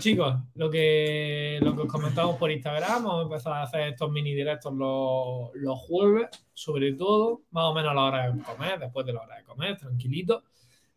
chicos, 0.00 0.34
lo 0.54 0.70
que, 0.70 1.58
lo 1.62 1.76
que 1.76 1.82
os 1.82 1.88
comentamos 1.88 2.36
por 2.36 2.50
Instagram, 2.50 3.04
vamos 3.04 3.20
a 3.20 3.22
empezar 3.22 3.52
a 3.52 3.62
hacer 3.62 3.80
estos 3.88 4.10
mini 4.10 4.34
directos 4.34 4.72
los, 4.74 5.50
los 5.54 5.78
jueves, 5.78 6.28
sobre 6.52 6.94
todo, 6.94 7.42
más 7.50 7.64
o 7.64 7.74
menos 7.74 7.92
a 7.92 7.94
la 7.94 8.04
hora 8.04 8.32
de 8.32 8.42
comer, 8.42 8.78
después 8.80 9.06
de 9.06 9.12
la 9.12 9.20
hora 9.20 9.36
de 9.36 9.44
comer, 9.44 9.76
tranquilito. 9.76 10.42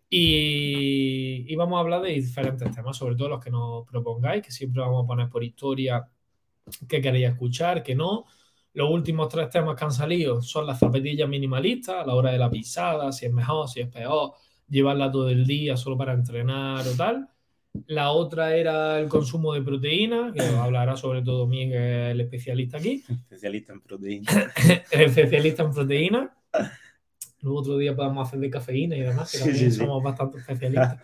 Y, 0.10 1.46
y 1.52 1.56
vamos 1.56 1.78
a 1.78 1.82
hablar 1.82 2.02
de 2.02 2.10
diferentes 2.10 2.72
temas, 2.74 2.98
sobre 2.98 3.16
todo 3.16 3.30
los 3.30 3.44
que 3.44 3.52
nos 3.52 3.86
propongáis, 3.86 4.44
que 4.44 4.52
siempre 4.52 4.82
vamos 4.82 5.04
a 5.04 5.08
poner 5.08 5.30
por 5.30 5.44
historia 5.44 6.08
qué 6.88 7.02
queréis 7.02 7.30
escuchar, 7.30 7.84
qué 7.84 7.96
no. 7.96 8.26
Los 8.74 8.90
últimos 8.90 9.30
tres 9.30 9.50
temas 9.50 9.76
que 9.76 9.86
han 9.86 9.92
salido 9.92 10.42
son 10.42 10.66
las 10.66 10.80
zapatillas 10.80 11.30
minimalistas, 11.30 12.04
a 12.04 12.06
la 12.06 12.16
hora 12.16 12.32
de 12.32 12.38
la 12.40 12.50
pisada, 12.50 13.12
si 13.12 13.26
es 13.26 13.34
mejor, 13.34 13.68
si 13.68 13.82
es 13.82 13.88
peor, 13.88 14.34
llevarla 14.68 15.12
todo 15.12 15.30
el 15.30 15.46
día 15.46 15.78
solo 15.78 15.98
para 15.98 16.14
entrenar 16.14 16.88
o 16.88 16.96
tal. 16.96 17.30
La 17.88 18.12
otra 18.12 18.56
era 18.56 19.00
el 19.00 19.10
consumo 19.10 19.54
de 19.54 19.62
proteína, 19.62 20.32
que 20.36 20.42
hablará 20.60 20.96
sobre 20.96 21.22
todo 21.22 21.48
Miguel, 21.48 22.12
el 22.12 22.22
especialista 22.22 22.78
aquí. 22.78 23.04
Especialista 23.24 23.74
en 23.74 23.82
proteína. 23.82 24.32
el 24.92 25.02
especialista 25.02 25.64
en 25.64 25.72
proteína. 25.74 26.38
Luego 27.42 27.60
otro 27.60 27.78
día 27.78 27.94
podemos 27.94 28.26
hacer 28.28 28.40
de 28.40 28.50
cafeína 28.50 28.96
y 28.96 29.02
demás, 29.02 29.30
que 29.32 29.38
Sí, 29.38 29.44
también 29.44 29.66
sí, 29.66 29.72
sí. 29.72 29.78
somos 29.78 30.02
bastante 30.02 30.38
especialistas 30.38 30.98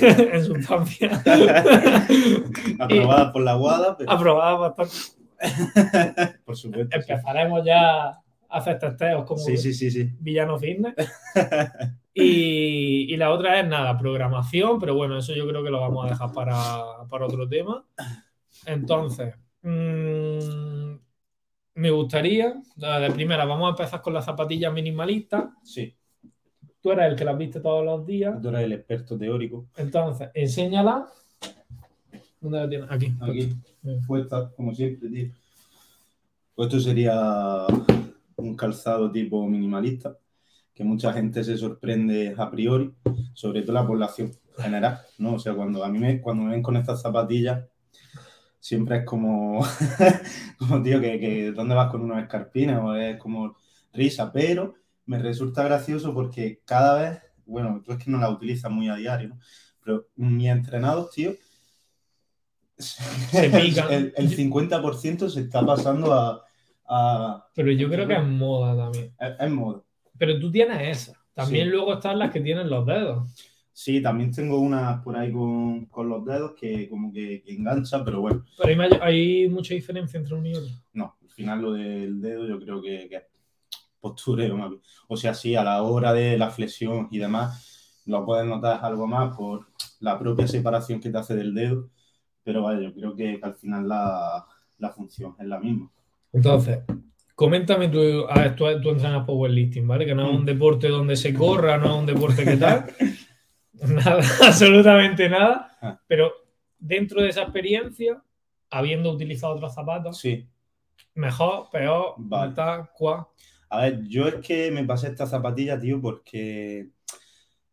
en 0.00 0.44
sustancias. 0.44 1.22
Aprobada 2.78 3.32
por 3.32 3.42
la 3.42 3.54
Guada, 3.54 3.96
pero 3.96 4.10
Aprobadas 4.12 4.76
bastante. 4.76 6.38
por 6.44 6.54
supuesto. 6.56 6.88
sí. 7.00 7.10
Empezaremos 7.12 7.64
ya 7.64 8.08
a 8.10 8.22
hacer 8.50 8.78
testeos 8.78 9.24
como 9.24 9.40
Sí, 9.42 9.56
sí, 9.56 9.72
sí, 9.72 9.90
sí. 9.90 10.10
Villano 10.20 10.58
Fitness. 10.58 10.94
Y, 12.24 13.12
y 13.12 13.16
la 13.16 13.30
otra 13.30 13.60
es 13.60 13.68
nada, 13.68 13.96
programación, 13.96 14.78
pero 14.78 14.94
bueno, 14.94 15.18
eso 15.18 15.34
yo 15.34 15.46
creo 15.46 15.62
que 15.62 15.70
lo 15.70 15.80
vamos 15.80 16.06
a 16.06 16.10
dejar 16.10 16.32
para, 16.32 17.06
para 17.08 17.26
otro 17.26 17.48
tema. 17.48 17.84
Entonces, 18.66 19.34
mm, 19.62 20.94
me 21.74 21.90
gustaría, 21.90 22.60
de 22.76 23.10
primera, 23.12 23.44
vamos 23.44 23.66
a 23.66 23.70
empezar 23.70 24.02
con 24.02 24.14
las 24.14 24.24
zapatillas 24.24 24.72
minimalistas. 24.72 25.50
Sí, 25.62 25.94
Tú 26.80 26.92
eres 26.92 27.10
el 27.10 27.16
que 27.16 27.24
las 27.24 27.36
viste 27.36 27.60
todos 27.60 27.84
los 27.84 28.06
días, 28.06 28.40
tú 28.40 28.48
eres 28.48 28.62
el 28.62 28.72
experto 28.72 29.18
teórico. 29.18 29.66
entonces, 29.76 30.30
enséñala. 30.34 31.08
¿Dónde 32.40 32.58
la 32.58 32.68
tienes? 32.68 32.90
Aquí. 32.90 33.14
Aquí, 33.20 33.52
puesta, 34.06 34.50
como 34.56 34.72
siempre, 34.72 35.08
tío. 35.08 35.28
Pues 36.54 36.68
esto 36.68 36.80
sería 36.80 37.66
un 38.36 38.56
calzado 38.56 39.10
tipo 39.10 39.44
minimalista, 39.48 40.16
que 40.78 40.84
mucha 40.84 41.12
gente 41.12 41.42
se 41.42 41.58
sorprende 41.58 42.36
a 42.38 42.48
priori, 42.48 42.94
sobre 43.34 43.62
todo 43.62 43.72
la 43.72 43.84
población 43.84 44.30
general, 44.56 45.00
¿no? 45.18 45.34
O 45.34 45.38
sea, 45.40 45.52
cuando 45.52 45.82
a 45.84 45.88
mí 45.88 45.98
me, 45.98 46.20
cuando 46.20 46.44
me 46.44 46.52
ven 46.52 46.62
con 46.62 46.76
estas 46.76 47.02
zapatillas, 47.02 47.64
siempre 48.60 48.98
es 48.98 49.04
como, 49.04 49.60
como 50.58 50.80
tío, 50.80 51.00
que, 51.00 51.18
que 51.18 51.50
¿dónde 51.50 51.74
vas 51.74 51.90
con 51.90 52.02
unos 52.02 52.22
escarpines? 52.22 52.78
O 52.80 52.94
es 52.94 53.16
como 53.18 53.56
risa, 53.92 54.30
pero 54.32 54.74
me 55.06 55.18
resulta 55.18 55.64
gracioso 55.64 56.14
porque 56.14 56.60
cada 56.64 57.02
vez, 57.02 57.22
bueno, 57.44 57.82
tú 57.84 57.90
es 57.90 57.98
que 57.98 58.12
no 58.12 58.18
la 58.18 58.30
utilizas 58.30 58.70
muy 58.70 58.88
a 58.88 58.94
diario, 58.94 59.30
¿no? 59.30 59.40
Pero 59.84 60.06
mis 60.14 60.48
entrenados, 60.48 61.10
tío, 61.10 61.32
Se 62.76 63.50
pican. 63.50 63.86
el, 63.92 64.12
el 64.16 64.36
50% 64.36 65.28
se 65.28 65.40
está 65.40 65.66
pasando 65.66 66.12
a, 66.12 66.44
a- 66.86 67.46
Pero 67.56 67.72
yo 67.72 67.88
creo 67.90 68.06
que 68.06 68.14
es 68.14 68.22
moda 68.24 68.76
también. 68.76 69.12
es, 69.18 69.30
es 69.40 69.50
moda. 69.50 69.82
Pero 70.18 70.38
tú 70.38 70.50
tienes 70.50 70.98
esa. 71.08 71.18
También 71.34 71.66
Sí. 71.66 71.70
luego 71.70 71.94
están 71.94 72.18
las 72.18 72.32
que 72.32 72.40
tienen 72.40 72.68
los 72.68 72.84
dedos. 72.86 73.28
Sí, 73.72 74.02
también 74.02 74.32
tengo 74.32 74.58
unas 74.58 75.00
por 75.04 75.16
ahí 75.16 75.30
con, 75.32 75.86
con 75.86 76.08
los 76.08 76.24
dedos 76.24 76.52
que 76.58 76.88
como 76.88 77.12
que, 77.12 77.42
que 77.42 77.52
engancha, 77.54 78.04
pero 78.04 78.20
bueno, 78.20 78.44
Pero 78.60 78.82
hay, 79.02 79.48
mucha 79.48 79.72
diferencia 79.74 80.18
entre 80.18 80.34
uno 80.34 80.48
y 80.48 80.54
otro. 80.54 80.74
no, 80.94 81.16
al 81.22 81.30
final 81.30 81.62
lo 81.62 81.72
del 81.72 82.20
dedo 82.20 82.46
yo 82.48 82.58
creo 82.58 82.82
que, 82.82 83.08
que 83.08 83.16
es 83.16 83.22
postureo 84.00 84.56
más 84.56 84.70
bien. 84.70 84.82
O 85.06 85.16
sea, 85.16 85.32
sí, 85.34 85.54
a 85.54 85.62
la 85.62 85.82
hora 85.82 86.12
de 86.12 86.36
la 86.36 86.50
flexión 86.50 87.06
y 87.12 87.18
demás, 87.18 88.02
lo 88.06 88.24
puedes 88.24 88.46
notar 88.46 88.80
algo 88.84 89.06
más 89.06 89.36
por 89.36 89.68
la 90.00 90.18
propia 90.18 90.48
separación 90.48 91.00
que 91.00 91.10
te 91.10 91.18
hace 91.18 91.36
del 91.36 91.54
dedo, 91.54 91.88
pero 92.42 92.62
vaya, 92.64 92.80
yo 92.80 92.92
creo 92.94 93.14
que, 93.14 93.38
que 93.38 93.46
al 93.46 93.54
final 93.54 93.88
la, 93.88 94.44
la 94.78 94.90
función 94.90 95.36
es 95.38 95.46
la 95.46 95.60
misma. 95.60 95.88
Entonces, 96.32 96.80
coméntame 97.38 97.86
tú, 97.86 98.26
a 98.28 98.40
ver, 98.40 98.56
tú, 98.56 98.64
tú 98.82 98.90
entrenas 98.90 99.24
powerlifting, 99.24 99.86
¿vale? 99.86 100.04
Que 100.04 100.12
no 100.12 100.28
es 100.28 100.36
un 100.36 100.44
deporte 100.44 100.88
donde 100.88 101.14
se 101.14 101.32
corra, 101.32 101.78
no 101.78 101.86
es 101.86 101.92
un 102.00 102.06
deporte 102.06 102.44
que 102.44 102.56
tal. 102.56 102.86
Nada, 103.72 104.20
absolutamente 104.44 105.28
nada. 105.28 105.78
Ah. 105.80 106.00
Pero 106.08 106.32
dentro 106.80 107.22
de 107.22 107.28
esa 107.28 107.42
experiencia, 107.42 108.20
habiendo 108.70 109.12
utilizado 109.12 109.54
otros 109.54 109.72
zapatos, 109.72 110.18
Sí, 110.18 110.48
mejor, 111.14 111.70
peor, 111.70 112.14
Vale. 112.16 112.54
tal, 112.56 112.90
cual. 112.90 113.26
A 113.70 113.82
ver, 113.82 114.02
yo 114.08 114.26
es 114.26 114.34
que 114.44 114.72
me 114.72 114.82
pasé 114.82 115.06
esta 115.06 115.24
zapatilla, 115.24 115.78
tío, 115.78 116.00
porque 116.00 116.88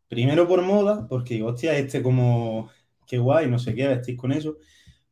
primero 0.06 0.46
por 0.46 0.62
moda, 0.62 1.08
porque 1.08 1.34
digo, 1.34 1.48
hostia, 1.48 1.76
este 1.76 2.04
como, 2.04 2.70
qué 3.04 3.18
guay, 3.18 3.50
no 3.50 3.58
sé 3.58 3.74
qué, 3.74 3.88
vestir 3.88 4.16
con 4.16 4.30
eso. 4.30 4.58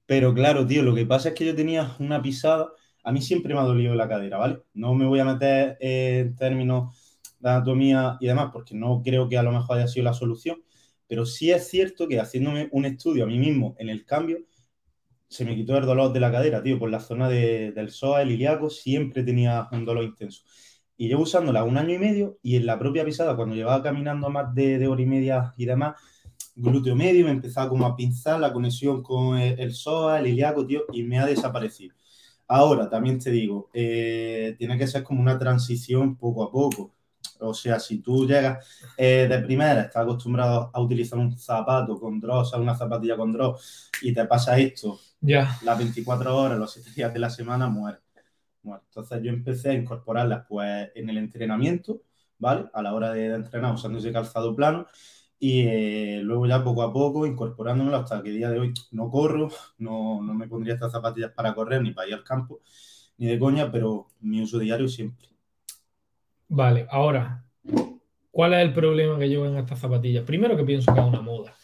Pero 0.07 0.33
claro, 0.33 0.65
tío, 0.65 0.85
lo 0.85 0.95
que 0.95 1.07
pasa 1.07 1.31
es 1.31 1.35
que 1.35 1.47
yo 1.47 1.57
tenía 1.57 1.97
una 1.99 2.23
pisada, 2.23 2.69
a 3.05 3.13
mí 3.13 3.23
siempre 3.23 3.55
me 3.55 3.61
ha 3.61 3.65
dolido 3.65 3.95
la 3.95 4.09
cadera, 4.09 4.39
¿vale? 4.39 4.61
No 4.75 4.95
me 4.95 5.07
voy 5.07 5.21
a 5.21 5.25
meter 5.25 5.77
en 5.81 6.35
términos 6.37 6.97
de 7.41 7.51
anatomía 7.51 8.17
y 8.21 8.27
demás, 8.27 8.51
porque 8.53 8.75
no 8.75 9.03
creo 9.05 9.29
que 9.29 9.39
a 9.39 9.43
lo 9.43 9.53
mejor 9.53 9.79
haya 9.79 9.89
sido 9.89 10.05
la 10.05 10.15
solución, 10.15 10.63
pero 11.07 11.27
sí 11.27 11.51
es 11.53 11.69
cierto 11.69 12.09
que 12.09 12.21
haciéndome 12.21 12.69
un 12.73 12.87
estudio 12.87 13.25
a 13.25 13.27
mí 13.27 13.39
mismo 13.39 13.77
en 13.79 13.89
el 13.91 14.05
cambio, 14.07 14.39
se 15.29 15.45
me 15.45 15.57
quitó 15.57 15.77
el 15.77 15.87
dolor 15.87 16.13
de 16.13 16.21
la 16.21 16.31
cadera, 16.33 16.63
tío, 16.63 16.79
por 16.79 16.91
la 16.91 17.01
zona 17.01 17.29
de- 17.29 17.73
del 17.73 17.91
psoas, 17.91 18.23
el 18.23 18.31
ilíaco, 18.33 18.71
siempre 18.71 19.23
tenía 19.25 19.69
un 19.73 19.85
dolor 19.85 20.05
intenso. 20.05 20.43
Y 20.97 21.09
llevo 21.09 21.23
usándola 21.25 21.65
un 21.65 21.77
año 21.77 21.95
y 21.95 21.99
medio 21.99 22.39
y 22.43 22.57
en 22.57 22.67
la 22.67 22.79
propia 22.79 23.05
pisada, 23.05 23.35
cuando 23.37 23.55
llevaba 23.57 23.83
caminando 23.83 24.31
más 24.31 24.55
de, 24.55 24.79
de 24.79 24.87
hora 24.89 25.03
y 25.03 25.07
media 25.07 25.53
y 25.57 25.67
demás, 25.67 25.97
glúteo 26.57 26.95
medio, 26.97 27.25
me 27.27 27.33
empezaba 27.33 27.69
como 27.69 27.87
a 27.87 27.97
pinzar 27.97 28.41
la 28.41 28.53
conexión 28.53 29.03
con 29.03 29.39
el, 29.39 29.59
el 29.61 29.75
psoas, 29.75 30.21
el 30.21 30.29
ilíaco, 30.29 30.67
tío, 30.67 30.85
y 30.93 31.03
me 31.05 31.19
ha 31.19 31.27
desaparecido. 31.27 31.95
Ahora, 32.49 32.89
también 32.91 33.19
te 33.19 33.31
digo, 33.31 33.71
eh, 33.73 34.55
tiene 34.59 34.77
que 34.79 34.87
ser 34.87 35.03
como 35.03 35.21
una 35.21 35.39
transición 35.39 36.17
poco 36.17 36.43
a 36.45 36.51
poco. 36.51 36.95
O 37.41 37.55
sea, 37.55 37.81
si 37.81 37.99
tú 38.01 38.27
llegas 38.27 38.67
eh, 38.97 39.27
de 39.29 39.39
primera, 39.41 39.81
estás 39.83 40.03
acostumbrado 40.03 40.71
a 40.73 40.81
utilizar 40.81 41.19
un 41.19 41.37
zapato 41.39 41.99
con 41.99 42.21
o 42.29 42.45
sea, 42.45 42.59
una 42.61 42.77
zapatilla 42.77 43.17
con 43.17 43.33
dross, 43.33 43.91
y 44.03 44.13
te 44.15 44.25
pasa 44.27 44.59
esto 44.59 44.99
Ya. 45.21 45.57
las 45.63 45.79
24 45.79 46.37
horas, 46.37 46.59
los 46.59 46.73
7 46.73 46.91
días 46.95 47.13
de 47.13 47.19
la 47.19 47.31
semana, 47.31 47.69
muere. 47.69 47.99
Entonces 48.65 49.21
yo 49.23 49.31
empecé 49.31 49.71
a 49.71 49.75
incorporarlas 49.75 50.47
pues 50.49 50.91
en 50.95 51.11
el 51.11 51.19
entrenamiento, 51.19 52.03
¿vale? 52.39 52.67
A 52.73 52.83
la 52.83 52.95
hora 52.95 53.13
de, 53.13 53.29
de 53.29 53.35
entrenar 53.35 53.75
usando 53.75 53.99
ese 53.99 54.13
calzado 54.13 54.55
plano 54.57 54.87
y 55.39 55.63
eh, 55.67 56.21
luego 56.23 56.47
ya 56.47 56.63
poco 56.65 56.83
a 56.83 56.93
poco 56.93 57.27
incorporándomelo 57.27 57.97
hasta 57.97 58.23
que 58.23 58.31
el 58.31 58.37
día 58.37 58.51
de 58.51 58.59
hoy 58.61 58.75
no 58.93 59.11
corro, 59.11 59.49
no, 59.79 60.23
no 60.23 60.35
me 60.35 60.49
pondría 60.49 60.75
estas 60.75 60.93
zapatillas 60.93 61.33
para 61.33 61.55
correr 61.55 61.83
ni 61.83 61.93
para 61.93 62.09
ir 62.09 62.15
al 62.15 62.25
campo, 62.25 62.61
ni 63.19 63.27
de 63.27 63.39
coña, 63.39 63.71
pero 63.71 64.09
mi 64.21 64.43
uso 64.43 64.59
diario 64.59 64.89
siempre. 64.89 65.29
Vale, 66.49 66.87
ahora, 66.91 67.45
¿cuál 68.31 68.55
es 68.55 68.61
el 68.63 68.73
problema 68.73 69.19
que 69.19 69.29
llevo 69.29 69.47
en 69.47 69.57
estas 69.57 69.81
zapatillas? 69.81 70.25
Primero 70.25 70.57
que 70.57 70.65
pienso 70.65 70.93
que 70.93 71.01
es 71.01 71.07
una 71.07 71.21
moda. 71.21 71.55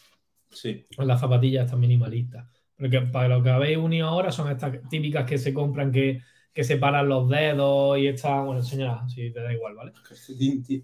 Sí, 0.49 0.85
las 0.97 1.19
zapatillas 1.19 1.65
estas 1.65 1.79
minimalistas. 1.79 2.45
Porque 2.77 3.01
para 3.01 3.27
lo 3.27 3.43
que 3.43 3.49
habéis 3.51 3.77
unido 3.77 4.07
ahora 4.07 4.31
son 4.31 4.51
estas 4.51 4.77
típicas 4.89 5.25
que 5.25 5.37
se 5.37 5.53
compran 5.53 5.91
que, 5.91 6.21
que 6.53 6.63
separan 6.63 7.07
los 7.07 7.29
dedos 7.29 7.97
y 7.99 8.07
están. 8.07 8.45
Bueno, 8.45 8.59
enséñala, 8.59 9.07
si 9.07 9.31
te 9.31 9.39
da 9.41 9.53
igual, 9.53 9.75
¿vale? 9.75 9.93
calcetín, 10.07 10.63
tío. 10.63 10.83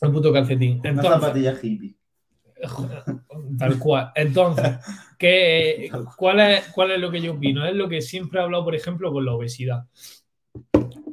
El 0.00 0.12
puto 0.12 0.32
calcetín. 0.32 0.80
Una 0.80 0.90
Entonces, 0.90 1.12
zapatilla 1.12 1.58
hippie. 1.60 1.96
Tal 3.58 3.78
cual. 3.78 4.12
Entonces, 4.14 4.78
¿qué, 5.18 5.90
cuál, 6.16 6.40
es, 6.40 6.68
¿cuál 6.68 6.92
es 6.92 7.00
lo 7.00 7.10
que 7.10 7.20
yo 7.20 7.34
opino? 7.34 7.66
Es 7.66 7.74
lo 7.74 7.88
que 7.88 8.00
siempre 8.02 8.40
he 8.40 8.42
hablado, 8.42 8.64
por 8.64 8.74
ejemplo, 8.74 9.12
con 9.12 9.24
la 9.24 9.32
obesidad. 9.32 9.86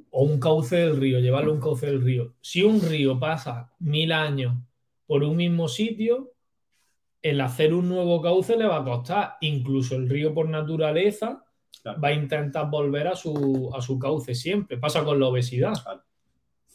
O 0.10 0.24
un 0.24 0.40
cauce 0.40 0.76
del 0.78 0.98
río, 0.98 1.20
llevarlo 1.20 1.52
a 1.52 1.56
un 1.56 1.62
cauce 1.62 1.86
del 1.86 2.02
río. 2.02 2.34
Si 2.42 2.64
un 2.64 2.82
río 2.82 3.20
pasa 3.20 3.72
mil 3.80 4.12
años 4.12 4.56
por 5.06 5.24
un 5.24 5.36
mismo 5.36 5.68
sitio, 5.68 6.34
el 7.22 7.42
hacer 7.42 7.74
un 7.74 7.90
nuevo 7.90 8.22
cauce 8.22 8.58
le 8.58 8.66
va 8.66 8.78
a 8.78 8.84
costar. 8.84 9.36
Incluso 9.42 9.96
el 9.96 10.10
río 10.10 10.34
por 10.34 10.50
naturaleza 10.50 11.44
Claro. 11.84 12.02
va 12.02 12.10
a 12.10 12.14
intentar 12.14 12.70
volver 12.70 13.08
a 13.08 13.16
su, 13.16 13.72
a 13.74 13.82
su 13.82 14.00
cauce 14.00 14.34
siempre. 14.34 14.78
Pasa 14.78 15.04
con 15.04 15.20
la 15.20 15.28
obesidad. 15.28 15.74
Claro. 15.82 16.04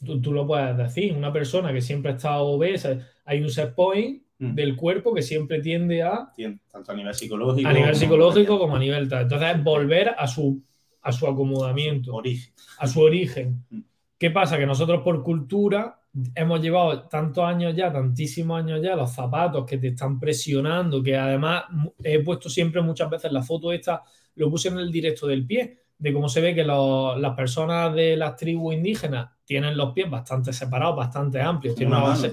Tú, 0.05 0.21
tú 0.21 0.33
lo 0.33 0.47
puedes 0.47 0.77
decir. 0.77 1.13
Una 1.15 1.33
persona 1.33 1.73
que 1.73 1.81
siempre 1.81 2.13
está 2.13 2.39
obesa, 2.39 2.99
hay 3.25 3.41
un 3.43 3.51
set 3.51 3.75
point 3.75 4.22
Mm. 4.43 4.55
del 4.57 4.75
cuerpo 4.75 5.15
que 5.15 5.23
siempre 5.23 5.61
tiende 5.61 6.03
a, 6.03 6.33
Tanto 6.71 6.91
a 6.91 6.95
nivel 6.97 7.15
psicológico. 7.15 7.69
a 7.69 7.73
nivel 7.73 7.91
como- 7.91 8.01
psicológico 8.01 8.59
como 8.59 8.75
a 8.77 8.79
nivel 8.81 9.09
tal. 9.09 9.23
Entonces 9.23 9.55
es 9.57 9.63
volver 9.63 10.15
a 10.19 10.27
su, 10.27 10.61
a 11.03 11.13
su 11.13 11.27
acomodamiento, 11.29 12.13
Origen. 12.15 12.53
a 12.79 12.87
su 12.89 13.01
origen. 13.01 13.65
Mm. 13.71 13.81
¿Qué 14.19 14.31
pasa? 14.33 14.59
Que 14.59 14.67
nosotros 14.67 15.01
por 15.03 15.23
cultura 15.23 15.97
hemos 16.35 16.61
llevado 16.61 17.03
tantos 17.09 17.45
años 17.45 17.75
ya, 17.77 17.93
tantísimos 17.93 18.59
años 18.61 18.81
ya, 18.83 18.97
los 18.97 19.13
zapatos 19.13 19.65
que 19.65 19.79
te 19.79 19.89
están 19.89 20.19
presionando, 20.19 21.03
que 21.03 21.17
además 21.17 21.65
he 22.03 22.19
puesto 22.19 22.49
siempre 22.49 22.83
muchas 22.83 23.09
veces 23.09 23.31
la 23.33 23.43
foto 23.43 23.73
esta, 23.73 24.03
lo 24.35 24.51
puse 24.51 24.69
en 24.69 24.79
el 24.79 24.91
directo 24.91 25.27
del 25.29 25.47
pie, 25.47 25.79
de 25.99 26.13
cómo 26.13 26.29
se 26.29 26.41
ve 26.41 26.53
que 26.55 26.65
las 26.65 27.35
personas 27.37 27.95
de 27.95 28.17
las 28.17 28.35
tribus 28.37 28.75
indígenas 28.75 29.31
tienen 29.45 29.77
los 29.77 29.93
pies 29.93 30.11
bastante 30.11 30.53
separados, 30.53 30.97
bastante 30.97 31.41
amplios. 31.41 31.77
Tienen 31.77 31.95
una, 31.95 32.03
mano, 32.09 32.29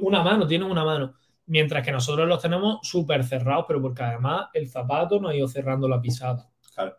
una 0.00 0.22
mano, 0.22 0.46
tienen 0.46 0.70
una 0.70 0.84
mano. 0.84 1.14
Mientras 1.52 1.84
que 1.84 1.92
nosotros 1.92 2.26
los 2.26 2.40
tenemos 2.40 2.78
súper 2.82 3.24
cerrados, 3.24 3.66
pero 3.68 3.82
porque 3.82 4.02
además 4.02 4.46
el 4.54 4.70
zapato 4.70 5.20
nos 5.20 5.32
ha 5.32 5.34
ido 5.34 5.46
cerrando 5.46 5.86
la 5.86 6.00
pisada. 6.00 6.48
Claro. 6.74 6.96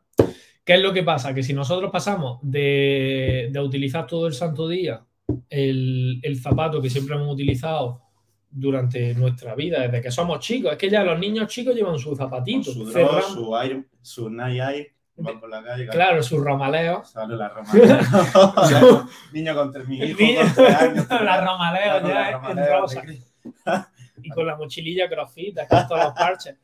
¿Qué 0.64 0.76
es 0.76 0.80
lo 0.80 0.94
que 0.94 1.02
pasa? 1.02 1.34
Que 1.34 1.42
si 1.42 1.54
nosotros 1.54 1.90
pasamos 1.92 2.38
de, 2.44 3.50
de 3.52 3.60
utilizar 3.60 4.06
todo 4.06 4.28
el 4.28 4.34
santo 4.34 4.68
día 4.68 5.04
el, 5.50 6.20
el, 6.22 6.40
zapato 6.40 6.80
que 6.80 6.92
siempre 6.92 7.16
hemos 7.16 7.34
utilizado 7.34 8.04
durante 8.48 9.16
nuestra 9.16 9.56
vida, 9.56 9.82
desde 9.82 10.02
que 10.04 10.12
somos 10.12 10.38
chicos, 10.38 10.74
es 10.74 10.78
que 10.78 10.88
ya 10.88 11.04
los 11.04 11.18
niños 11.18 11.48
chicos 11.48 11.74
llevan 11.74 11.98
sus 11.98 12.16
zapatitos. 12.16 12.76
Su, 12.76 12.86
su, 12.86 13.58
air, 13.58 13.88
su 14.04 14.30
Nike 14.30 14.94
por 15.16 15.50
la 15.50 15.64
calle. 15.64 15.88
Claro, 15.88 16.22
su 16.22 16.40
romaleo. 16.40 17.04
Sale 17.04 17.36
la 17.36 17.50
romaleo. 17.50 19.08
niño 19.34 19.56
con 19.56 19.72
tres 19.72 19.88
mil 19.88 20.16
La 21.10 21.44
romaleo 21.44 22.08
ya, 22.08 22.42
en 22.52 22.68
rosa. 22.68 23.02
y 23.02 23.06
con 23.08 23.16
la 23.16 23.33
mochililla 24.64 25.10
crossfit, 25.10 25.58
todos 25.70 26.04
los 26.04 26.14
parches. 26.14 26.56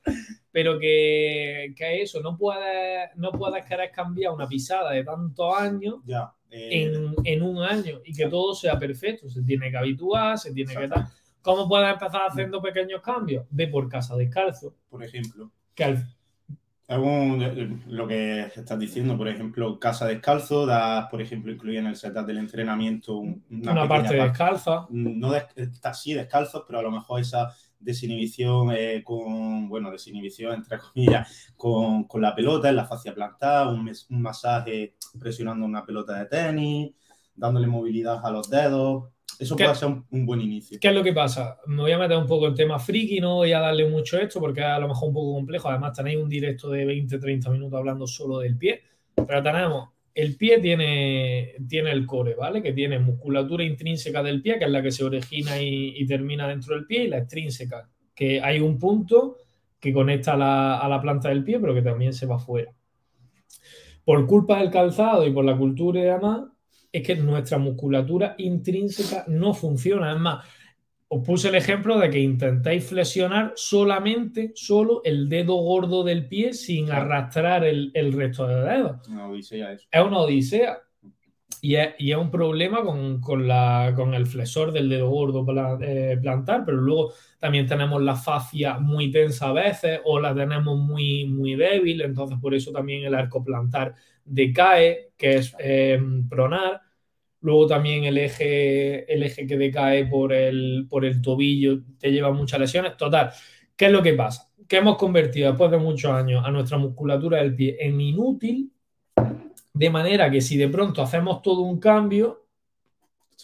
Pero 0.52 0.80
que, 0.80 1.74
que 1.76 2.02
eso, 2.02 2.22
no 2.22 2.38
puedes, 2.38 3.10
no 3.16 3.32
puedes 3.32 3.66
querer 3.66 3.92
cambiar 3.92 4.34
una 4.34 4.48
pisada 4.48 4.92
de 4.92 5.04
tantos 5.04 5.56
años 5.56 5.98
ya, 6.06 6.34
eh, 6.50 6.84
en, 6.84 7.14
en, 7.24 7.44
un 7.44 7.62
año 7.62 8.02
y 8.04 8.14
que 8.14 8.28
todo 8.28 8.56
sea 8.56 8.80
perfecto. 8.80 9.30
Se 9.30 9.44
tiene 9.44 9.70
que 9.70 9.78
habituar, 9.78 10.38
se 10.38 10.52
tiene 10.52 10.76
que 10.76 10.88
dar. 10.88 11.08
¿Cómo 11.42 11.68
puedes 11.68 11.92
empezar 11.92 12.22
haciendo 12.28 12.62
pequeños 12.62 13.02
cambios? 13.02 13.46
Ve 13.50 13.68
por 13.68 13.88
casa 13.88 14.16
descalzo. 14.16 14.76
Por 14.90 15.04
ejemplo. 15.04 15.52
Que 15.76 15.84
al, 15.84 16.06
algún, 16.90 17.84
lo 17.88 18.08
que 18.08 18.42
estás 18.56 18.78
diciendo, 18.78 19.16
por 19.16 19.28
ejemplo, 19.28 19.80
casa 19.80 20.08
descalzo, 20.08 20.66
das, 20.66 21.08
por 21.10 21.22
ejemplo, 21.22 21.52
incluye 21.52 21.78
en 21.78 21.86
el 21.86 21.96
setup 21.96 22.26
del 22.26 22.40
entrenamiento 22.40 23.18
una, 23.18 23.88
parte 23.88 24.16
descalza. 24.16 24.88
No 24.90 25.36
está 25.36 25.90
así 25.90 26.14
descalzos, 26.14 26.64
pero 26.66 26.80
a 26.80 26.82
lo 26.82 26.92
mejor 26.92 27.22
esa 27.22 27.54
desinhibición 27.80 28.72
eh, 28.72 29.02
con, 29.04 29.70
bueno, 29.70 29.92
desinhibición 29.92 30.54
entre 30.54 30.78
comillas, 30.78 31.54
con, 31.56 32.04
con, 32.06 32.22
la 32.22 32.36
pelota 32.36 32.70
en 32.70 32.76
la 32.76 32.86
fascia 32.86 33.16
plantar, 33.16 33.68
un, 33.68 33.90
un 34.10 34.22
masaje 34.22 34.96
presionando 35.20 35.66
una 35.66 35.86
pelota 35.86 36.20
de 36.20 36.26
tenis, 36.26 36.92
dándole 37.36 37.68
movilidad 37.68 38.26
a 38.26 38.32
los 38.32 38.50
dedos, 38.50 39.06
eso 39.40 39.56
puede 39.56 39.74
ser 39.74 39.88
un, 39.88 40.26
buen 40.26 40.42
inicio. 40.42 40.78
¿Qué 40.82 40.90
es 40.90 40.94
lo 40.94 41.02
que 41.02 41.14
pasa? 41.14 41.60
Me 41.66 41.82
voy 41.82 41.94
a 41.94 41.98
meter 41.98 42.18
un 42.18 42.26
poco 42.26 42.48
en 42.48 42.56
tema 42.56 42.78
friki, 42.78 43.22
no 43.22 43.36
voy 43.36 43.54
a 43.54 43.60
darle 43.60 43.88
mucho 43.90 44.18
esto 44.18 44.38
porque 44.42 44.60
es 44.60 44.66
a 44.66 44.80
lo 44.80 44.90
mejor 44.90 45.08
un 45.08 45.14
poco 45.14 45.34
complejo. 45.36 45.70
Además, 45.70 45.94
tenéis 45.96 46.18
un 46.18 46.28
directo 46.28 46.70
de 46.70 46.86
20-30 46.86 47.50
minutos 47.50 47.78
hablando 47.78 48.06
solo 48.06 48.40
del 48.40 48.58
pie. 48.58 48.82
Pero 49.16 49.42
tenemos, 49.42 49.90
el 50.20 50.36
pie 50.36 50.60
tiene, 50.60 51.56
tiene 51.68 51.92
el 51.92 52.06
core, 52.06 52.36
¿vale? 52.36 52.62
Que 52.62 52.74
tiene 52.74 53.00
musculatura 53.00 53.64
intrínseca 53.64 54.22
del 54.22 54.42
pie, 54.42 54.60
que 54.60 54.66
es 54.66 54.72
la 54.72 54.82
que 54.82 54.92
se 54.92 55.04
origina 55.04 55.62
y, 55.62 56.06
termina 56.06 56.48
dentro 56.48 56.76
del 56.76 56.86
pie, 56.86 57.04
y 57.04 57.08
la 57.08 57.20
extrínseca, 57.20 57.90
que 58.14 58.42
hay 58.42 58.60
un 58.60 58.78
punto 58.78 59.38
que 59.80 59.94
conecta 59.94 60.34
a 60.34 60.38
la, 60.38 60.78
a 60.80 60.90
la 60.90 61.02
planta 61.02 61.30
del 61.30 61.44
pie, 61.44 61.60
pero 61.60 61.74
que 61.74 61.82
también 61.82 62.14
se 62.14 62.26
va 62.26 62.38
fuera. 62.38 62.74
Por 64.04 64.28
culpa 64.28 64.60
del 64.60 64.72
calzado 64.72 65.26
y 65.26 65.32
por 65.32 65.46
la 65.46 65.58
cultura 65.58 66.00
y 66.00 66.04
demás, 66.04 66.42
es 66.92 67.06
que 67.06 67.16
nuestra 67.16 67.58
musculatura 67.58 68.36
intrínseca 68.40 69.26
no 69.28 69.54
funciona. 69.54 70.14
Es 70.14 70.20
más, 70.20 70.46
os 71.12 71.26
puse 71.26 71.50
el 71.50 71.56
ejemplo 71.56 71.98
de 71.98 72.12
que 72.12 72.20
intentáis 72.20 72.86
flexionar 72.86 73.54
solamente, 73.56 74.52
solo 74.54 75.02
el 75.04 75.28
dedo 75.28 75.56
gordo 75.56 76.04
del 76.04 76.28
pie 76.28 76.54
sin 76.54 76.92
arrastrar 76.92 77.64
el, 77.64 78.14
resto 78.14 78.46
de 78.48 78.62
dedos. 78.62 79.08
Una 79.08 79.28
odisea 79.28 79.74
eso. 79.74 79.88
Es 79.92 80.02
una 80.04 80.20
odisea. 80.20 80.78
Y 81.62 81.76
es, 81.76 82.16
un 82.16 82.30
problema 82.30 82.84
con, 82.84 83.48
la, 83.48 83.92
con, 83.96 84.14
el 84.14 84.28
flexor 84.28 84.72
del 84.72 84.88
dedo 84.88 85.10
gordo 85.10 85.46
eh, 85.82 86.18
plantar, 86.22 86.64
pero 86.64 86.78
luego 86.78 87.12
también 87.40 87.66
tenemos 87.68 88.02
la 88.02 88.16
fascia 88.16 88.78
muy 88.78 89.12
tensa 89.12 89.50
a 89.50 89.54
veces 89.54 90.00
o 90.06 90.22
la 90.22 90.34
tenemos 90.34 90.78
muy, 90.78 91.26
muy 91.26 91.56
débil, 91.56 92.02
entonces 92.02 92.38
por 92.40 92.54
eso 92.54 92.72
también 92.72 93.04
el 93.04 93.16
arco 93.16 93.44
plantar 93.44 93.96
decae, 94.24 95.10
que 95.18 95.38
es 95.38 95.54
eh, 95.60 96.00
pronar. 96.30 96.82
Luego 97.42 97.68
también 97.68 98.04
el 98.04 98.18
eje, 98.18 99.12
el 99.12 99.24
eje 99.24 99.48
que 99.48 99.58
decae 99.58 100.06
por 100.06 100.34
el, 100.34 100.88
por 100.90 101.06
el 101.06 101.22
tobillo 101.22 101.80
te 101.98 102.12
lleva 102.12 102.32
muchas 102.32 102.60
lesiones. 102.60 102.98
Total, 102.98 103.32
¿qué 103.76 103.86
es 103.86 103.92
lo 103.92 104.04
que 104.04 104.14
pasa? 104.14 104.52
Que 104.68 104.78
hemos 104.78 104.98
convertido 104.98 105.50
después 105.50 105.72
de 105.72 105.78
muchos 105.78 106.12
años 106.12 106.44
a 106.46 106.52
nuestra 106.52 106.78
musculatura 106.78 107.38
del 107.38 107.56
pie 107.56 107.78
en 107.80 108.00
inútil, 108.02 108.72
de 109.74 109.90
manera 109.90 110.30
que 110.30 110.42
si 110.42 110.58
de 110.58 110.68
pronto 110.68 111.02
hacemos 111.02 111.42
todo 111.42 111.62
un 111.62 111.80
cambio, 111.80 112.46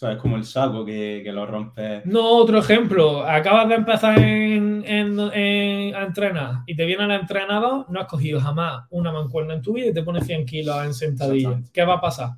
o 0.02 0.08
es 0.08 0.18
como 0.18 0.36
el 0.36 0.44
saco 0.44 0.84
que, 0.84 1.22
lo 1.32 1.46
rompe. 1.46 2.02
No, 2.04 2.28
otro 2.36 2.58
ejemplo. 2.58 3.22
Acabas 3.22 3.66
de 3.68 3.76
empezar 3.76 4.18
en, 4.18 4.84
a 5.18 6.02
entrenar 6.04 6.56
y 6.66 6.76
te 6.76 6.84
viene 6.84 7.04
el 7.04 7.12
entrenador, 7.12 7.86
no 7.90 8.00
has 8.00 8.06
cogido 8.06 8.38
jamás 8.38 8.84
una 8.90 9.10
mancuerna 9.10 9.54
en 9.54 9.62
tu 9.62 9.72
vida 9.72 9.86
y 9.86 9.94
te 9.94 10.02
pones 10.02 10.26
100 10.26 10.44
kilos 10.44 10.84
en 10.84 10.92
sentadilla. 10.92 11.62
¿Qué 11.72 11.82
va 11.82 11.94
a 11.94 12.00
pasar? 12.00 12.30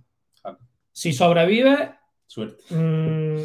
Si 0.99 1.13
sobrevives, 1.13 1.91
suerte. 2.27 2.75
Mmm, 2.75 3.39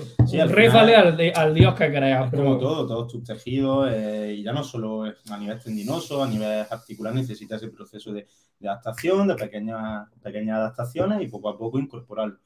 al, 1.35 1.53
Dios 1.53 1.75
que 1.75 1.91
creas. 1.91 2.31
como 2.31 2.57
todo, 2.57 2.87
todos 2.87 3.11
tus 3.11 3.23
tejidos, 3.23 3.91
eh, 3.93 4.37
y 4.39 4.41
ya 4.41 4.53
no 4.53 4.63
solo 4.63 5.03
a 5.03 5.37
nivel 5.37 5.59
tendinoso, 5.59 6.23
a 6.23 6.27
nivel 6.27 6.65
articular, 6.67 7.13
necesitas 7.13 7.61
ese 7.61 7.71
proceso 7.71 8.11
de, 8.11 8.25
adaptación, 8.63 9.27
de 9.27 9.35
pequeñas, 9.35 10.09
pequeñas 10.23 10.57
adaptaciones 10.57 11.21
y 11.21 11.27
poco 11.27 11.47
a 11.49 11.55
poco 11.55 11.77
incorporarlo. 11.77 12.39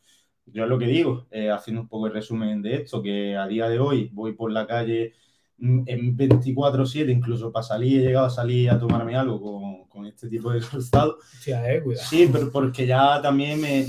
Yo 0.45 0.65
es 0.65 0.69
lo 0.69 0.77
que 0.77 0.87
digo, 0.87 1.25
eh, 1.31 1.51
haciendo 1.51 1.83
un 1.83 1.87
poco 1.87 2.07
el 2.07 2.13
resumen 2.13 2.61
de 2.61 2.75
esto, 2.75 3.01
que 3.01 3.37
a 3.37 3.47
día 3.47 3.69
de 3.69 3.79
hoy 3.79 4.09
voy 4.11 4.33
por 4.33 4.51
la 4.51 4.67
calle 4.67 5.13
mm, 5.13 5.26
en 5.59 6.15
24-7, 6.15 7.11
incluso 7.11 7.51
para 7.51 7.63
salir, 7.63 8.01
he 8.01 8.05
llegado 8.05 8.27
a 8.27 8.29
salir 8.29 8.69
a 8.69 8.79
tomarme 8.79 9.15
algo 9.15 9.41
con, 9.41 9.87
con 9.87 10.05
este 10.05 10.29
tipo 10.29 10.51
de 10.51 10.59
calzado. 10.71 11.17
eh, 11.47 11.83
sí, 11.95 12.29
pero 12.31 12.51
porque 12.51 12.85
ya 12.85 13.21
también 13.21 13.59
me, 13.61 13.85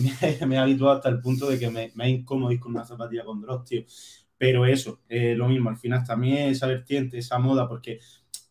me, 0.46 0.54
he 0.54 0.58
habituado 0.58 0.96
hasta 0.96 1.08
el 1.08 1.20
punto 1.20 1.48
de 1.48 1.58
que 1.58 1.70
me, 1.70 1.92
me 1.94 2.08
incómodo 2.08 2.52
ir 2.52 2.60
con 2.60 2.72
una 2.72 2.84
zapatilla 2.84 3.25
con 3.25 3.40
drops, 3.40 3.68
tío. 3.68 3.82
Pero 4.38 4.64
eso, 4.64 5.00
eh, 5.08 5.34
lo 5.34 5.48
mismo, 5.48 5.68
al 5.68 5.76
final 5.76 6.04
también 6.04 6.50
esa 6.50 6.68
vertiente, 6.68 7.18
esa 7.18 7.38
moda, 7.38 7.68
porque 7.68 7.98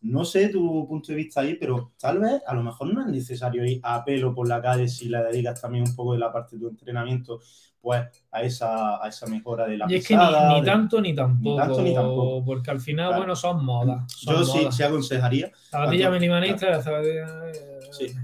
no 0.00 0.24
sé 0.24 0.48
tu 0.48 0.86
punto 0.86 1.12
de 1.12 1.16
vista 1.16 1.40
ahí, 1.40 1.54
pero 1.54 1.92
tal 1.98 2.18
vez 2.20 2.40
a 2.46 2.54
lo 2.54 2.62
mejor 2.62 2.92
no 2.92 3.00
es 3.00 3.08
necesario 3.08 3.64
ir 3.64 3.80
a 3.82 4.04
pelo 4.04 4.34
por 4.34 4.48
la 4.48 4.62
calle 4.62 4.88
si 4.88 5.08
le 5.08 5.22
dedicas 5.24 5.60
también 5.60 5.84
un 5.88 5.96
poco 5.96 6.12
de 6.12 6.20
la 6.20 6.32
parte 6.32 6.56
de 6.56 6.62
tu 6.62 6.68
entrenamiento 6.68 7.40
pues 7.80 8.06
a 8.32 8.42
esa, 8.42 9.02
a 9.02 9.08
esa 9.08 9.26
mejora 9.26 9.66
de 9.66 9.78
la 9.78 9.86
Y 9.88 9.96
es 9.96 10.06
que 10.06 10.16
ni, 10.16 10.64
tanto 10.64 11.00
ni 11.00 11.14
tampoco, 11.14 11.80
ni 11.80 11.94
tampoco, 11.94 12.44
porque 12.44 12.70
al 12.70 12.80
final, 12.80 13.16
bueno, 13.16 13.34
son 13.36 13.64
modas. 13.64 14.04
Yo 14.20 14.44
sí, 14.44 14.66
sí 14.70 14.82
aconsejaría. 14.82 15.50
Zapatilla 15.70 16.10
minimalista, 16.10 16.70
la 16.70 16.82
zapatilla... 16.82 17.26
Sí. 17.92 18.14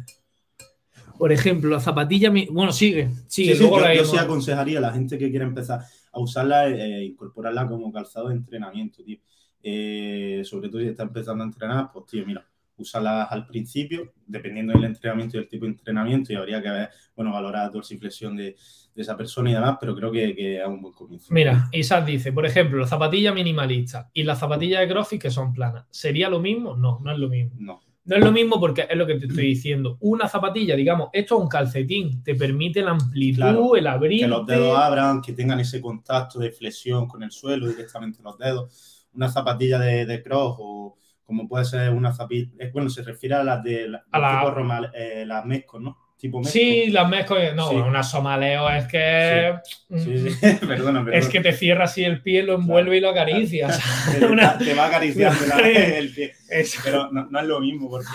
Por 1.17 1.31
ejemplo, 1.31 1.71
la 1.71 1.81
zapatilla, 1.81 2.33
bueno, 2.51 2.73
sigue, 2.73 3.09
sigue. 3.29 3.57
yo, 3.57 4.05
sí 4.05 4.17
aconsejaría 4.17 4.79
a 4.79 4.83
la 4.83 4.93
gente 4.93 5.17
que 5.17 5.31
quiere 5.31 5.45
empezar 5.45 5.81
a 6.13 6.19
usarla, 6.19 6.67
e 6.67 7.05
incorporarla 7.05 7.69
como 7.69 7.93
calzado 7.93 8.29
de 8.29 8.35
entrenamiento, 8.35 9.03
tío. 9.05 9.19
Eh, 9.67 10.43
sobre 10.45 10.69
todo 10.69 10.83
si 10.83 10.89
está 10.89 11.05
empezando 11.05 11.43
a 11.43 11.47
entrenar, 11.47 11.91
pues 11.91 12.05
tío, 12.05 12.27
mira, 12.27 12.47
úsalas 12.77 13.29
al 13.31 13.47
principio, 13.47 14.13
dependiendo 14.27 14.75
del 14.75 14.85
entrenamiento 14.85 15.37
y 15.37 15.41
del 15.41 15.49
tipo 15.49 15.65
de 15.65 15.71
entrenamiento, 15.71 16.33
y 16.33 16.37
habría 16.37 16.61
que 16.61 16.69
ver, 16.69 16.91
bueno, 17.17 17.33
valorar 17.33 17.65
la 17.65 17.71
dorsiflexión 17.71 18.37
de, 18.37 18.57
de 18.95 19.03
esa 19.03 19.17
persona 19.17 19.51
y 19.51 19.55
demás, 19.55 19.79
pero 19.81 19.97
creo 19.97 20.13
que, 20.13 20.35
que, 20.35 20.61
es 20.61 20.67
un 20.67 20.83
buen 20.83 20.93
comienzo. 20.93 21.33
Mira, 21.33 21.69
Isaac 21.73 22.05
dice, 22.05 22.31
por 22.33 22.45
ejemplo, 22.45 22.79
la 22.79 22.87
zapatilla 22.87 23.33
minimalista 23.33 24.11
y 24.13 24.23
la 24.23 24.37
zapatilla 24.37 24.81
de 24.81 24.89
CrossFit 24.89 25.23
que 25.23 25.31
son 25.31 25.55
planas, 25.55 25.87
¿sería 25.91 26.29
lo 26.29 26.41
mismo? 26.41 26.77
No, 26.77 27.01
no 27.03 27.11
es 27.11 27.19
lo 27.19 27.29
mismo. 27.29 27.55
No. 27.59 27.81
No 28.07 28.17
es 28.17 28.23
lo 28.23 28.33
mismo 28.33 28.61
porque 28.61 28.87
es 28.89 28.99
lo 28.99 29.07
que 29.07 29.15
te 29.15 29.27
estoy 29.27 29.47
diciendo. 29.47 29.97
Una 30.01 30.29
zapatilla, 30.29 30.77
digamos, 30.77 31.09
esto 31.11 31.37
es 31.37 31.41
un 31.41 31.49
calcetín, 31.49 32.23
te 32.23 32.35
permite 32.35 32.83
la 32.83 32.91
amplitud, 32.91 33.79
el 33.79 33.87
abrir. 33.87 34.21
Que 34.21 34.29
los 34.29 34.47
dedos 34.47 34.77
abran, 34.77 35.23
que 35.23 35.33
tengan 35.33 35.59
ese 35.59 35.81
contacto 35.81 36.39
de 36.39 36.51
flexión 36.51 37.09
con 37.09 37.23
el 37.23 37.31
suelo 37.31 37.67
directamente 37.67 38.23
los 38.23 38.37
dedos. 38.37 38.94
Una 39.15 39.29
zapatilla 39.31 39.79
de, 39.79 40.07
de 40.07 40.23
cross 40.23 40.57
o 40.59 40.99
como 41.25 41.49
puede 41.49 41.65
ser 41.65 41.91
una 41.91 42.13
zapatilla, 42.13 42.51
bueno, 42.73 42.91
se 42.91 43.03
refiere 43.03 43.35
a 43.35 43.45
las 43.45 43.63
de 43.63 43.89
la, 43.89 44.05
a 44.11 44.19
la, 44.19 44.91
eh, 44.95 45.25
las 45.27 45.45
Mescos, 45.47 45.81
¿no? 45.81 45.99
Tipo. 46.29 46.45
Sí, 46.45 46.91
las 46.91 47.09
mezco. 47.09 47.37
No, 47.55 47.69
Sí. 47.71 47.77
una 47.77 48.03
somaleo 48.03 48.69
es 48.71 48.87
que. 48.87 49.55
Sí, 49.97 50.19
sí, 50.19 50.37
perdona, 50.67 51.05
perdona. 51.05 51.17
Es 51.17 51.29
que 51.29 51.41
te 51.41 51.53
cierra 51.53 51.85
así 51.85 52.05
el 52.05 52.23
pie, 52.23 52.43
lo 52.43 52.55
envuelve 52.55 52.97
y 52.97 53.01
lo 53.01 53.11
acaricia. 53.11 53.69
te, 54.19 54.25
una- 54.27 54.59
te 54.59 54.75
va 54.75 54.87
acariciando 54.87 55.47
la- 55.47 55.61
el 55.99 56.13
pie. 56.15 56.33
Es- 56.49 56.79
Pero 56.85 57.11
no, 57.13 57.27
no 57.31 57.39
es 57.41 57.47
lo 57.47 57.61
mismo, 57.61 57.89
porque 57.91 58.09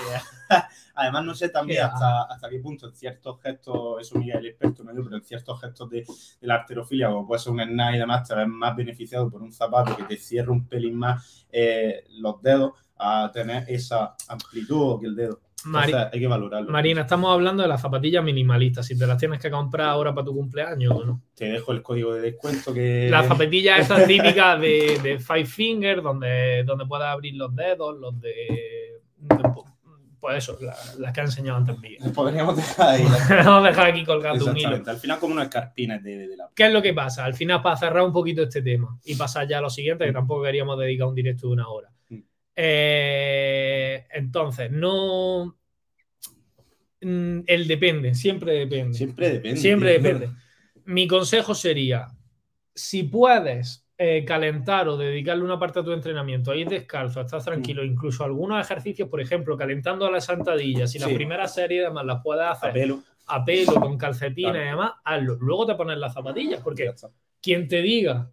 además 0.96 1.24
no 1.26 1.36
sé 1.36 1.50
también 1.50 1.84
hasta, 1.84 2.24
hasta 2.24 2.50
qué 2.50 2.60
punto 2.60 2.88
en 2.88 2.96
ciertos 2.96 3.40
gestos, 3.42 4.02
eso 4.02 4.18
Miguel 4.18 4.46
es 4.46 4.52
experto. 4.52 4.84
Yo, 4.84 5.04
pero 5.04 5.18
en 5.18 5.24
ciertos 5.24 5.62
gestos 5.62 5.90
de, 5.90 6.00
de 6.02 6.48
la 6.48 6.56
arterofilia, 6.56 7.08
como 7.10 7.28
puede 7.28 7.40
ser 7.40 7.54
un 7.54 7.62
snap 7.64 7.94
y 7.94 7.98
demás, 8.00 8.28
te 8.28 8.36
ves 8.36 8.48
más 8.48 8.76
beneficiado 8.76 9.30
por 9.30 9.42
un 9.42 9.54
zapato 9.54 9.96
que 9.96 10.04
te 10.04 10.18
cierra 10.18 10.52
un 10.52 10.68
pelín 10.68 10.96
más 10.96 11.46
eh, 11.52 12.04
los 12.20 12.42
dedos 12.42 12.74
a 12.98 13.30
tener 13.34 13.64
esa 13.70 14.16
amplitud 14.28 15.00
que 15.00 15.06
el 15.08 15.16
dedo. 15.16 15.40
Mari- 15.66 15.92
Entonces, 15.92 16.14
hay 16.14 16.20
que 16.20 16.28
valorarlo. 16.28 16.72
Marina, 16.72 17.02
estamos 17.02 17.32
hablando 17.34 17.64
de 17.64 17.70
las 17.70 17.82
zapatillas 17.82 18.24
minimalistas. 18.24 18.86
Si 18.86 18.98
te 18.98 19.06
las 19.06 19.18
tienes 19.18 19.40
que 19.42 19.52
comprar 19.52 19.90
ahora 19.90 20.14
para 20.14 20.26
tu 20.26 20.34
cumpleaños 20.34 20.94
o 20.96 21.04
no. 21.06 21.22
Te 21.36 21.46
dejo 21.46 21.72
el 21.74 21.82
código 21.82 22.14
de 22.14 22.22
descuento 22.22 22.74
que... 22.74 23.08
Las 23.10 23.28
zapatillas 23.28 23.80
esas 23.82 24.08
típicas 24.08 24.60
de, 24.62 25.00
de 25.04 25.20
Five 25.20 25.46
Finger, 25.46 26.02
donde, 26.02 26.64
donde 26.66 26.86
puedes 26.86 27.06
abrir 27.08 27.36
los 27.36 27.54
dedos, 27.56 27.98
los 28.00 28.20
de. 28.20 28.30
de- 29.18 29.50
pues 30.22 30.36
eso, 30.38 30.58
la- 30.62 30.76
las 30.98 31.14
que 31.14 31.22
ha 31.22 31.24
enseñado 31.24 31.58
antes 31.60 31.80
Miguel. 31.80 32.12
Podríamos 32.14 32.54
dejar 32.58 32.90
ahí. 32.90 33.04
Vamos 33.46 33.66
a 33.66 33.70
dejar 33.70 33.88
aquí 33.88 34.04
colgando 34.04 34.44
un 34.52 34.58
hilo. 34.58 34.84
Al 34.86 34.98
final 34.98 35.18
como 35.18 35.32
unos 35.34 35.46
escarpines 35.46 36.04
de, 36.04 36.18
de, 36.18 36.28
de 36.28 36.36
la... 36.38 36.50
¿Qué 36.54 36.68
es 36.68 36.74
lo 36.74 36.82
que 36.82 36.94
pasa? 36.94 37.24
Al 37.24 37.34
final, 37.34 37.62
para 37.62 37.78
cerrar 37.78 38.04
un 38.04 38.12
poquito 38.12 38.44
este 38.44 38.62
tema 38.62 38.98
y 39.06 39.16
pasar 39.16 39.48
ya 39.48 39.60
a 39.60 39.62
lo 39.62 39.70
siguiente, 39.70 40.06
que 40.06 40.12
tampoco 40.12 40.44
queríamos 40.44 40.78
dedicar 40.78 41.08
un 41.08 41.16
directo 41.16 41.48
de 41.48 41.54
una 41.54 41.70
hora. 41.70 41.90
Mm. 42.60 42.62
Eh, 42.62 44.06
entonces, 44.12 44.72
no. 44.72 45.56
Mm, 47.02 47.40
El 47.48 47.68
depende, 47.68 48.14
siempre 48.14 48.52
depende. 48.54 48.98
Siempre 48.98 49.30
depende. 49.32 49.60
Siempre 49.62 49.92
depende. 50.00 50.30
Mi 50.86 51.08
consejo 51.08 51.56
sería: 51.56 52.08
si 52.76 53.04
puedes 53.04 53.86
eh, 53.98 54.24
calentar 54.26 54.88
o 54.90 54.98
dedicarle 54.98 55.44
una 55.44 55.58
parte 55.60 55.80
a 55.80 55.84
tu 55.84 55.92
entrenamiento, 55.94 56.52
a 56.52 56.56
ir 56.58 56.68
descalzo, 56.68 57.20
a 57.20 57.24
estar 57.24 57.42
tranquilo, 57.44 57.84
incluso 57.86 58.24
algunos 58.26 58.60
ejercicios, 58.66 59.08
por 59.10 59.22
ejemplo, 59.22 59.58
calentando 59.58 60.06
a 60.06 60.12
las 60.12 60.26
sentadillas, 60.26 60.92
si 60.92 61.00
Sí. 61.00 61.06
las 61.06 61.14
primeras 61.14 61.54
series 61.54 61.86
además 61.86 62.06
las 62.06 62.22
puedes 62.24 62.44
A 62.44 62.52
hacer 62.52 62.74
pelo. 62.74 63.04
a 63.28 63.44
pelo, 63.46 63.74
con 63.76 63.98
calcetines 63.98 64.52
Claro. 64.52 64.66
y 64.66 64.70
demás, 64.70 64.92
hazlo. 65.06 65.36
Luego 65.40 65.66
te 65.68 65.76
pones 65.76 65.98
las 65.98 66.14
zapatillas, 66.14 66.62
porque 66.62 66.92
quien 67.42 67.68
te 67.68 67.82
diga 67.82 68.32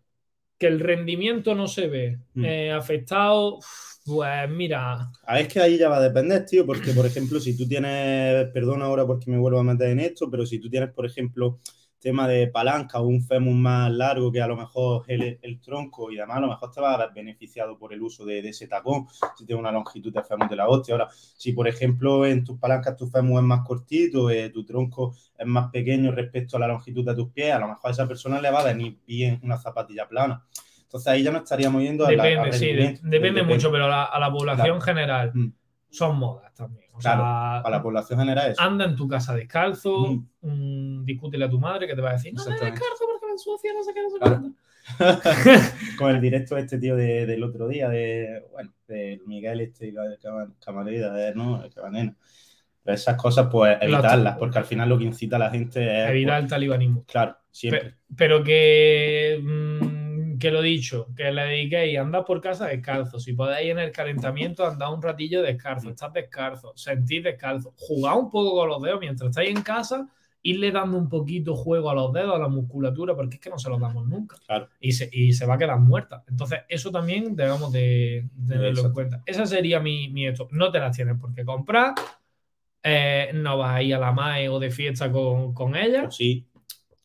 que 0.59 0.67
el 0.69 0.81
rendimiento 0.81 1.55
no 1.55 1.67
se 1.69 1.87
ve 1.89 2.19
Mm. 2.35 2.45
eh, 2.45 2.73
afectado, 2.73 3.59
pues 4.07 4.51
mira, 4.51 5.11
A 5.27 5.41
es 5.41 5.49
que 5.49 5.61
ahí 5.61 5.77
ya 5.79 5.89
va 5.89 5.97
a 5.97 6.01
depender, 6.01 6.47
tío, 6.47 6.65
porque, 6.65 6.93
por 6.93 7.05
ejemplo, 7.07 7.41
si 7.41 7.57
tú 7.57 7.67
tienes, 7.67 8.49
perdona 8.53 8.87
ahora 8.87 9.07
porque 9.07 9.31
me 9.31 9.39
vuelvo 9.39 9.59
a 9.59 9.65
meter 9.65 9.91
en 9.91 10.01
esto, 10.01 10.31
pero 10.31 10.47
si 10.47 10.61
tú 10.61 10.71
tienes, 10.71 10.91
por 10.93 11.05
ejemplo, 11.05 11.61
tema 11.99 12.29
de 12.29 12.47
palanca 12.47 13.01
o 13.01 13.07
un 13.09 13.21
fémur 13.21 13.55
más 13.55 13.91
largo 13.91 14.31
que 14.31 14.41
a 14.41 14.47
lo 14.47 14.57
mejor 14.57 15.05
el, 15.09 15.41
el 15.43 15.61
tronco 15.61 16.13
y 16.13 16.17
demás, 16.17 16.37
a 16.37 16.41
lo 16.41 16.49
mejor 16.49 16.71
te 16.71 16.81
va 16.81 16.95
a 16.95 16.99
ver 16.99 17.09
beneficiado 17.13 17.77
por 17.77 17.93
el 17.93 18.01
uso 18.01 18.25
de, 18.25 18.43
de 18.43 18.51
ese 18.51 18.69
tacón, 18.69 19.09
si 19.37 19.45
tienes 19.45 19.61
una 19.61 19.73
longitud 19.73 20.13
de 20.13 20.23
fémur 20.23 20.49
de 20.49 20.57
la 20.57 20.69
hostia. 20.69 20.95
Ahora, 20.95 21.09
si, 21.11 21.53
por 21.53 21.67
ejemplo, 21.67 22.25
en 22.25 22.45
tus 22.45 22.59
palancas 22.59 22.97
tu 22.97 23.09
fémur 23.09 23.41
es 23.41 23.47
más 23.47 23.67
cortito, 23.67 24.31
eh, 24.31 24.51
tu 24.51 24.65
tronco 24.65 25.17
es 25.37 25.47
más 25.47 25.71
pequeño 25.73 26.13
respecto 26.13 26.57
a 26.57 26.61
la 26.61 26.69
longitud 26.69 27.05
de 27.05 27.15
tus 27.17 27.31
pies, 27.31 27.53
a 27.53 27.59
lo 27.59 27.69
mejor 27.69 27.89
a 27.89 27.93
esa 27.93 28.07
persona 28.07 28.41
le 28.41 28.51
va 28.53 28.61
a 28.61 28.65
venir 28.73 29.01
bien 29.05 29.41
una 29.43 29.59
zapatilla 29.59 30.09
plana. 30.09 30.45
Entonces 30.97 31.13
ahí 31.13 31.23
ya 31.23 31.31
no 31.33 31.39
estaríamos 31.39 31.83
yendo 31.83 32.07
a 32.07 32.13
la- 32.13 32.23
depende, 32.25 32.49
al 32.49 32.53
sí, 32.55 32.67
de- 32.67 32.73
rendimiento. 32.73 33.01
depende 33.05 33.43
mucho, 33.43 33.71
pero 33.71 33.85
a 33.85 33.89
la, 33.89 34.05
a 34.05 34.19
la 34.21 34.31
población 34.33 34.67
Claro. 34.79 34.81
general 34.81 35.31
Mm. 35.35 35.53
son 35.91 36.17
modas 36.19 36.55
también. 36.55 36.89
O 36.95 36.99
Claro, 36.99 37.23
sea, 37.23 37.63
Para 37.63 37.77
la 37.77 37.83
población 37.83 38.19
general 38.19 38.51
es. 38.53 38.59
anda 38.59 38.85
en 38.87 38.97
tu 38.97 39.07
casa 39.07 39.35
descalzo, 39.35 40.23
Mm. 40.41 41.05
discútele 41.05 41.45
a 41.45 41.51
tu 41.51 41.61
madre 41.61 41.87
que 41.87 41.95
te 41.95 42.01
va 42.01 42.11
a 42.11 42.13
decir, 42.15 42.33
no, 42.35 42.43
no 42.45 42.51
descalzo 42.51 43.05
porque 43.11 43.27
me 43.27 43.33
ensucia, 43.33 43.73
no 43.75 43.83
sé 43.83 43.93
qué, 43.93 44.03
no 44.03 44.11
sé 44.11 44.19
Claro. 44.19 44.41
cuánto". 44.41 44.59
con 45.99 46.15
el 46.15 46.21
directo 46.21 46.55
de 46.55 46.61
este 46.63 46.79
tío 46.79 46.97
de- 46.97 47.27
del 47.27 47.43
otro 47.43 47.69
día, 47.69 47.89
de, 47.89 48.45
bueno, 48.53 48.73
de 48.89 49.21
Miguel 49.27 49.61
este 49.61 49.93
Cam- 49.93 50.55
Camareda, 50.65 51.13
de, 51.13 51.35
¿no? 51.35 51.63
El 51.65 51.75
Cabanena. 51.75 52.17
Pero 52.85 52.95
esas 52.95 53.17
cosas, 53.17 53.49
pues, 53.51 53.77
evitarlas, 53.81 54.39
porque 54.39 54.59
al 54.59 54.65
final 54.65 54.89
lo 54.89 54.97
que 54.97 55.05
incita 55.05 55.37
a 55.37 55.41
la 55.41 55.51
gente 55.51 55.81
es... 56.05 56.09
Evitar 56.11 56.35
pues, 56.37 56.45
el 56.45 56.51
talibanismo. 56.51 57.05
claro, 57.07 57.37
siempre. 57.51 57.95
Pero 58.17 58.45
que, 58.45 59.41
mm, 59.43 59.86
que 60.39 60.51
lo 60.51 60.63
dicho, 60.63 61.09
que 61.17 61.31
le 61.33 61.43
dediquéis 61.43 61.99
a 61.99 62.03
andar 62.03 62.25
por 62.25 62.41
casa 62.41 62.67
descalzo. 62.67 63.19
Si 63.21 63.33
podéis 63.35 63.71
en 63.71 63.79
el 63.79 63.93
calentamiento, 63.93 64.67
andad 64.67 64.93
un 64.93 65.03
ratillo 65.03 65.43
descalzo, 65.43 65.91
estás 65.91 66.13
descalzo, 66.13 66.73
sentís 66.77 67.23
descalzo. 67.25 67.75
Jugad 67.77 68.19
un 68.19 68.31
poco 68.31 68.55
con 68.57 68.69
los 68.69 68.83
dedos 68.83 69.01
mientras 69.01 69.31
estáis 69.31 69.51
en 69.51 69.63
casa, 69.63 70.09
irle 70.43 70.71
dando 70.73 70.97
un 70.99 71.09
poquito 71.09 71.55
juego 71.57 71.91
a 71.91 71.95
los 71.95 72.13
dedos, 72.13 72.35
a 72.37 72.39
la 72.39 72.49
musculatura, 72.49 73.15
porque 73.15 73.37
es 73.37 73.41
que 73.41 73.51
no 73.51 73.59
se 73.59 73.69
los 73.69 73.81
damos 73.81 74.07
nunca. 74.07 74.37
Claro. 74.47 74.69
Y 74.81 74.93
se, 74.93 75.09
y 75.13 75.33
se 75.33 75.47
va 75.47 75.55
a 75.55 75.59
quedar 75.59 75.79
muerta. 75.81 76.25
Entonces, 76.29 76.61
eso 76.69 76.91
también 76.91 77.35
debemos 77.37 77.73
de, 77.73 78.29
de 78.35 78.55
tenerlo 78.55 78.87
en 78.87 78.93
cuenta. 78.93 79.23
Esa 79.27 79.47
sería 79.47 79.81
mi, 79.81 80.09
mi 80.09 80.27
esto. 80.27 80.49
No 80.53 80.71
te 80.71 80.79
las 80.81 80.95
tienes 80.97 81.19
por 81.19 81.35
qué 81.35 81.45
comprar. 81.45 81.95
eh, 82.83 83.31
no 83.35 83.59
vas 83.59 83.77
a 83.77 83.83
ir 83.83 83.95
a 83.95 83.99
la 83.99 84.13
MAE 84.13 84.49
o 84.49 84.59
de 84.59 84.71
fiesta 84.71 85.11
con, 85.11 85.53
con 85.55 85.77
ella. 85.77 86.05
O 86.07 86.11
sí. 86.11 86.47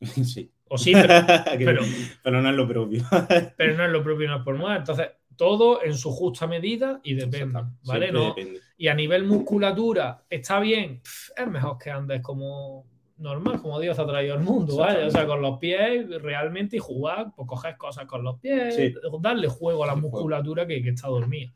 sí. 0.25 0.51
O 0.73 0.77
sí, 0.77 0.93
pero, 0.93 1.13
pero, 1.57 1.81
pero 2.23 2.41
no 2.41 2.49
es 2.49 2.55
lo 2.55 2.65
propio. 2.67 3.03
pero 3.57 3.75
no 3.77 3.85
es 3.85 3.91
lo 3.91 4.01
propio, 4.03 4.29
no 4.29 4.37
es 4.37 4.43
por 4.43 4.55
moda. 4.55 4.77
Entonces, 4.77 5.09
todo 5.35 5.83
en 5.83 5.95
su 5.97 6.11
justa 6.11 6.47
medida 6.47 7.01
y 7.03 7.13
depende, 7.13 7.61
¿vale? 7.83 8.11
No, 8.11 8.27
depende. 8.27 8.59
y 8.77 8.87
a 8.87 8.93
nivel 8.93 9.25
musculatura, 9.25 10.23
¿está 10.29 10.59
bien? 10.59 11.01
Es 11.35 11.47
mejor 11.47 11.77
que 11.77 11.91
andes 11.91 12.21
como 12.21 12.85
normal, 13.17 13.61
como 13.61 13.79
Dios 13.79 13.99
ha 13.99 14.05
traído 14.07 14.33
al 14.35 14.41
mundo, 14.41 14.77
¿vale? 14.77 15.03
O 15.03 15.11
sea, 15.11 15.27
con 15.27 15.41
los 15.41 15.57
pies 15.59 16.07
realmente 16.21 16.77
y 16.77 16.79
jugar, 16.79 17.33
pues 17.35 17.47
coger 17.47 17.75
cosas 17.77 18.05
con 18.05 18.23
los 18.23 18.39
pies, 18.39 18.75
Sí. 18.75 18.93
darle 19.19 19.47
juego 19.47 19.83
a 19.83 19.87
la 19.87 19.95
musculatura 19.95 20.65
que, 20.65 20.81
que 20.81 20.89
está 20.89 21.07
dormida. 21.07 21.51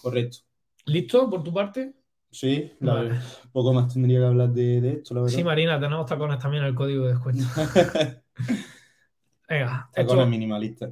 Correcto. 0.00 0.38
¿Listo 0.86 1.28
por 1.28 1.42
tu 1.42 1.52
parte? 1.52 1.92
Sí, 2.30 2.72
la 2.80 2.94
Vale. 2.94 3.10
poco 3.52 3.72
más 3.72 3.92
tendría 3.92 4.18
que 4.20 4.26
hablar 4.26 4.48
de, 4.50 4.80
de 4.80 4.92
esto, 4.94 5.14
la 5.14 5.20
verdad. 5.22 5.36
Sí, 5.36 5.44
Marina, 5.44 5.78
tenemos 5.80 6.06
tacones 6.06 6.38
también 6.38 6.62
en 6.64 6.70
el 6.70 6.74
código 6.74 7.04
de 7.04 7.10
descuento. 7.12 7.44
Venga, 9.48 9.88
Tacones 9.92 10.28
minimalistas. 10.28 10.90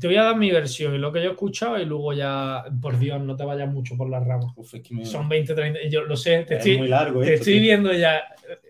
te 0.00 0.06
voy 0.06 0.16
a 0.16 0.24
dar 0.24 0.36
mi 0.36 0.50
versión 0.50 0.94
y 0.94 0.98
lo 0.98 1.12
que 1.12 1.22
yo 1.22 1.28
he 1.30 1.32
escuchado 1.32 1.78
y 1.78 1.84
luego 1.84 2.12
ya, 2.12 2.64
por 2.80 2.98
Dios, 2.98 3.20
no 3.22 3.36
te 3.36 3.44
vayas 3.44 3.70
mucho 3.70 3.96
por 3.96 4.08
las 4.10 4.26
ramas. 4.26 4.52
Uf, 4.56 4.74
es 4.74 4.82
que 4.82 4.94
me- 4.94 5.04
Son 5.04 5.28
20, 5.28 5.54
30, 5.54 5.80
yo 5.90 6.02
lo 6.04 6.16
sé, 6.16 6.44
te 6.44 6.54
es 6.54 6.58
estoy, 6.60 6.78
muy 6.78 6.88
largo 6.88 7.20
te 7.20 7.26
esto, 7.26 7.38
estoy 7.40 7.54
tío. 7.54 7.62
viendo 7.62 7.92
ya 7.92 8.18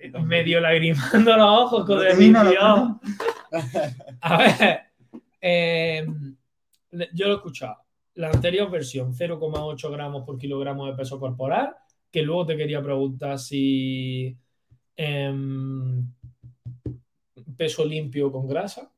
eh, 0.02 0.12
medio 0.22 0.60
lagrimando 0.60 1.36
los 1.36 1.46
ojos 1.46 1.84
con 1.86 1.96
No 1.96 2.02
el 2.02 2.32
la 2.32 2.42
vídeo. 2.42 3.00
A 4.20 4.36
ver, 4.38 4.80
eh, 5.40 6.06
yo 7.12 7.26
lo 7.28 7.32
he 7.34 7.36
escuchado. 7.36 7.76
La 8.16 8.30
anterior 8.30 8.70
versión, 8.70 9.12
0,8 9.14 9.90
gramos 9.90 10.24
por 10.24 10.38
kilogramo 10.38 10.86
de 10.86 10.94
peso 10.94 11.18
corporal, 11.18 11.74
que 12.10 12.22
luego 12.22 12.46
te 12.46 12.56
quería 12.56 12.82
preguntar 12.82 13.38
si 13.38 14.36
em, 14.96 16.13
peso 17.56 17.84
limpio 17.84 18.30
con 18.32 18.46
grasa, 18.48 18.90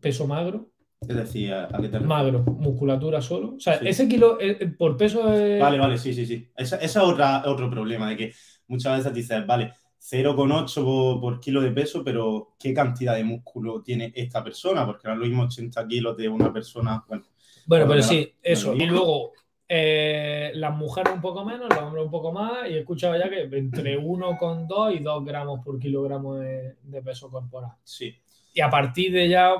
peso 0.00 0.26
magro, 0.26 0.70
Es 1.08 1.16
decir, 1.16 1.52
¿a, 1.54 1.68
qué 1.80 1.88
te 1.88 1.98
refieres? 2.00 2.06
magro, 2.08 2.42
musculatura 2.58 3.20
solo. 3.22 3.54
O 3.56 3.60
sea, 3.60 3.78
Sí. 3.78 3.88
ese 3.88 4.08
kilo 4.08 4.40
eh, 4.40 4.56
eh, 4.60 4.66
por 4.68 4.96
peso 4.96 5.32
es... 5.32 5.60
Vale, 5.60 5.78
vale, 5.78 5.98
sí, 5.98 6.12
sí, 6.14 6.26
sí. 6.26 6.50
Esa 6.56 6.76
es 6.78 6.96
otra, 6.96 7.42
otro 7.46 7.70
problema, 7.70 8.08
de 8.10 8.16
que 8.16 8.34
muchas 8.68 8.98
veces 8.98 9.14
dices, 9.14 9.46
vale, 9.46 9.72
0,8 9.98 10.84
por, 10.84 11.20
por 11.20 11.40
kilo 11.40 11.60
de 11.60 11.70
peso, 11.72 12.02
pero 12.04 12.54
¿qué 12.58 12.72
cantidad 12.74 13.14
de 13.14 13.24
músculo 13.24 13.82
tiene 13.82 14.12
esta 14.14 14.42
persona? 14.42 14.86
Porque 14.86 15.08
es 15.10 15.16
lo 15.16 15.24
mismo 15.26 15.44
80 15.44 15.86
kilos 15.86 16.16
de 16.16 16.28
una 16.28 16.52
persona, 16.52 17.04
bueno, 17.08 17.24
Bueno, 17.66 17.86
pero 17.88 18.02
sí, 18.02 18.32
eso. 18.42 18.74
Y 18.74 18.86
luego 18.86 19.32
eh, 19.68 20.52
las 20.54 20.74
mujeres 20.74 21.12
un 21.14 21.20
poco 21.20 21.44
menos, 21.44 21.68
los 21.68 21.78
hombres 21.78 22.04
un 22.04 22.10
poco 22.10 22.32
más, 22.32 22.68
y 22.68 22.74
he 22.74 22.80
escuchado 22.80 23.16
ya 23.16 23.28
que 23.28 23.42
entre 23.42 23.98
1,2 23.98 24.96
y 24.96 24.98
2 25.00 25.24
gramos 25.24 25.64
por 25.64 25.78
kilogramo 25.78 26.36
de, 26.36 26.76
de 26.82 27.02
peso 27.02 27.30
corporal. 27.30 27.72
sí. 27.82 28.14
Y 28.54 28.62
a 28.62 28.70
partir 28.70 29.12
de 29.12 29.28
ya, 29.28 29.52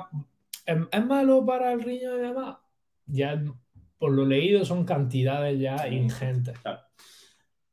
¿es, 0.65 0.77
es 0.91 1.05
malo 1.05 1.45
para 1.45 1.71
el 1.71 1.83
riñón 1.83 2.17
y 2.17 2.21
demás? 2.21 2.57
Ya, 3.05 3.39
por 3.99 4.11
lo 4.11 4.25
leído, 4.25 4.65
son 4.65 4.85
cantidades 4.85 5.59
ya 5.59 5.87
ingentes. 5.87 6.57
Claro. 6.57 6.79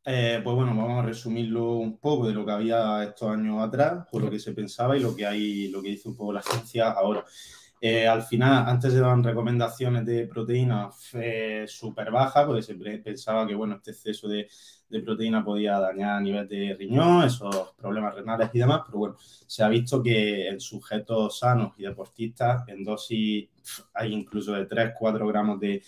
Eh, 0.07 0.41
pues 0.45 0.55
bueno, 0.55 0.77
vamos 0.77 1.03
a 1.03 1.07
resumirlo 1.07 1.77
un 1.77 1.97
poco 1.97 2.29
de 2.29 2.35
lo 2.35 2.45
que 2.45 2.53
había 2.53 3.05
estos 3.05 3.31
años 3.31 3.63
atrás, 3.63 4.07
por 4.13 4.23
lo 4.23 4.31
que 4.31 4.39
se 4.39 4.53
pensaba 4.53 4.99
y 4.99 5.01
lo 5.01 5.17
que 5.17 5.25
hay, 5.25 5.69
lo 5.69 5.83
que 5.83 5.89
dice 5.89 6.11
un 6.11 6.17
poco 6.17 6.35
la 6.35 6.43
ciencia 6.43 6.91
ahora. 6.91 7.25
Eh, 7.87 8.09
al 8.09 8.23
final, 8.23 8.65
antes 8.67 8.93
se 8.95 8.99
daban 9.01 9.23
recomendaciones 9.23 10.07
de 10.07 10.27
proteínas 10.27 11.11
eh, 11.15 11.67
súper 11.69 12.11
bajas, 12.11 12.47
porque 12.47 12.63
se 12.63 12.75
pre- 12.77 12.99
pensaba 12.99 13.47
que 13.47 13.55
bueno, 13.55 13.75
este 13.77 13.91
exceso 13.91 14.27
de, 14.27 14.49
proteína 15.05 15.45
podía 15.45 15.79
dañar 15.79 16.17
a 16.17 16.21
nivel 16.21 16.49
de 16.49 16.75
riñón, 16.79 17.25
esos 17.25 17.75
problemas 17.77 18.15
renales 18.15 18.49
y 18.55 18.59
demás, 18.61 18.83
pero 18.87 18.99
bueno, 18.99 19.17
se 19.19 19.63
ha 19.63 19.69
visto 19.69 20.03
que 20.03 20.49
en 20.49 20.61
sujetos 20.61 21.39
sanos 21.41 21.75
y 21.77 21.83
deportistas, 21.83 22.67
en 22.69 22.85
dosis 22.85 23.49
hay 23.93 24.13
incluso 24.15 24.53
de 24.53 24.65
3-4 24.67 25.27
gramos 25.29 25.61
de, 25.61 25.83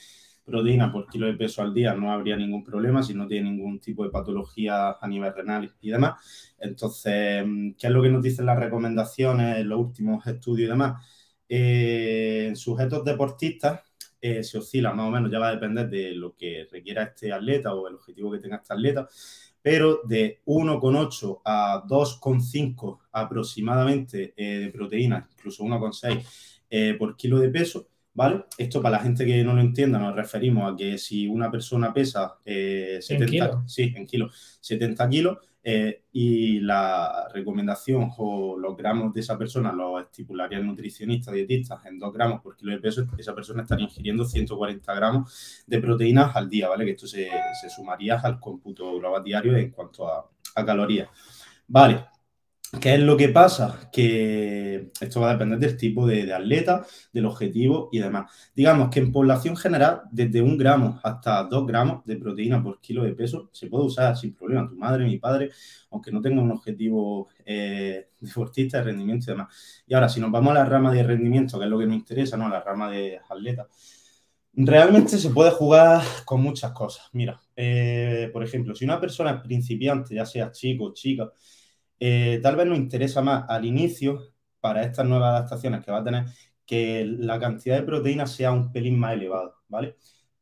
proteína 0.44 0.92
por 0.92 1.08
kilo 1.08 1.26
de 1.26 1.34
peso 1.34 1.60
al 1.62 1.74
día 1.74 1.92
no 1.94 2.12
habría 2.12 2.36
ningún 2.36 2.62
problema 2.62 3.02
si 3.02 3.14
no 3.14 3.26
tiene 3.26 3.50
ningún 3.50 3.80
tipo 3.80 4.04
de 4.04 4.10
patología 4.10 4.92
a 5.00 5.08
nivel 5.08 5.34
renal 5.34 5.74
y 5.80 5.90
demás. 5.90 6.54
Entonces, 6.58 7.44
¿qué 7.78 7.86
es 7.86 7.92
lo 7.92 8.00
que 8.02 8.10
nos 8.10 8.22
dicen 8.22 8.46
las 8.46 8.58
recomendaciones, 8.58 9.64
los 9.66 9.80
últimos 9.80 10.24
estudios 10.26 10.66
y 10.68 10.70
demás? 10.70 11.04
Eh, 11.48 12.46
en 12.48 12.56
sujetos 12.56 13.04
deportistas 13.04 13.80
eh, 14.20 14.42
se 14.42 14.58
oscila 14.58 14.92
más 14.92 15.06
o 15.06 15.10
menos, 15.10 15.30
ya 15.30 15.38
va 15.38 15.48
a 15.48 15.52
depender 15.52 15.88
de 15.88 16.12
lo 16.12 16.34
que 16.34 16.66
requiera 16.70 17.04
este 17.04 17.32
atleta 17.32 17.74
o 17.74 17.86
el 17.86 17.94
objetivo 17.94 18.32
que 18.32 18.38
tenga 18.38 18.56
este 18.56 18.74
atleta, 18.74 19.08
pero 19.62 20.00
de 20.04 20.40
1,8 20.46 21.40
a 21.44 21.84
2,5 21.86 22.98
aproximadamente 23.12 24.34
eh, 24.36 24.58
de 24.58 24.70
proteína, 24.70 25.28
incluso 25.36 25.64
1,6 25.64 26.98
por 26.98 27.16
kilo 27.16 27.38
de 27.38 27.48
peso, 27.48 27.88
¿vale? 28.12 28.44
Esto 28.58 28.82
para 28.82 28.96
la 28.96 29.02
gente 29.02 29.24
que 29.24 29.44
no 29.44 29.54
lo 29.54 29.60
entienda, 29.60 29.98
nos 29.98 30.16
referimos 30.16 30.72
a 30.72 30.76
que 30.76 30.98
si 30.98 31.28
una 31.28 31.50
persona 31.50 31.92
pesa 31.94 32.38
70, 32.44 33.64
Sí, 33.66 33.94
en 33.94 34.06
kilos, 34.06 34.58
70 34.60 35.08
kilos, 35.08 35.38
eh, 35.68 36.04
y 36.12 36.60
la 36.60 37.26
recomendación 37.34 38.12
o 38.18 38.56
los 38.56 38.76
gramos 38.76 39.12
de 39.12 39.18
esa 39.18 39.36
persona 39.36 39.72
los 39.72 40.00
estipularía 40.00 40.58
el 40.58 40.66
nutricionista, 40.66 41.32
dietista, 41.32 41.82
en 41.84 41.98
2 41.98 42.12
gramos 42.12 42.40
por 42.40 42.56
kilo 42.56 42.70
de 42.70 42.78
peso, 42.78 43.04
esa 43.18 43.34
persona 43.34 43.62
estaría 43.62 43.84
ingiriendo 43.84 44.24
140 44.24 44.94
gramos 44.94 45.64
de 45.66 45.80
proteínas 45.80 46.36
al 46.36 46.48
día, 46.48 46.68
¿vale? 46.68 46.84
Que 46.84 46.92
esto 46.92 47.08
se, 47.08 47.28
sumaría 47.74 48.16
al 48.20 48.38
cómputo 48.38 48.96
global 48.96 49.24
diario 49.24 49.56
en 49.56 49.72
cuanto 49.72 50.06
a 50.06 50.64
calorías. 50.64 51.08
Vale, 51.66 52.04
¿Qué 52.80 52.94
es 52.94 53.00
lo 53.00 53.16
que 53.16 53.28
pasa? 53.28 53.88
Que 53.92 54.90
esto 55.00 55.20
va 55.20 55.30
a 55.30 55.32
depender 55.32 55.58
del 55.58 55.76
tipo 55.76 56.06
de, 56.06 56.32
atleta, 56.32 56.84
del 57.12 57.26
objetivo 57.26 57.88
y 57.92 58.00
demás. 58.00 58.30
Digamos 58.54 58.90
que 58.90 58.98
en 58.98 59.12
población 59.12 59.56
general, 59.56 60.02
desde 60.10 60.42
un 60.42 60.58
gramo 60.58 61.00
hasta 61.02 61.44
dos 61.44 61.66
gramos 61.66 62.04
de 62.04 62.16
proteína 62.16 62.62
por 62.62 62.80
kilo 62.80 63.04
de 63.04 63.12
peso 63.12 63.48
se 63.52 63.68
puede 63.68 63.84
usar 63.84 64.16
sin 64.16 64.34
problema. 64.34 64.68
Tu 64.68 64.76
madre, 64.76 65.04
mi 65.04 65.18
padre, 65.18 65.50
aunque 65.90 66.10
no 66.10 66.20
tenga 66.20 66.42
un 66.42 66.50
objetivo 66.50 67.28
eh, 67.44 68.08
deportista 68.20 68.78
de 68.78 68.84
rendimiento 68.84 69.30
y 69.30 69.34
demás. 69.34 69.84
Y 69.86 69.94
ahora, 69.94 70.08
si 70.08 70.20
nos 70.20 70.30
vamos 70.30 70.50
a 70.50 70.54
la 70.54 70.64
rama 70.64 70.92
de 70.92 71.02
rendimiento, 71.02 71.58
que 71.58 71.64
es 71.64 71.70
lo 71.70 71.78
que 71.78 71.86
nos 71.86 71.96
interesa, 71.96 72.36
¿no? 72.36 72.48
La 72.48 72.60
rama 72.60 72.90
de 72.90 73.20
atleta. 73.28 73.68
Realmente 74.54 75.18
se 75.18 75.30
puede 75.30 75.50
jugar 75.50 76.02
con 76.24 76.42
muchas 76.42 76.72
cosas. 76.72 77.08
Mira, 77.12 77.40
eh, 77.54 78.28
por 78.32 78.42
ejemplo, 78.42 78.74
si 78.74 78.84
una 78.84 79.00
persona 79.00 79.32
es 79.32 79.40
principiante, 79.42 80.14
ya 80.14 80.26
sea 80.26 80.50
chico 80.50 80.84
o 80.84 80.94
chica, 80.94 81.30
eh, 82.00 82.40
tal 82.42 82.56
vez 82.56 82.66
nos 82.66 82.78
interesa 82.78 83.22
más 83.22 83.44
al 83.48 83.64
inicio, 83.64 84.32
para 84.66 84.82
estas 84.82 85.06
nuevas 85.06 85.30
adaptaciones 85.30 85.84
que 85.84 85.92
va 85.92 85.98
a 85.98 86.04
tener, 86.04 86.24
que 86.66 87.04
la 87.06 87.38
cantidad 87.38 87.76
de 87.76 87.84
proteínas 87.84 88.32
sea 88.32 88.50
un 88.50 88.72
pelín 88.72 88.98
más 88.98 89.12
elevada, 89.14 89.54
¿vale? 89.68 89.96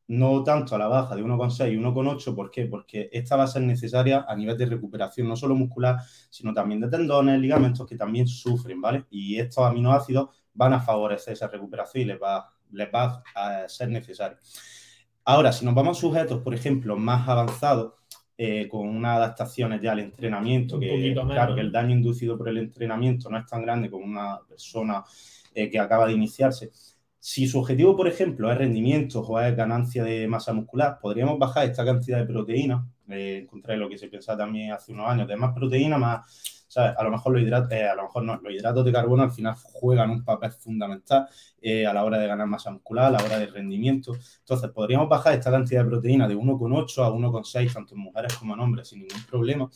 No 0.07 0.43
tanto 0.43 0.75
a 0.75 0.79
la 0.79 0.87
baja 0.87 1.15
de 1.15 1.23
1,6 1.23 1.71
y 1.71 1.77
1,8, 1.77 2.35
¿por 2.35 2.51
qué? 2.51 2.65
Porque 2.65 3.09
esta 3.11 3.35
va 3.35 3.43
a 3.43 3.47
ser 3.47 3.61
necesaria 3.63 4.25
a 4.27 4.35
nivel 4.35 4.57
de 4.57 4.65
recuperación, 4.65 5.27
no 5.27 5.35
solo 5.35 5.55
muscular, 5.55 5.97
sino 6.29 6.53
también 6.53 6.81
de 6.81 6.89
tendones, 6.89 7.39
ligamentos 7.39 7.87
que 7.87 7.95
también 7.95 8.27
sufren, 8.27 8.81
¿vale? 8.81 9.05
Y 9.11 9.37
estos 9.39 9.63
aminoácidos 9.63 10.29
van 10.53 10.73
a 10.73 10.79
favorecer 10.81 11.33
esa 11.33 11.47
recuperación 11.47 12.03
y 12.03 12.05
les 12.05 12.21
va, 12.21 12.51
les 12.71 12.87
va 12.93 13.23
a 13.35 13.67
ser 13.69 13.89
necesario. 13.89 14.37
Ahora, 15.23 15.51
si 15.51 15.65
nos 15.65 15.73
vamos 15.75 15.97
a 15.97 16.01
sujetos, 16.01 16.41
por 16.41 16.53
ejemplo, 16.53 16.97
más 16.97 17.27
avanzados, 17.27 17.93
eh, 18.37 18.67
con 18.67 18.89
unas 18.89 19.17
adaptaciones 19.17 19.81
ya 19.81 19.93
al 19.93 19.99
entrenamiento, 19.99 20.77
que 20.77 21.13
claro 21.13 21.55
que 21.55 21.61
el 21.61 21.71
daño 21.71 21.95
inducido 21.95 22.37
por 22.37 22.49
el 22.49 22.57
entrenamiento 22.57 23.29
no 23.29 23.37
es 23.37 23.45
tan 23.45 23.61
grande 23.61 23.89
como 23.89 24.03
una 24.03 24.39
persona 24.47 25.03
eh, 25.53 25.69
que 25.69 25.79
acaba 25.79 26.05
de 26.05 26.13
iniciarse. 26.13 26.71
Si 27.17 27.47
su 27.47 27.59
objetivo, 27.59 27.95
por 27.95 28.07
ejemplo, 28.07 28.51
es 28.51 28.57
rendimiento 28.57 29.21
o 29.21 29.39
es 29.39 29.55
ganancia 29.55 30.03
de 30.03 30.27
masa 30.27 30.51
muscular, 30.53 30.99
podríamos 31.01 31.39
bajar 31.39 31.65
esta 31.65 31.85
cantidad 31.85 32.19
de 32.19 32.25
proteína, 32.25 32.85
eh, 33.09 33.37
en 33.39 33.47
contra 33.47 33.73
de 33.73 33.79
lo 33.79 33.89
que 33.89 33.97
se 33.97 34.09
pensaba 34.09 34.39
también 34.39 34.73
hace 34.73 34.91
unos 34.91 35.07
años, 35.07 35.27
de 35.27 35.37
más 35.37 35.53
proteína, 35.53 35.97
más 35.97 36.54
a 36.77 37.03
lo 37.03 37.11
mejor 37.11 37.33
los 37.33 37.41
hidratos, 37.41 37.71
eh, 37.71 37.87
a 37.87 37.95
lo 37.95 38.03
mejor 38.03 38.23
no, 38.23 38.35
los 38.41 38.53
hidratos 38.53 38.85
de 38.85 38.91
carbono 38.91 39.23
al 39.23 39.31
final 39.31 39.55
juegan 39.55 40.09
un 40.09 40.23
papel 40.23 40.51
fundamental 40.51 41.27
eh, 41.61 41.85
a 41.85 41.93
la 41.93 42.03
hora 42.03 42.17
de 42.17 42.27
ganar 42.27 42.47
masa 42.47 42.71
muscular, 42.71 43.07
a 43.07 43.11
la 43.11 43.23
hora 43.23 43.39
de 43.39 43.47
rendimiento. 43.47 44.13
Entonces, 44.39 44.69
podríamos 44.71 45.09
bajar 45.09 45.33
esta 45.33 45.51
cantidad 45.51 45.83
de 45.83 45.89
proteína 45.89 46.27
de 46.27 46.35
1,8 46.35 47.03
a 47.03 47.09
1,6, 47.09 47.73
tanto 47.73 47.95
en 47.95 48.01
mujeres 48.01 48.35
como 48.35 48.53
en 48.53 48.59
hombres, 48.59 48.87
sin 48.89 48.99
ningún 48.99 49.23
problema. 49.29 49.69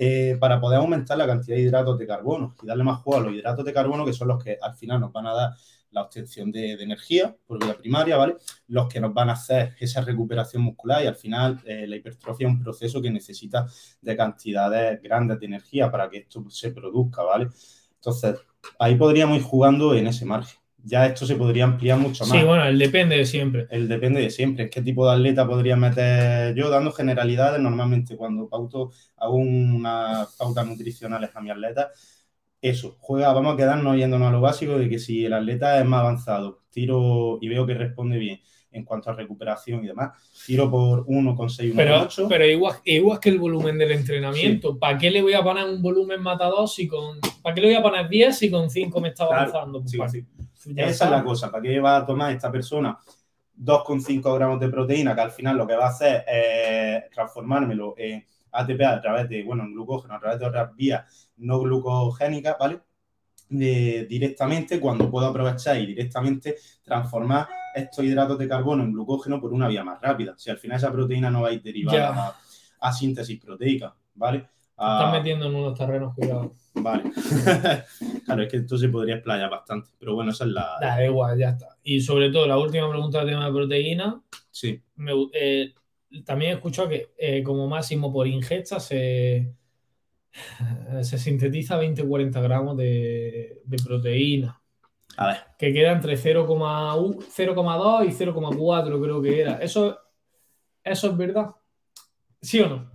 Eh, 0.00 0.36
para 0.38 0.60
poder 0.60 0.78
aumentar 0.78 1.18
la 1.18 1.26
cantidad 1.26 1.56
de 1.56 1.62
hidratos 1.62 1.98
de 1.98 2.06
carbono 2.06 2.54
y 2.62 2.66
darle 2.66 2.84
más 2.84 3.00
juego 3.00 3.20
a 3.20 3.24
los 3.24 3.34
hidratos 3.34 3.64
de 3.64 3.72
carbono, 3.72 4.04
que 4.04 4.12
son 4.12 4.28
los 4.28 4.42
que 4.42 4.56
al 4.62 4.76
final 4.76 5.00
nos 5.00 5.12
van 5.12 5.26
a 5.26 5.34
dar 5.34 5.50
la 5.90 6.02
obtención 6.02 6.52
de, 6.52 6.72
energía 6.72 7.34
por 7.46 7.62
vía 7.62 7.76
primaria, 7.76 8.16
¿vale? 8.16 8.36
Los 8.68 8.88
que 8.88 9.00
nos 9.00 9.12
van 9.12 9.30
a 9.30 9.34
hacer 9.34 9.74
esa 9.80 10.00
recuperación 10.02 10.62
muscular 10.62 11.02
y 11.02 11.06
al 11.06 11.16
final 11.16 11.60
eh, 11.64 11.86
la 11.86 11.96
hipertrofia 11.96 12.46
es 12.46 12.52
un 12.52 12.62
proceso 12.62 13.00
que 13.00 13.10
necesita 13.10 13.66
de 14.00 14.16
cantidades 14.16 15.02
grandes 15.02 15.40
de 15.40 15.46
energía 15.46 15.90
para 15.90 16.08
que 16.08 16.18
esto 16.18 16.44
se 16.50 16.70
produzca, 16.70 17.22
¿vale? 17.22 17.48
Entonces, 17.94 18.36
ahí 18.78 18.94
podríamos 18.96 19.36
ir 19.38 19.42
jugando 19.42 19.94
en 19.94 20.06
ese 20.06 20.24
margen. 20.24 20.58
Ya 20.84 21.06
esto 21.06 21.26
se 21.26 21.34
podría 21.34 21.64
ampliar 21.64 21.98
mucho 21.98 22.24
más. 22.24 22.38
Sí, 22.38 22.44
bueno, 22.44 22.64
el 22.64 22.78
depende 22.78 23.16
de 23.16 23.26
siempre. 23.26 23.66
El 23.70 23.88
depende 23.88 24.20
de 24.20 24.30
siempre. 24.30 24.64
¿En 24.64 24.70
qué 24.70 24.80
tipo 24.80 25.06
de 25.06 25.16
atleta 25.16 25.46
podría 25.46 25.76
meter 25.76 26.54
yo? 26.54 26.70
Dando 26.70 26.92
generalidades, 26.92 27.60
normalmente 27.60 28.16
cuando 28.16 28.48
pauto, 28.48 28.92
hago 29.16 29.34
unas 29.34 30.36
pautas 30.36 30.66
nutricionales 30.66 31.30
a 31.34 31.40
mi 31.40 31.50
atleta, 31.50 31.90
eso, 32.60 32.96
juega, 33.00 33.32
vamos 33.32 33.54
a 33.54 33.56
quedarnos 33.56 33.96
yéndonos 33.96 34.28
a 34.28 34.32
lo 34.32 34.40
básico 34.40 34.78
de 34.78 34.88
que 34.88 34.98
si 34.98 35.24
el 35.24 35.32
atleta 35.32 35.78
es 35.78 35.86
más 35.86 36.00
avanzado, 36.00 36.62
tiro 36.70 37.38
y 37.40 37.48
veo 37.48 37.66
que 37.66 37.74
responde 37.74 38.18
bien 38.18 38.40
en 38.70 38.84
cuanto 38.84 39.10
a 39.10 39.14
recuperación 39.14 39.82
y 39.82 39.88
demás, 39.88 40.12
tiro 40.46 40.70
por 40.70 41.06
1,6, 41.06 41.74
1,8. 41.74 42.26
Pero, 42.28 42.44
igual, 42.44 42.76
igual 42.84 43.18
que 43.18 43.30
el 43.30 43.38
volumen 43.38 43.78
del 43.78 43.92
entrenamiento, 43.92 44.78
¿para 44.78 44.98
qué 44.98 45.10
le 45.10 45.22
voy 45.22 45.32
a 45.32 45.42
poner 45.42 45.64
un 45.64 45.80
volumen 45.80 46.20
matador 46.20 46.68
si 46.68 46.86
con... 46.86 47.18
¿Para 47.42 47.54
qué 47.54 47.60
le 47.62 47.66
voy 47.68 47.76
a 47.76 47.82
poner 47.82 48.08
10 48.08 48.36
si 48.36 48.50
con 48.50 48.68
5 48.68 49.00
me 49.00 49.08
está 49.08 49.24
avanzando? 49.24 49.82
Pues 49.82 50.24
Esa 50.76 51.04
es 51.04 51.10
la 51.10 51.24
cosa, 51.24 51.50
¿para 51.50 51.62
qué 51.62 51.80
va 51.80 51.96
a 51.96 52.06
tomar 52.06 52.32
esta 52.32 52.52
persona 52.52 52.98
2,5 53.58 54.34
gramos 54.34 54.60
de 54.60 54.68
proteína 54.68 55.14
que 55.14 55.20
al 55.20 55.30
final 55.30 55.56
lo 55.56 55.66
que 55.66 55.74
va 55.74 55.86
a 55.86 55.90
hacer 55.90 56.24
es 56.28 57.10
transformármelo 57.10 57.94
en 57.96 58.24
ATP 58.52 58.82
a 58.82 59.00
través 59.00 59.28
de, 59.28 59.42
bueno, 59.42 59.64
en 59.64 59.72
glucógeno, 59.72 60.14
a 60.14 60.20
través 60.20 60.38
de 60.38 60.46
otras 60.46 60.74
vías 60.74 61.30
no 61.36 61.60
glucogénicas, 61.60 62.56
¿vale? 62.58 62.80
directamente 63.50 64.78
cuando 64.78 65.10
puedo 65.10 65.26
aprovechar 65.26 65.78
y 65.78 65.86
directamente 65.86 66.56
transformar 66.84 67.48
estos 67.74 68.04
hidratos 68.04 68.38
de 68.38 68.48
carbono 68.48 68.82
en 68.82 68.92
glucógeno 68.92 69.40
por 69.40 69.52
una 69.52 69.68
vía 69.68 69.84
más 69.84 70.00
rápida. 70.00 70.34
Si 70.36 70.50
al 70.50 70.58
final 70.58 70.76
esa 70.76 70.92
proteína 70.92 71.30
no 71.30 71.42
va 71.42 71.48
a 71.48 71.52
ir 71.52 71.62
derivada 71.62 72.36
a, 72.80 72.92
síntesis 72.92 73.40
proteica, 73.40 73.94
¿vale? 74.14 74.48
Estás 74.70 75.12
metiendo 75.12 75.46
en 75.46 75.56
unos 75.56 75.76
terrenos, 75.76 76.14
cuidado. 76.14 76.54
Vale. 76.74 77.02
claro, 78.24 78.42
es 78.42 78.48
que 78.48 78.58
esto 78.58 78.78
se 78.78 78.88
podría 78.88 79.16
explayar 79.16 79.50
bastante, 79.50 79.90
pero 79.98 80.14
bueno, 80.14 80.30
esa 80.30 80.44
es 80.44 80.50
la. 80.50 80.76
Da 80.80 81.04
igual, 81.04 81.36
ya 81.36 81.50
está. 81.50 81.76
Y 81.82 82.00
sobre 82.00 82.30
todo, 82.30 82.46
la 82.46 82.58
última 82.58 82.88
pregunta 82.88 83.18
del 83.18 83.30
tema 83.30 83.46
de 83.46 83.52
proteína. 83.52 84.22
Sí. 84.50 84.80
Me, 84.94 85.12
eh, 85.32 85.74
también 86.24 86.52
he 86.52 86.54
escuchado 86.54 86.88
que 86.88 87.12
eh, 87.18 87.42
como 87.42 87.68
máximo 87.68 88.12
por 88.12 88.26
ingesta 88.26 88.80
se, 88.80 89.54
se 91.02 91.18
sintetiza 91.18 91.80
20-40 91.80 92.42
gramos 92.42 92.76
de, 92.76 93.62
proteína. 93.84 94.60
A 95.16 95.26
ver. 95.28 95.36
Que 95.58 95.72
queda 95.72 95.92
entre 95.92 96.16
0,2 96.16 98.06
y 98.06 98.12
0,4 98.12 99.02
creo 99.02 99.22
que 99.22 99.40
era. 99.40 99.54
¿Eso, 99.58 99.98
¿Eso 100.84 101.08
es 101.08 101.16
verdad? 101.16 101.50
¿Sí 102.40 102.60
o 102.60 102.68
no? 102.68 102.90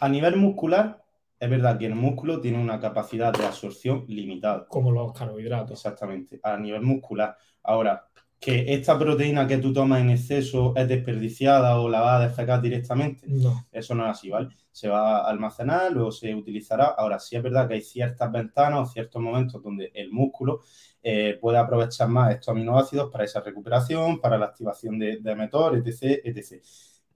A 0.00 0.08
nivel 0.08 0.36
muscular, 0.36 1.04
es 1.38 1.48
verdad 1.48 1.78
que 1.78 1.86
el 1.86 1.94
músculo 1.94 2.40
tiene 2.40 2.58
una 2.58 2.80
capacidad 2.80 3.32
de 3.32 3.44
absorción 3.44 4.04
limitada. 4.08 4.66
Como 4.66 4.90
los 4.90 5.12
carbohidratos. 5.12 5.78
Exactamente, 5.78 6.40
a 6.42 6.56
nivel 6.56 6.82
muscular. 6.82 7.36
Ahora, 7.62 8.09
que 8.40 8.72
esta 8.72 8.98
proteína 8.98 9.46
que 9.46 9.58
tú 9.58 9.70
tomas 9.70 10.00
en 10.00 10.10
exceso 10.10 10.72
es 10.74 10.88
desperdiciada 10.88 11.78
o 11.78 11.90
la 11.90 12.00
vas 12.00 12.22
a 12.22 12.28
defecar 12.28 12.62
directamente. 12.62 13.26
No. 13.28 13.66
Eso 13.70 13.94
no 13.94 14.04
es 14.06 14.12
así, 14.12 14.30
¿vale? 14.30 14.48
Se 14.72 14.88
va 14.88 15.18
a 15.18 15.30
almacenar, 15.30 15.92
luego 15.92 16.10
se 16.10 16.34
utilizará. 16.34 16.86
Ahora, 16.86 17.18
sí 17.18 17.36
es 17.36 17.42
verdad 17.42 17.68
que 17.68 17.74
hay 17.74 17.82
ciertas 17.82 18.32
ventanas 18.32 18.80
o 18.80 18.86
ciertos 18.86 19.20
momentos 19.20 19.62
donde 19.62 19.92
el 19.94 20.10
músculo 20.10 20.62
eh, 21.02 21.36
puede 21.38 21.58
aprovechar 21.58 22.08
más 22.08 22.32
estos 22.32 22.48
aminoácidos 22.48 23.10
para 23.10 23.24
esa 23.24 23.40
recuperación, 23.40 24.18
para 24.22 24.38
la 24.38 24.46
activación 24.46 24.98
de, 24.98 25.18
de 25.18 25.32
emetor, 25.32 25.76
etc, 25.76 26.22
etc. 26.24 26.64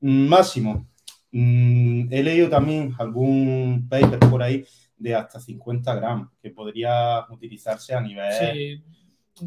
Máximo. 0.00 0.86
Mm, 1.32 2.12
he 2.12 2.22
leído 2.22 2.50
también 2.50 2.94
algún 2.98 3.86
paper 3.88 4.18
por 4.18 4.42
ahí 4.42 4.62
de 4.98 5.14
hasta 5.14 5.40
50 5.40 5.94
gramos 5.94 6.28
que 6.42 6.50
podría 6.50 7.24
utilizarse 7.30 7.94
a 7.94 8.00
nivel... 8.02 8.30
Sí 8.30 8.84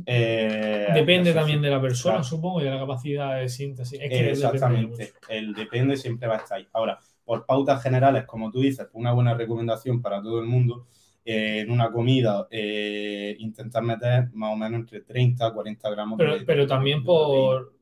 eh, 0.06 0.88
depende 0.94 1.34
también 1.34 1.62
de 1.62 1.70
la 1.70 1.82
persona, 1.82 2.24
supongo, 2.24 2.62
y 2.62 2.66
de 2.66 2.72
la 2.72 2.80
capacidad 2.80 3.38
de 3.40 3.50
síntesis. 3.50 4.00
Exactamente, 4.02 5.14
el 5.30 5.54
depende 5.54 5.98
siempre 5.98 6.28
va 6.28 6.36
a 6.36 6.38
estar 6.40 6.58
ahí. 6.58 6.68
Ahora, 6.74 7.00
por 7.26 7.46
pautas 7.46 7.82
generales, 7.84 8.26
como 8.26 8.52
tú 8.52 8.62
dices, 8.62 8.88
una 8.94 9.12
buena 9.12 9.34
recomendación 9.34 10.02
para 10.02 10.22
todo 10.22 10.40
el 10.40 10.46
mundo, 10.48 10.88
eh, 11.30 11.60
en 11.60 11.72
una 11.72 11.92
comida 11.92 12.48
eh, 12.50 13.36
intentar 13.40 13.84
meter 13.84 14.30
más 14.32 14.54
o 14.54 14.56
menos 14.56 14.80
entre 14.80 15.02
30 15.02 15.48
a 15.48 15.54
40 15.54 15.90
gramos 15.90 16.18
Pero, 16.18 16.38
de- 16.40 16.46
pero 16.46 16.66
también 16.66 17.00
de 17.00 17.06
por, 17.06 17.74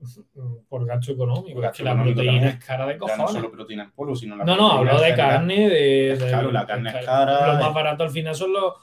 por 0.67 0.85
gasto 0.85 1.11
económico. 1.11 1.53
Por 1.53 1.65
es 1.65 1.69
gasto 1.69 1.77
que 1.77 1.83
la 1.83 2.03
proteína 2.03 2.49
es 2.49 2.65
cara 2.65 2.87
de 2.87 2.93
Ya 2.93 2.99
no 2.99 3.07
cojones. 3.07 3.31
solo 3.33 3.51
proteína 3.51 3.83
en 3.83 3.91
polvo, 3.91 4.15
sino 4.15 4.35
la 4.35 4.45
No, 4.45 4.55
no, 4.57 4.71
hablo 4.71 4.99
de 4.99 5.15
carne, 5.15 5.69
de, 5.69 6.17
caro, 6.31 6.51
la 6.51 6.65
carne 6.65 6.89
es 6.89 7.05
cara, 7.05 7.53
Lo 7.53 7.59
más 7.65 7.73
barato 7.73 8.03
al 8.03 8.09
final 8.09 8.33
son 8.33 8.51
los. 8.53 8.73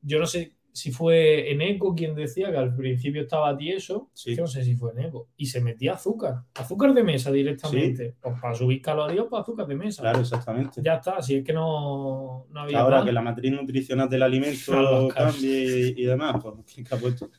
Yo 0.00 0.18
no 0.18 0.26
sé 0.26 0.57
si 0.72 0.92
fue 0.92 1.50
Eneco 1.50 1.94
quien 1.94 2.14
decía 2.14 2.50
que 2.50 2.56
al 2.56 2.74
principio 2.74 3.22
estaba 3.22 3.56
tieso. 3.56 4.10
Sí. 4.12 4.34
Yo 4.36 4.42
no 4.42 4.46
sé 4.46 4.62
si 4.64 4.76
fue 4.76 4.92
Eneco. 4.92 5.28
Y 5.36 5.46
se 5.46 5.60
metía 5.60 5.94
azúcar. 5.94 6.42
Azúcar 6.54 6.94
de 6.94 7.02
mesa 7.02 7.32
directamente. 7.32 8.16
Pues 8.20 8.40
para 8.40 8.54
subir 8.54 8.80
calorías, 8.80 9.26
pues 9.28 9.42
azúcar 9.42 9.66
de 9.66 9.74
mesa. 9.74 10.02
Claro, 10.02 10.20
exactamente. 10.20 10.80
Ya 10.84 10.94
está, 10.94 11.20
si 11.22 11.36
es 11.36 11.44
que 11.44 11.52
no, 11.52 12.46
no 12.50 12.60
había. 12.60 12.80
Ahora 12.80 12.98
más. 12.98 13.06
que 13.06 13.12
la 13.12 13.22
matriz 13.22 13.52
nutricional 13.52 14.08
del 14.08 14.22
alimento 14.22 15.08
cambie 15.14 15.94
y, 15.96 16.02
y 16.02 16.04
demás, 16.04 16.36
pues 16.42 16.54
¿quién 16.72 16.86
que 16.86 16.94
ha 16.94 16.98
puesto? 16.98 17.30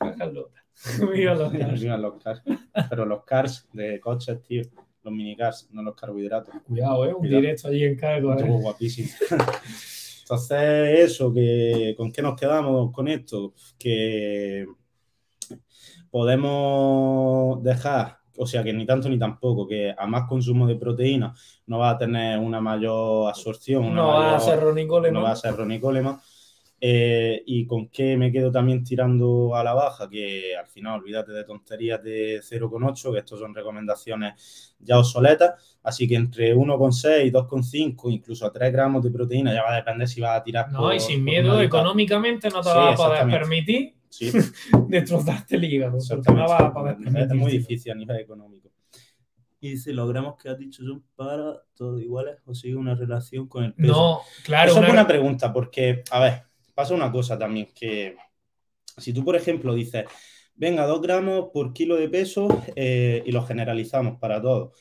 Mira 1.12 1.34
los 1.34 1.52
carbs. 1.52 1.80
Mira, 1.82 1.98
los 1.98 2.22
cars. 2.22 2.42
Pero 2.88 3.04
los 3.04 3.24
cars 3.24 3.68
de 3.72 4.00
coches, 4.00 4.42
tío, 4.42 4.62
los 5.02 5.12
mini 5.12 5.36
cars, 5.36 5.68
no 5.72 5.82
los 5.82 5.94
carbohidratos. 5.94 6.54
Cuidado, 6.66 7.04
¿eh? 7.04 7.14
Un 7.14 7.20
Cuidado. 7.20 7.40
directo 7.40 7.68
allí 7.68 7.84
en 7.84 7.96
cargo. 7.96 8.32
Estuvo 8.32 8.58
¿eh? 8.58 8.62
guapísimo. 8.62 9.08
Entonces, 10.30 11.10
eso, 11.10 11.34
que 11.34 11.92
¿con 11.96 12.12
qué 12.12 12.22
nos 12.22 12.38
quedamos 12.38 12.92
con 12.92 13.08
esto? 13.08 13.52
Que 13.76 14.64
podemos 16.08 17.60
dejar, 17.64 18.18
o 18.38 18.46
sea, 18.46 18.62
que 18.62 18.72
ni 18.72 18.86
tanto 18.86 19.08
ni 19.08 19.18
tampoco, 19.18 19.66
que 19.66 19.92
a 19.96 20.06
más 20.06 20.28
consumo 20.28 20.68
de 20.68 20.76
proteína 20.76 21.34
no 21.66 21.80
va 21.80 21.90
a 21.90 21.98
tener 21.98 22.38
una 22.38 22.60
mayor 22.60 23.28
absorción, 23.28 23.86
una 23.86 23.94
No 24.02 24.06
va 24.06 24.36
a 24.36 24.40
ser 24.40 24.60
Ronnie 24.60 24.86
Coleman. 24.86 25.14
no 25.14 25.22
va 25.22 25.32
a 25.32 25.36
ser 25.36 25.56
ronicólema. 25.56 26.22
Eh, 26.82 27.42
y 27.44 27.66
con 27.66 27.88
qué 27.88 28.16
me 28.16 28.32
quedo 28.32 28.50
también 28.50 28.82
tirando 28.82 29.54
a 29.54 29.62
la 29.62 29.74
baja, 29.74 30.08
que 30.08 30.56
al 30.56 30.66
final 30.66 31.00
olvídate 31.00 31.30
de 31.32 31.44
tonterías 31.44 32.02
de 32.02 32.40
0,8, 32.42 33.12
que 33.12 33.18
estos 33.18 33.38
son 33.38 33.54
recomendaciones 33.54 34.74
ya 34.78 34.98
obsoletas, 34.98 35.78
así 35.82 36.08
que 36.08 36.14
entre 36.14 36.54
1,6, 36.54 37.30
2,5, 37.32 38.10
incluso 38.10 38.46
a 38.46 38.52
3 38.52 38.72
gramos 38.72 39.04
de 39.04 39.10
proteína, 39.10 39.52
ya 39.52 39.62
va 39.62 39.72
a 39.74 39.76
depender 39.76 40.08
si 40.08 40.22
vas 40.22 40.40
a 40.40 40.42
tirar 40.42 40.72
No, 40.72 40.78
por- 40.80 40.94
y 40.94 41.00
sin 41.00 41.22
miedo, 41.22 41.52
una 41.54 41.62
económicamente 41.64 42.48
no 42.48 42.62
te 42.62 42.70
Sí, 42.70 42.74
vas 42.74 42.98
a 43.00 43.04
poder 43.08 43.28
permitir 43.30 43.94
Sí, 44.08 44.30
destrozarte 44.88 45.56
el 45.56 45.64
hígado. 45.64 45.92
porque 45.98 46.02
exactamente. 46.14 46.42
no 46.42 46.48
vas 46.48 46.62
a 46.62 46.72
poder 46.72 46.96
es 47.30 47.34
muy 47.34 47.52
difícil 47.52 47.92
a 47.92 47.94
nivel 47.94 48.16
económico. 48.20 48.70
Y 49.60 49.76
si 49.76 49.92
los 49.92 50.08
gramos 50.08 50.36
que 50.42 50.48
has 50.48 50.58
dicho 50.58 50.82
son 50.82 51.04
para 51.14 51.60
todos 51.76 52.00
iguales 52.00 52.38
o 52.46 52.54
sigue 52.54 52.76
una 52.76 52.94
relación 52.94 53.46
con 53.46 53.64
el 53.64 53.74
peso. 53.74 53.92
No, 53.92 54.20
claro, 54.42 54.70
Esa 54.70 54.80
una- 54.80 54.88
es 54.88 54.94
buena 54.94 55.06
pregunta, 55.06 55.52
porque, 55.52 56.02
a 56.10 56.20
ver, 56.20 56.42
pasa 56.80 56.94
una 56.94 57.12
cosa 57.12 57.38
también, 57.38 57.68
que 57.74 58.16
si 58.96 59.12
tú, 59.12 59.22
por 59.22 59.36
ejemplo, 59.36 59.74
dices, 59.74 60.06
venga, 60.54 60.86
dos 60.86 61.02
gramos 61.02 61.50
por 61.52 61.74
kilo 61.74 61.96
de 61.96 62.08
peso 62.08 62.48
eh, 62.74 63.22
y 63.26 63.32
lo 63.32 63.42
generalizamos 63.42 64.18
para 64.18 64.40
todos, 64.40 64.78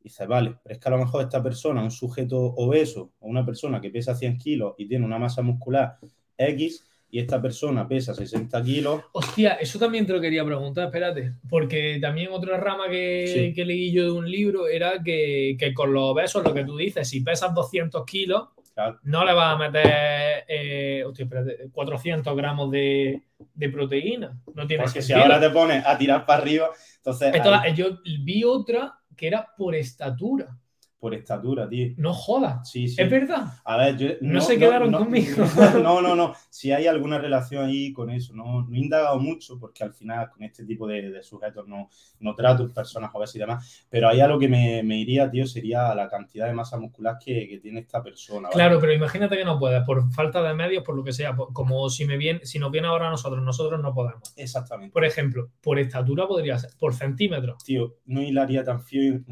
dices, 0.00 0.28
vale, 0.28 0.54
pero 0.62 0.74
es 0.74 0.80
que 0.80 0.88
a 0.88 0.92
lo 0.92 0.98
mejor 0.98 1.22
esta 1.22 1.42
persona, 1.42 1.82
un 1.82 1.90
sujeto 1.90 2.38
obeso 2.38 3.14
o 3.18 3.26
una 3.28 3.44
persona 3.44 3.80
que 3.80 3.90
pesa 3.90 4.14
100 4.14 4.38
kilos 4.38 4.74
y 4.78 4.86
tiene 4.86 5.04
una 5.04 5.18
masa 5.18 5.42
muscular 5.42 5.96
X 6.38 6.86
y 7.10 7.18
esta 7.18 7.42
persona 7.42 7.88
pesa 7.88 8.14
60 8.14 8.62
kilos, 8.62 9.02
Hostia, 9.12 9.54
eso 9.54 9.76
también 9.80 10.06
te 10.06 10.12
lo 10.12 10.20
quería 10.20 10.44
preguntar, 10.44 10.84
espérate. 10.84 11.34
Porque 11.48 11.98
también 12.00 12.28
otra 12.30 12.58
rama 12.58 12.88
que, 12.88 13.26
Sí. 13.26 13.52
que 13.52 13.64
leí 13.64 13.90
yo 13.90 14.04
de 14.04 14.12
un 14.12 14.30
libro 14.30 14.68
era 14.68 15.02
que, 15.02 15.56
que 15.58 15.74
con 15.74 15.92
los 15.92 16.12
obesos, 16.12 16.44
lo 16.44 16.54
que 16.54 16.64
tú 16.64 16.76
dices, 16.76 17.08
si 17.08 17.22
pesas 17.22 17.52
200 17.52 18.04
kilos, 18.06 18.50
claro, 18.74 18.98
no 19.02 19.24
le 19.24 19.32
vas 19.32 19.54
a 19.54 19.58
meter 19.58 20.44
eh, 20.48 21.04
hostia, 21.04 21.24
espérate, 21.24 21.70
400 21.70 22.36
gramos 22.36 22.70
de, 22.70 23.22
de 23.54 23.68
proteína. 23.68 24.38
No 24.54 24.66
tiene 24.66 24.84
porque 24.84 25.02
si 25.02 25.08
sentido. 25.08 25.24
ahora 25.24 25.40
te 25.40 25.50
pones 25.50 25.86
a 25.86 25.96
tirar 25.96 26.26
para 26.26 26.42
arriba, 26.42 26.70
entonces, 26.96 27.32
yo 27.74 27.98
vi 28.22 28.44
otra 28.44 28.98
que 29.16 29.26
era 29.26 29.48
por 29.56 29.74
estatura. 29.74 30.56
Por 31.00 31.14
estatura, 31.14 31.66
tío. 31.68 31.94
No 31.96 32.12
jodas. 32.12 32.70
Sí, 32.70 32.86
sí. 32.86 33.00
Es 33.00 33.10
verdad. 33.10 33.54
A 33.64 33.76
ver, 33.78 33.96
yo, 33.96 34.08
No 34.20 34.40
se 34.42 34.58
quedaron 34.58 34.90
no, 34.90 34.98
conmigo. 34.98 35.44
No, 35.82 36.02
no, 36.02 36.14
no. 36.14 36.34
Si 36.50 36.70
hay 36.72 36.86
alguna 36.86 37.18
relación 37.18 37.64
ahí 37.64 37.90
con 37.92 38.10
eso, 38.10 38.34
no, 38.34 38.62
no 38.68 38.76
he 38.76 38.78
indagado 38.80 39.18
mucho 39.18 39.58
porque 39.58 39.82
al 39.82 39.94
final 39.94 40.30
con 40.30 40.42
este 40.42 40.64
tipo 40.66 40.86
de, 40.86 41.10
de 41.10 41.22
sujetos 41.22 41.66
no, 41.66 41.88
no 42.20 42.34
trato 42.34 42.68
personas 42.68 43.10
obesas 43.14 43.36
y 43.36 43.38
demás. 43.38 43.86
Pero 43.88 44.08
ahí 44.08 44.20
a 44.20 44.28
lo 44.28 44.38
que 44.38 44.46
me, 44.48 44.82
me 44.82 44.98
iría, 44.98 45.30
tío, 45.30 45.46
sería 45.46 45.94
la 45.94 46.06
cantidad 46.08 46.46
de 46.46 46.52
masa 46.52 46.78
muscular 46.78 47.16
que, 47.18 47.48
que 47.48 47.58
tiene 47.58 47.80
esta 47.80 48.02
persona. 48.02 48.42
¿vale? 48.48 48.54
Claro, 48.54 48.78
pero 48.78 48.92
imagínate 48.92 49.36
que 49.38 49.44
no 49.44 49.58
puedes, 49.58 49.82
por 49.84 50.12
falta 50.12 50.42
de 50.42 50.52
medios, 50.52 50.84
por 50.84 50.94
lo 50.94 51.02
que 51.02 51.12
sea, 51.14 51.34
por- 51.34 51.52
como 51.54 51.88
si 51.88 52.04
me 52.04 52.18
viene, 52.18 52.44
si 52.44 52.58
nos 52.58 52.70
viene 52.70 52.88
ahora 52.88 53.08
a 53.08 53.10
nosotros, 53.10 53.42
nosotros 53.42 53.80
no 53.80 53.94
podemos. 53.94 54.34
Exactamente. 54.36 54.92
Por 54.92 55.06
ejemplo, 55.06 55.50
por 55.62 55.78
estatura 55.78 56.28
podría 56.28 56.58
ser, 56.58 56.70
por 56.78 56.92
centímetros. 56.92 57.64
Tío, 57.64 57.94
no 58.04 58.20
hilaría 58.20 58.62
tan 58.62 58.82
fino, 58.82 59.24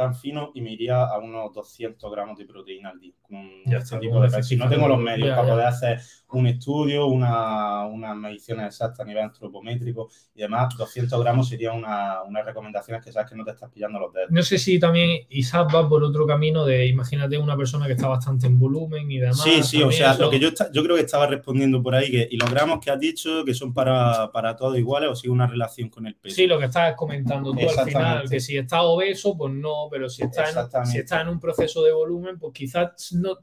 tan 0.00 0.14
fino 0.14 0.50
y 0.54 0.60
me 0.60 0.72
iría 0.72 1.04
a 1.04 1.18
unos 1.18 1.52
200 1.52 2.10
gramos 2.10 2.38
de 2.38 2.46
proteína 2.46 2.90
al 2.90 2.98
día. 3.00 3.12
Con 3.22 3.36
Ya 3.66 3.78
este 3.78 3.84
está, 3.84 4.00
tipo 4.00 4.12
con 4.14 4.22
de 4.22 4.28
ese 4.28 4.36
peso. 4.38 4.48
Si 4.48 4.56
no 4.56 4.68
tengo 4.68 4.88
los 4.88 4.98
medios 4.98 5.28
ya, 5.28 5.36
para 5.36 5.46
ya. 5.48 5.52
poder 5.54 5.66
hacer 5.66 6.00
un 6.32 6.46
estudio, 6.46 7.06
una, 7.06 7.84
unas 7.86 8.16
mediciones 8.16 8.66
exactas 8.66 9.00
a 9.00 9.04
nivel 9.04 9.24
antropométrico 9.24 10.08
y 10.34 10.40
demás, 10.42 10.74
200 10.76 11.20
gramos 11.22 11.48
sería 11.48 11.72
una, 11.72 12.22
unas 12.22 12.44
recomendaciones 12.46 13.04
que 13.04 13.12
sabes 13.12 13.30
que 13.30 13.36
no 13.36 13.44
te 13.44 13.50
estás 13.50 13.70
pillando 13.70 13.98
los 13.98 14.12
dedos. 14.12 14.30
No 14.30 14.42
sé 14.42 14.58
si 14.58 14.78
también 14.78 15.26
Isaac 15.30 15.68
va 15.74 15.88
por 15.88 16.02
otro 16.04 16.26
camino 16.26 16.64
de, 16.64 16.86
imagínate 16.86 17.36
una 17.36 17.56
persona 17.56 17.86
que 17.86 17.92
está 17.92 18.08
bastante 18.08 18.46
en 18.46 18.58
volumen 18.58 19.10
y 19.10 19.18
demás. 19.18 19.42
Sí, 19.42 19.62
sí, 19.62 19.82
o 19.82 19.90
sea, 19.92 20.12
eso- 20.12 20.22
lo 20.22 20.30
que 20.30 20.38
yo, 20.40 20.48
yo 20.72 20.82
creo 20.82 20.96
que 20.96 21.02
estaba 21.02 21.26
respondiendo 21.26 21.82
por 21.82 21.94
ahí, 21.94 22.10
que, 22.10 22.28
y 22.30 22.36
los 22.36 22.50
gramos 22.50 22.78
que 22.80 22.90
has 22.90 22.98
dicho 23.00 23.44
que 23.44 23.52
son 23.54 23.74
para, 23.74 24.30
para 24.32 24.56
todos 24.56 24.78
iguales 24.78 25.10
o 25.10 25.14
sigue 25.14 25.32
una 25.32 25.46
relación 25.46 25.88
con 25.88 26.06
el 26.06 26.14
peso. 26.14 26.36
Sí, 26.36 26.46
lo 26.46 26.58
que 26.58 26.66
estás 26.66 26.94
comentando 26.96 27.52
tú 27.52 27.58
al 27.68 27.84
final, 27.86 28.28
que 28.30 28.40
si 28.40 28.56
estás 28.56 28.80
obeso, 28.82 29.36
pues 29.36 29.52
no, 29.52 29.88
pero 29.90 30.08
si 30.08 30.22
estás, 30.22 30.56
en, 30.56 30.86
si 30.86 30.98
estás 30.98 31.22
en 31.22 31.28
un 31.28 31.40
proceso 31.40 31.82
de 31.82 31.92
volumen, 31.92 32.38
pues 32.38 32.52
quizás 32.52 33.12
no, 33.12 33.38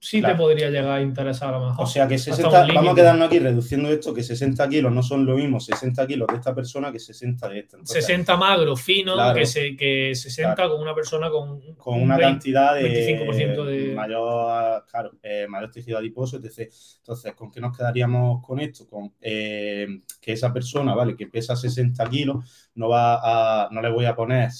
sí 0.00 0.20
Claro. 0.20 0.34
te 0.34 0.38
podría 0.38 0.70
llegar 0.70 0.98
a 0.98 1.00
interesar 1.02 1.54
a 1.54 1.58
lo 1.58 1.66
mejor. 1.68 1.84
O 1.84 1.86
sea 1.86 2.06
que 2.08 2.16
Hasta 2.16 2.32
60, 2.34 2.66
un 2.66 2.74
vamos 2.74 2.92
a 2.92 2.94
quedarnos 2.94 3.26
aquí 3.28 3.38
reduciendo 3.38 3.88
esto, 3.90 4.12
que 4.12 4.22
60 4.22 4.68
kilos 4.68 4.92
no 4.92 5.02
son 5.02 5.24
lo 5.24 5.36
mismo 5.36 5.60
60 5.60 6.06
kilos 6.06 6.28
de 6.28 6.34
esta 6.36 6.54
persona 6.54 6.90
que 6.92 6.98
60 6.98 7.48
de 7.48 7.58
esta. 7.60 7.76
Entonces, 7.76 8.04
60 8.04 8.36
magro, 8.36 8.76
fino, 8.76 9.14
Claro. 9.14 9.38
que, 9.38 9.46
se, 9.46 9.76
que 9.76 10.14
60 10.14 10.68
con 10.68 10.80
una 10.80 10.94
persona 10.94 11.30
con, 11.30 11.74
con 11.76 11.94
un 11.96 12.02
una 12.02 12.16
20. 12.16 12.30
cantidad 12.32 12.74
de 12.74 13.26
25% 13.28 13.64
de- 13.64 13.94
mayor, 13.94 14.84
claro, 14.90 15.12
eh, 15.22 15.46
mayor 15.48 15.70
tejido 15.70 15.98
adiposo, 15.98 16.36
etc. 16.38 16.70
Entonces, 16.98 17.34
¿con 17.34 17.50
qué 17.50 17.60
nos 17.60 17.76
quedaríamos 17.76 18.44
con 18.44 18.60
esto? 18.60 18.86
Con 18.86 19.12
eh, 19.20 19.86
que 20.20 20.32
esa 20.32 20.52
persona, 20.52 20.94
¿vale? 20.94 21.16
Que 21.16 21.26
pesa 21.28 21.56
60 21.56 22.08
kilos, 22.08 22.63
no 22.76 22.88
va 22.88 23.20
a, 23.64 23.68
no 23.70 23.80
le 23.80 23.90
voy 23.90 24.04
a 24.04 24.16
poner 24.16 24.50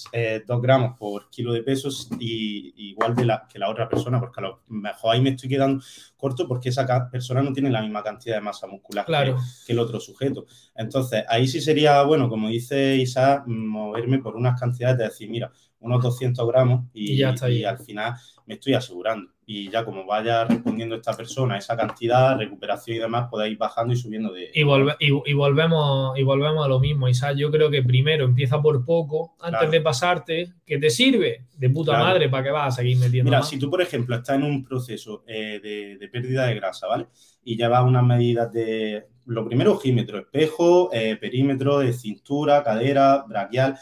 2 0.46 0.62
gramos 0.62 0.96
por 0.98 1.28
kilo 1.30 1.52
de 1.52 1.62
pesos 1.62 2.08
y 2.20 2.72
igual 2.90 3.14
de 3.14 3.24
la, 3.24 3.46
que 3.52 3.58
la 3.58 3.68
otra 3.68 3.88
persona, 3.88 4.20
porque 4.20 4.40
a 4.40 4.44
lo 4.44 4.62
mejor 4.68 5.14
ahí 5.14 5.20
me 5.20 5.30
estoy 5.30 5.48
quedando 5.48 5.82
corto 6.16 6.46
porque 6.46 6.68
esa 6.68 7.10
persona 7.10 7.42
no 7.42 7.52
tiene 7.52 7.70
la 7.70 7.82
misma 7.82 8.02
cantidad 8.02 8.36
de 8.36 8.40
masa 8.40 8.66
muscular 8.66 9.04
que- 9.04 9.10
Claro. 9.10 9.36
que 9.66 9.72
el 9.72 9.78
otro 9.78 9.98
sujeto. 10.00 10.46
Entonces, 10.74 11.24
ahí 11.28 11.46
sí 11.48 11.60
sería, 11.60 12.02
bueno, 12.02 12.28
como 12.28 12.48
dice 12.48 12.96
Isa, 12.96 13.42
moverme 13.46 14.18
por 14.20 14.36
unas 14.36 14.58
cantidades 14.58 14.96
de 14.98 15.04
decir, 15.04 15.28
mira, 15.28 15.50
unos 15.84 16.02
200 16.02 16.46
gramos 16.48 16.84
y, 16.92 17.12
Y 17.12 17.16
ya 17.18 17.30
está 17.30 17.46
ahí. 17.46 17.58
y 17.58 17.64
al 17.64 17.78
final 17.78 18.14
me 18.46 18.54
estoy 18.54 18.74
asegurando. 18.74 19.30
Y 19.46 19.70
ya 19.70 19.84
como 19.84 20.06
vaya 20.06 20.44
respondiendo 20.46 20.94
esta 20.94 21.12
persona 21.12 21.58
esa 21.58 21.76
cantidad, 21.76 22.38
recuperación 22.38 22.96
y 22.96 23.00
demás, 23.00 23.28
podéis 23.30 23.58
bajando 23.58 23.92
y 23.92 23.96
subiendo 23.96 24.32
de... 24.32 24.50
Y, 24.54 24.62
volve- 24.62 24.96
y, 24.98 25.08
y 25.30 25.34
volvemos, 25.34 26.18
y 26.18 26.22
volvemos 26.22 26.64
a 26.64 26.68
lo 26.68 26.80
mismo, 26.80 27.08
Isaac. 27.10 27.36
Yo 27.36 27.50
creo 27.50 27.70
que 27.70 27.82
primero 27.82 28.24
empieza 28.24 28.62
por 28.62 28.84
poco, 28.86 29.34
antes 29.40 29.58
Claro. 29.60 29.70
de 29.70 29.80
pasarte, 29.82 30.52
que 30.64 30.78
te 30.78 30.88
sirve 30.88 31.44
de 31.58 31.68
puta 31.68 31.92
Claro. 31.92 32.04
madre 32.06 32.28
para 32.30 32.42
que 32.44 32.50
vas 32.50 32.68
a 32.68 32.76
seguir 32.80 32.96
metiendo 32.96 33.28
Mira, 33.30 33.40
más. 33.40 33.48
si 33.50 33.58
tú, 33.58 33.68
por 33.68 33.82
ejemplo, 33.82 34.16
estás 34.16 34.36
en 34.36 34.44
un 34.44 34.64
proceso 34.64 35.24
eh, 35.26 35.60
de, 35.62 35.98
de 35.98 36.08
pérdida 36.08 36.46
de 36.46 36.54
grasa, 36.54 36.86
¿vale? 36.86 37.08
Y 37.44 37.56
llevas 37.58 37.84
unas 37.84 38.02
medidas 38.02 38.50
de, 38.50 39.04
lo 39.26 39.44
primero, 39.46 39.72
ojímetro, 39.72 40.18
espejo, 40.20 40.88
eh, 40.90 41.16
perímetro 41.20 41.80
de 41.80 41.92
cintura, 41.92 42.62
cadera, 42.62 43.24
braquial. 43.28 43.76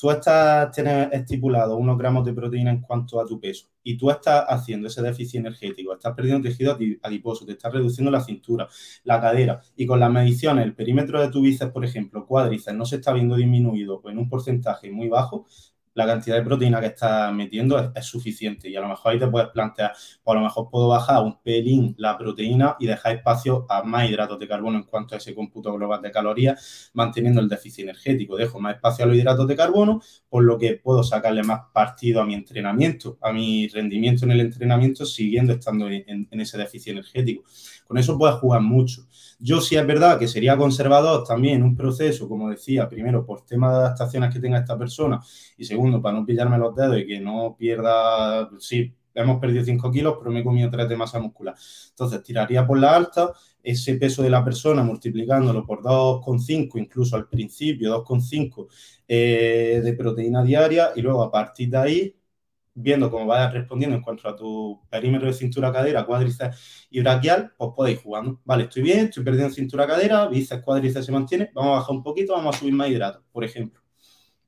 Tú 0.00 0.10
estás, 0.10 0.72
tienes 0.72 1.08
estipulado 1.12 1.76
unos 1.76 1.98
gramos 1.98 2.24
de 2.24 2.32
proteína 2.32 2.70
en 2.70 2.80
cuanto 2.80 3.20
a 3.20 3.26
tu 3.26 3.38
peso 3.38 3.66
y 3.82 3.98
tú 3.98 4.10
estás 4.10 4.44
haciendo 4.48 4.88
ese 4.88 5.02
déficit 5.02 5.40
energético, 5.40 5.92
estás 5.92 6.14
perdiendo 6.14 6.48
tejido 6.48 6.74
adi- 6.76 6.98
adiposo, 7.02 7.44
te 7.44 7.52
estás 7.52 7.72
reduciendo 7.72 8.10
la 8.10 8.20
cintura, 8.22 8.66
la 9.04 9.20
cadera 9.20 9.60
y 9.76 9.86
con 9.86 10.00
las 10.00 10.10
mediciones, 10.10 10.64
el 10.64 10.74
perímetro 10.74 11.20
de 11.20 11.28
tu 11.30 11.42
bíceps, 11.42 11.72
por 11.72 11.84
ejemplo, 11.84 12.26
cuádriceps, 12.26 12.76
no 12.76 12.86
se 12.86 12.96
está 12.96 13.12
viendo 13.12 13.36
disminuido 13.36 14.00
en 14.06 14.18
un 14.18 14.28
porcentaje 14.28 14.90
muy 14.90 15.08
bajo, 15.08 15.46
la 16.00 16.06
cantidad 16.06 16.36
de 16.36 16.42
proteína 16.42 16.80
que 16.80 16.86
estás 16.86 17.32
metiendo 17.32 17.92
es, 17.94 18.04
suficiente 18.06 18.68
y 18.68 18.76
a 18.76 18.80
lo 18.80 18.88
mejor 18.88 19.12
ahí 19.12 19.18
te 19.18 19.26
puedes 19.26 19.50
plantear, 19.50 19.92
pues 20.22 20.36
a 20.36 20.38
lo 20.38 20.44
mejor 20.44 20.70
puedo 20.70 20.88
bajar 20.88 21.22
un 21.22 21.40
pelín 21.42 21.94
la 21.98 22.16
proteína 22.16 22.76
y 22.80 22.86
dejar 22.86 23.16
espacio 23.16 23.66
a 23.68 23.82
más 23.82 24.08
hidratos 24.08 24.38
de 24.38 24.48
carbono 24.48 24.78
en 24.78 24.84
cuanto 24.84 25.14
a 25.14 25.18
ese 25.18 25.34
cómputo 25.34 25.72
global 25.74 26.00
de 26.00 26.10
calorías, 26.10 26.90
manteniendo 26.94 27.40
el 27.40 27.48
déficit 27.48 27.84
energético. 27.84 28.36
Dejo 28.36 28.58
más 28.58 28.76
espacio 28.76 29.04
a 29.04 29.08
los 29.08 29.16
hidratos 29.16 29.46
de 29.46 29.56
carbono, 29.56 30.00
por 30.28 30.44
lo 30.44 30.58
que 30.58 30.74
puedo 30.74 31.02
sacarle 31.02 31.42
más 31.42 31.60
partido 31.72 32.20
a 32.20 32.24
mi 32.24 32.34
entrenamiento, 32.34 33.18
a 33.20 33.32
mi 33.32 33.68
rendimiento 33.68 34.24
en 34.24 34.32
el 34.32 34.40
entrenamiento, 34.40 35.04
siguiendo 35.04 35.52
estando 35.52 35.88
en 35.88 36.40
ese 36.40 36.58
déficit 36.58 36.92
energético. 36.92 37.44
Con 37.90 37.98
eso 37.98 38.16
puedes 38.16 38.36
jugar 38.36 38.60
mucho. 38.60 39.02
Yo 39.40 39.60
sí 39.60 39.74
es 39.74 39.84
verdad 39.84 40.16
que 40.16 40.28
sería 40.28 40.56
conservador 40.56 41.24
también 41.24 41.60
un 41.64 41.74
proceso, 41.74 42.28
como 42.28 42.48
decía, 42.48 42.88
primero 42.88 43.26
por 43.26 43.44
tema 43.44 43.68
de 43.72 43.78
adaptaciones 43.78 44.32
que 44.32 44.38
tenga 44.38 44.60
esta 44.60 44.78
persona 44.78 45.20
y 45.58 45.64
segundo 45.64 46.00
para 46.00 46.16
no 46.16 46.24
pillarme 46.24 46.56
los 46.56 46.72
dedos 46.76 46.98
y 46.98 47.06
que 47.08 47.18
no 47.18 47.56
pierda, 47.58 48.48
sí, 48.60 48.94
hemos 49.12 49.40
perdido 49.40 49.64
5 49.64 49.90
kilos, 49.90 50.14
pero 50.20 50.30
me 50.30 50.38
he 50.38 50.44
comido 50.44 50.70
3 50.70 50.88
de 50.88 50.96
masa 50.96 51.18
muscular. 51.18 51.56
Entonces 51.88 52.22
tiraría 52.22 52.64
por 52.64 52.78
la 52.78 52.94
alta, 52.94 53.32
ese 53.60 53.96
peso 53.96 54.22
de 54.22 54.30
la 54.30 54.44
persona 54.44 54.84
multiplicándolo 54.84 55.66
por 55.66 55.82
2,5, 55.82 56.78
incluso 56.78 57.16
al 57.16 57.26
principio 57.26 58.04
2,5 58.04 58.68
eh, 59.08 59.80
de 59.82 59.92
proteína 59.94 60.44
diaria 60.44 60.92
y 60.94 61.02
luego 61.02 61.24
a 61.24 61.30
partir 61.32 61.70
de 61.70 61.76
ahí 61.76 62.19
viendo 62.74 63.10
cómo 63.10 63.26
vayas 63.26 63.52
respondiendo 63.52 63.96
en 63.96 64.02
cuanto 64.02 64.28
a 64.28 64.36
tu 64.36 64.80
perímetro 64.88 65.28
de 65.28 65.34
cintura 65.34 65.72
cadera, 65.72 66.04
cuádriceps 66.04 66.88
y 66.90 67.00
braquial, 67.00 67.52
pues 67.56 67.70
podéis 67.74 67.98
ir 67.98 68.04
jugando. 68.04 68.40
Vale, 68.44 68.64
estoy 68.64 68.82
bien, 68.82 69.06
estoy 69.06 69.24
perdiendo 69.24 69.54
cintura 69.54 69.86
cadera, 69.86 70.26
bíceps, 70.26 70.62
cuádriceps 70.62 71.06
se 71.06 71.12
mantiene, 71.12 71.50
vamos 71.54 71.72
a 71.72 71.80
bajar 71.80 71.96
un 71.96 72.02
poquito, 72.02 72.32
vamos 72.32 72.54
a 72.54 72.58
subir 72.58 72.74
más 72.74 72.88
hidratos, 72.88 73.22
por 73.32 73.44
ejemplo. 73.44 73.80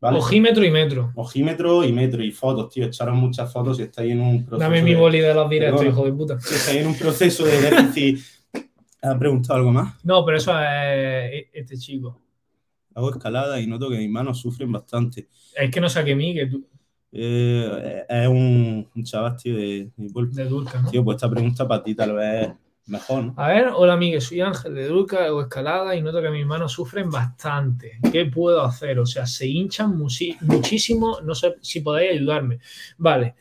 Ojímetro 0.00 0.64
y 0.64 0.70
metro. 0.70 1.12
Ojímetro 1.14 1.84
y 1.84 1.92
metro 1.92 2.24
y 2.24 2.32
fotos, 2.32 2.70
tío. 2.70 2.86
Echaron 2.86 3.16
muchas 3.16 3.52
fotos 3.52 3.78
y 3.78 3.82
estáis 3.82 4.10
en 4.10 4.20
un 4.20 4.44
proceso. 4.44 4.68
Dame 4.68 4.82
mi 4.82 4.96
boli 4.96 5.20
de 5.20 5.32
los 5.32 5.48
directos, 5.48 5.84
hijo 5.84 6.04
de 6.04 6.12
puta. 6.12 6.40
Si 6.40 6.54
estáis 6.54 6.78
en 6.78 6.88
un 6.88 6.98
proceso 6.98 7.44
de 7.44 7.60
déficit. 7.60 8.18
¿Has 9.00 9.16
preguntado 9.16 9.58
algo 9.58 9.72
más? 9.72 10.04
No, 10.04 10.24
pero 10.24 10.38
eso 10.38 10.52
es 10.60 11.46
este 11.52 11.76
chico. 11.76 12.20
Hago 12.94 13.10
escalada 13.10 13.60
y 13.60 13.66
noto 13.66 13.88
que 13.88 13.96
mis 13.96 14.10
manos 14.10 14.40
sufren 14.40 14.70
bastante. 14.72 15.28
Es 15.54 15.70
que 15.70 15.80
no 15.80 15.88
saqué 15.88 16.16
mí, 16.16 16.34
que 16.34 16.46
tú. 16.46 16.68
Eh, 17.14 18.04
es 18.08 18.26
un, 18.26 18.88
un, 18.94 19.04
chaval, 19.04 19.36
tío, 19.36 19.54
de, 19.54 19.90
de, 19.96 20.44
Dulca, 20.46 20.80
¿no? 20.80 20.90
Tío, 20.90 21.04
pues 21.04 21.16
esta 21.16 21.30
pregunta 21.30 21.68
para 21.68 21.82
ti 21.82 21.94
tal 21.94 22.14
vez 22.14 22.50
mejor, 22.86 23.24
¿no? 23.24 23.34
A 23.36 23.48
ver, 23.48 23.68
hola 23.74 23.98
Miguel, 23.98 24.22
soy 24.22 24.40
Ángel 24.40 24.74
de 24.74 24.88
Dulca, 24.88 25.26
hago 25.26 25.42
escalada 25.42 25.94
y 25.94 26.00
noto 26.00 26.22
que 26.22 26.30
mis 26.30 26.46
manos 26.46 26.72
sufren 26.72 27.10
bastante. 27.10 27.98
¿Qué 28.10 28.24
puedo 28.24 28.62
hacer? 28.62 28.98
O 28.98 29.04
sea, 29.04 29.26
se 29.26 29.46
hinchan 29.46 29.96
muchísimo, 29.96 31.20
no 31.22 31.34
sé 31.34 31.56
si 31.60 31.80
podéis 31.80 32.12
ayudarme. 32.12 32.60
Vale. 32.96 33.34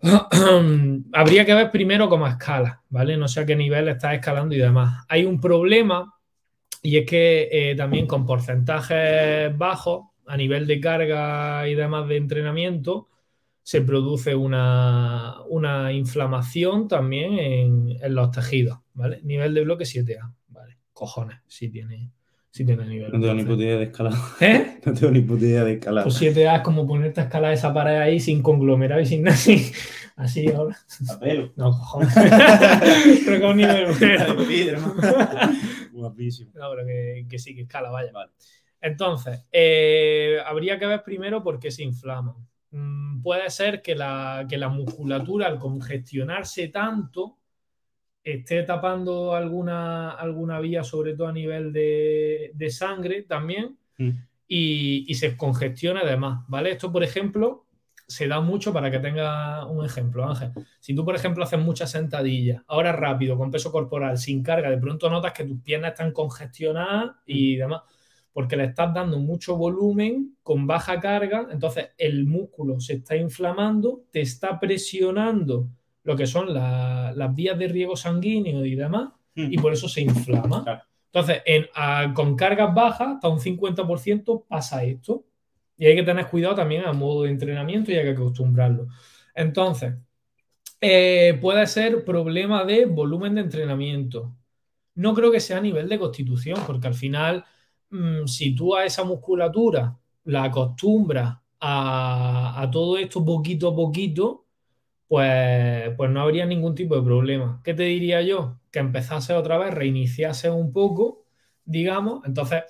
Habría 1.12 1.44
que 1.44 1.54
ver 1.54 1.72
primero 1.72 2.08
cómo 2.08 2.28
escala, 2.28 2.82
¿vale? 2.88 3.16
No 3.16 3.26
sé 3.26 3.40
a 3.40 3.46
qué 3.46 3.56
nivel 3.56 3.88
estás 3.88 4.14
escalando 4.14 4.54
y 4.54 4.58
demás. 4.58 5.04
Hay 5.08 5.24
un 5.24 5.40
problema 5.40 6.14
y 6.82 6.98
es 6.98 7.06
que 7.06 7.48
eh, 7.50 7.74
también 7.74 8.06
con 8.06 8.24
porcentajes 8.24 9.56
bajos 9.58 10.04
a 10.26 10.36
nivel 10.36 10.66
de 10.66 10.80
carga 10.80 11.68
y 11.68 11.74
demás 11.74 12.08
de 12.08 12.16
entrenamiento, 12.16 13.08
se 13.62 13.82
produce 13.82 14.34
una, 14.34 15.36
inflamación 15.92 16.88
también 16.88 17.38
en, 17.38 18.14
los 18.14 18.30
tejidos, 18.30 18.78
¿vale? 18.94 19.20
Nivel 19.22 19.54
de 19.54 19.64
bloque 19.64 19.84
7A, 19.84 20.32
¿vale? 20.48 20.78
Cojones, 20.92 21.38
si 21.46 21.68
tiene, 21.68 22.10
si 22.50 22.64
tiene 22.64 22.84
nivel. 22.86 23.12
No 23.12 23.20
tengo 23.20 23.34
ni 23.34 23.44
puta 23.44 23.62
idea 23.62 23.76
de 23.76 23.84
escalada. 23.84 24.18
¿Eh? 24.40 24.78
No 24.84 24.94
tengo 24.94 25.12
ni 25.12 25.20
puta 25.20 25.44
idea 25.44 25.64
de 25.64 25.74
escalada. 25.74 26.04
Pues 26.04 26.20
7A 26.20 26.56
es 26.56 26.62
como 26.62 26.86
ponerte 26.86 27.20
a 27.20 27.24
escalar 27.24 27.52
esa 27.52 27.72
pared 27.72 27.98
ahí 27.98 28.18
sin 28.18 28.42
conglomerar 28.42 29.00
y 29.00 29.06
sin 29.06 29.22
nada 29.22 29.36
así. 29.36 29.72
Así 30.16 30.48
ahora. 30.48 30.76
A 31.08 31.18
pelo. 31.18 31.52
No, 31.56 31.70
cojones. 31.70 32.12
Creo 33.24 33.40
que 33.40 33.46
un 33.46 33.56
nivel 33.56 33.86
Guapísimo. 35.92 36.50
No, 36.54 36.70
pero 36.70 36.86
que, 36.86 37.26
que 37.28 37.38
sí, 37.38 37.54
que 37.54 37.62
escala, 37.62 37.90
vaya. 37.90 38.12
Vale. 38.12 38.32
Entonces, 38.80 39.44
eh, 39.52 40.38
habría 40.44 40.78
que 40.78 40.86
ver 40.86 41.02
primero 41.02 41.42
por 41.42 41.58
qué 41.58 41.70
se 41.70 41.82
inflama. 41.82 42.34
Mm, 42.70 43.20
puede 43.22 43.50
ser 43.50 43.82
que 43.82 43.94
la, 43.94 44.46
la, 44.48 44.68
musculatura 44.68 45.46
al 45.46 45.58
congestionarse 45.58 46.68
tanto 46.68 47.38
esté 48.22 48.62
tapando 48.62 49.34
alguna, 49.34 50.12
alguna 50.12 50.60
vía, 50.60 50.84
sobre 50.84 51.14
todo 51.14 51.28
a 51.28 51.32
nivel 51.32 51.72
de, 51.72 52.70
sangre 52.70 53.22
también, 53.22 53.76
mm. 53.98 54.10
y, 54.46 55.14
se 55.14 55.36
congestiona 55.36 56.00
además, 56.00 56.44
¿vale? 56.48 56.70
Esto, 56.70 56.92
por 56.92 57.02
ejemplo, 57.02 57.66
se 58.06 58.28
da 58.28 58.40
mucho 58.40 58.72
para 58.72 58.90
que 58.90 58.98
tenga 58.98 59.66
un 59.66 59.84
ejemplo, 59.84 60.28
Ángel. 60.28 60.52
Si 60.80 60.94
tú, 60.94 61.04
por 61.04 61.14
ejemplo, 61.16 61.44
haces 61.44 61.58
muchas 61.58 61.90
sentadillas, 61.90 62.62
ahora 62.66 62.92
rápido, 62.92 63.36
con 63.36 63.50
peso 63.50 63.70
corporal, 63.72 64.18
sin 64.18 64.42
carga, 64.42 64.70
de 64.70 64.78
pronto 64.78 65.10
notas 65.10 65.32
que 65.32 65.44
tus 65.44 65.60
piernas 65.60 65.92
están 65.92 66.12
congestionadas 66.12 67.16
y 67.26 67.56
demás 67.56 67.82
porque 68.32 68.56
le 68.56 68.64
estás 68.64 68.94
dando 68.94 69.18
mucho 69.18 69.56
volumen 69.56 70.36
con 70.42 70.66
baja 70.66 71.00
carga, 71.00 71.48
entonces 71.50 71.90
el 71.98 72.26
músculo 72.26 72.80
se 72.80 72.94
está 72.94 73.16
inflamando, 73.16 74.04
te 74.10 74.20
está 74.20 74.58
presionando 74.60 75.68
lo 76.04 76.16
que 76.16 76.26
son 76.26 76.54
las 76.54 77.34
vías 77.34 77.58
de 77.58 77.68
riego 77.68 77.96
sanguíneo 77.96 78.64
y 78.64 78.74
demás, 78.74 79.10
y 79.34 79.58
por 79.58 79.72
eso 79.72 79.88
se 79.88 80.02
inflama. 80.02 80.86
Entonces, 81.12 81.42
con 82.14 82.36
cargas 82.36 82.74
bajas, 82.74 83.08
hasta 83.14 83.28
un 83.28 83.40
50% 83.40 84.44
pasa 84.46 84.84
esto. 84.84 85.24
Y 85.76 85.86
hay 85.86 85.96
que 85.96 86.02
tener 86.02 86.26
cuidado 86.26 86.54
también 86.54 86.84
a 86.84 86.92
modo 86.92 87.22
de 87.22 87.30
entrenamiento 87.30 87.90
y 87.90 87.96
hay 87.96 88.04
que 88.04 88.10
acostumbrarlo. 88.10 88.88
Entonces, 89.34 89.94
eh, 90.80 91.38
puede 91.40 91.66
ser 91.66 92.04
problema 92.04 92.64
de 92.64 92.86
volumen 92.86 93.34
de 93.34 93.42
entrenamiento. 93.42 94.34
No 94.94 95.14
creo 95.14 95.32
que 95.32 95.40
sea 95.40 95.58
a 95.58 95.62
nivel 95.62 95.88
de 95.88 95.98
constitución, 95.98 96.58
porque 96.66 96.86
al 96.86 96.94
final 96.94 97.44
Mm, 97.90 98.26
si 98.26 98.54
tú 98.54 98.74
a 98.76 98.84
esa 98.84 99.04
musculatura 99.04 99.98
la 100.24 100.44
acostumbras 100.44 101.38
a, 101.60 102.68
todo 102.72 102.96
esto 102.96 103.24
poquito 103.24 103.68
a 103.68 103.74
poquito, 103.76 104.46
pues, 105.08 105.90
pues 105.96 106.10
no 106.10 106.22
habría 106.22 106.46
ningún 106.46 106.74
tipo 106.74 106.96
de 106.96 107.02
problema. 107.02 107.60
¿Qué 107.64 107.74
te 107.74 107.82
diría 107.84 108.22
yo? 108.22 108.60
Que 108.70 108.78
empezase 108.78 109.34
otra 109.34 109.58
vez, 109.58 109.74
reiniciase 109.74 110.50
un 110.50 110.72
poco, 110.72 111.24
digamos, 111.64 112.24
entonces 112.24 112.64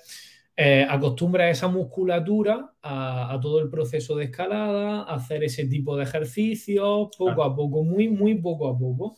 eh, 0.57 0.85
acostumbra 0.89 1.49
esa 1.49 1.67
musculatura 1.67 2.73
a, 2.81 3.39
todo 3.41 3.61
el 3.61 3.69
proceso 3.69 4.15
de 4.15 4.25
escalada, 4.25 5.03
a 5.03 5.15
hacer 5.15 5.43
ese 5.43 5.65
tipo 5.65 5.95
de 5.95 6.03
ejercicios, 6.03 7.09
poco 7.17 7.43
a 7.43 7.55
poco, 7.55 7.83
muy, 7.83 8.09
muy 8.09 8.35
poco 8.35 8.67
a 8.67 8.77
poco. 8.77 9.17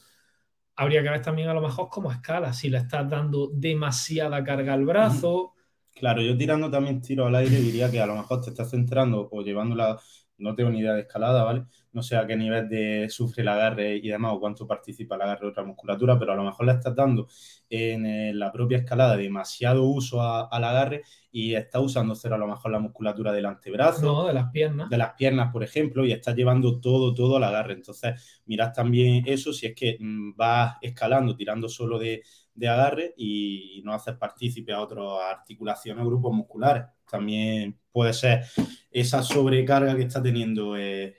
Habría 0.75 1.01
que 1.03 1.09
ver 1.09 1.21
también 1.21 1.49
a 1.49 1.53
lo 1.53 1.61
mejor 1.61 1.87
cómo 1.89 2.11
escala, 2.11 2.53
si 2.53 2.69
le 2.69 2.79
estás 2.79 3.09
dando 3.09 3.49
demasiada 3.53 4.43
carga 4.43 4.73
al 4.73 4.85
brazo. 4.85 5.53
Claro, 5.95 6.21
yo 6.21 6.35
tirando 6.37 6.69
también 6.71 7.01
tiro 7.01 7.25
al 7.27 7.35
aire 7.35 7.57
diría 7.61 7.89
que 7.91 7.99
a 8.01 8.05
lo 8.07 8.15
mejor 8.15 8.41
te 8.41 8.49
estás 8.49 8.71
centrando 8.71 9.29
o 9.31 9.41
llevándola, 9.41 9.99
no 10.43 10.55
tengo 10.55 10.69
ni 10.69 10.79
idea 10.79 10.93
de 10.93 11.01
escalada, 11.01 11.43
¿vale? 11.43 11.63
No 11.91 12.03
sé 12.03 12.15
a 12.15 12.27
qué 12.27 12.35
nivel 12.35 12.69
de 12.69 13.07
sufre 13.09 13.41
el 13.41 13.47
agarre 13.47 13.95
y 13.95 14.07
demás 14.09 14.33
o 14.33 14.39
cuánto 14.39 14.67
participa 14.67 15.15
el 15.15 15.21
agarre 15.21 15.41
de 15.41 15.47
otra 15.47 15.63
musculatura, 15.63 16.19
pero 16.19 16.33
a 16.33 16.35
lo 16.35 16.43
mejor 16.43 16.65
le 16.65 16.73
estás 16.73 16.95
dando 16.95 17.27
en 17.69 18.37
la 18.37 18.51
propia 18.51 18.79
escalada 18.79 19.15
demasiado 19.17 19.83
uso 19.83 20.21
al 20.21 20.63
agarre 20.63 21.03
y 21.31 21.55
está 21.55 21.79
usando 21.79 22.13
cero 22.13 22.35
a 22.35 22.37
lo 22.37 22.47
mejor 22.47 22.71
la 22.71 22.79
musculatura 22.79 23.31
del 23.31 23.45
antebrazo. 23.45 24.05
No, 24.05 24.27
de 24.27 24.33
las 24.33 24.51
piernas. 24.51 24.89
De 24.89 24.97
las 24.97 25.13
piernas, 25.13 25.51
por 25.51 25.63
ejemplo, 25.63 26.05
y 26.05 26.11
estás 26.11 26.35
llevando 26.35 26.79
todo, 26.79 27.13
todo 27.13 27.37
al 27.37 27.43
agarre. 27.43 27.73
Entonces, 27.73 28.41
mirad 28.45 28.73
también 28.73 29.23
eso 29.25 29.53
si 29.53 29.67
es 29.67 29.75
que 29.75 29.97
mm, 29.99 30.35
vas 30.35 30.77
escalando, 30.81 31.35
tirando 31.35 31.69
solo 31.69 31.97
de 31.97 32.21
de 32.55 32.67
agarre 32.67 33.13
y 33.17 33.81
no 33.83 33.93
hacer 33.93 34.17
partícipe 34.17 34.73
a 34.73 34.81
otras 34.81 35.05
articulaciones 35.31 36.03
o 36.03 36.07
grupos 36.07 36.33
musculares. 36.33 36.85
También 37.13 37.77
puede 37.91 38.11
ser 38.11 38.43
esa 38.89 39.21
sobrecarga 39.21 39.95
que 39.95 40.01
está 40.01 40.19
teniendo. 40.19 40.75
Eh, 40.75 41.15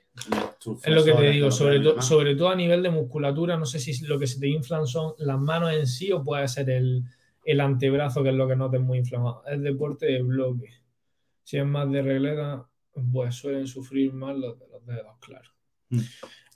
es 0.83 0.93
lo 0.93 1.05
que 1.05 1.13
te 1.13 1.31
digo, 1.31 1.53
sobre, 1.53 2.03
sobre 2.03 2.35
todo 2.35 2.49
a 2.49 2.57
nivel 2.57 2.83
de 2.83 2.91
musculatura, 2.91 3.57
no 3.57 3.65
sé 3.65 3.79
si 3.79 4.05
lo 4.05 4.19
que 4.19 4.27
se 4.27 4.41
te 4.41 4.49
inflan 4.49 4.89
son 4.89 5.15
las 5.19 5.39
manos 5.39 5.73
en 5.73 5.87
sí 5.87 6.11
o 6.11 6.25
puede 6.25 6.49
ser 6.49 6.69
el, 6.69 7.05
antebrazo, 7.61 8.25
que 8.25 8.31
es 8.31 8.35
lo 8.35 8.49
que 8.49 8.57
no 8.57 8.69
te 8.69 8.81
muy 8.81 8.99
inflamado. 8.99 9.45
Es 9.47 9.63
deporte 9.63 10.07
de 10.07 10.23
bloque. 10.23 10.71
Si 11.45 11.59
es 11.59 11.65
más 11.65 11.89
de 11.89 12.03
regleta, 12.03 12.69
pues 13.13 13.37
suelen 13.37 13.69
sufrir 13.69 14.13
más 14.13 14.37
los, 14.37 14.59
los 14.73 14.85
dedos, 14.85 15.17
claro. 15.21 15.49
Mm. 15.91 16.01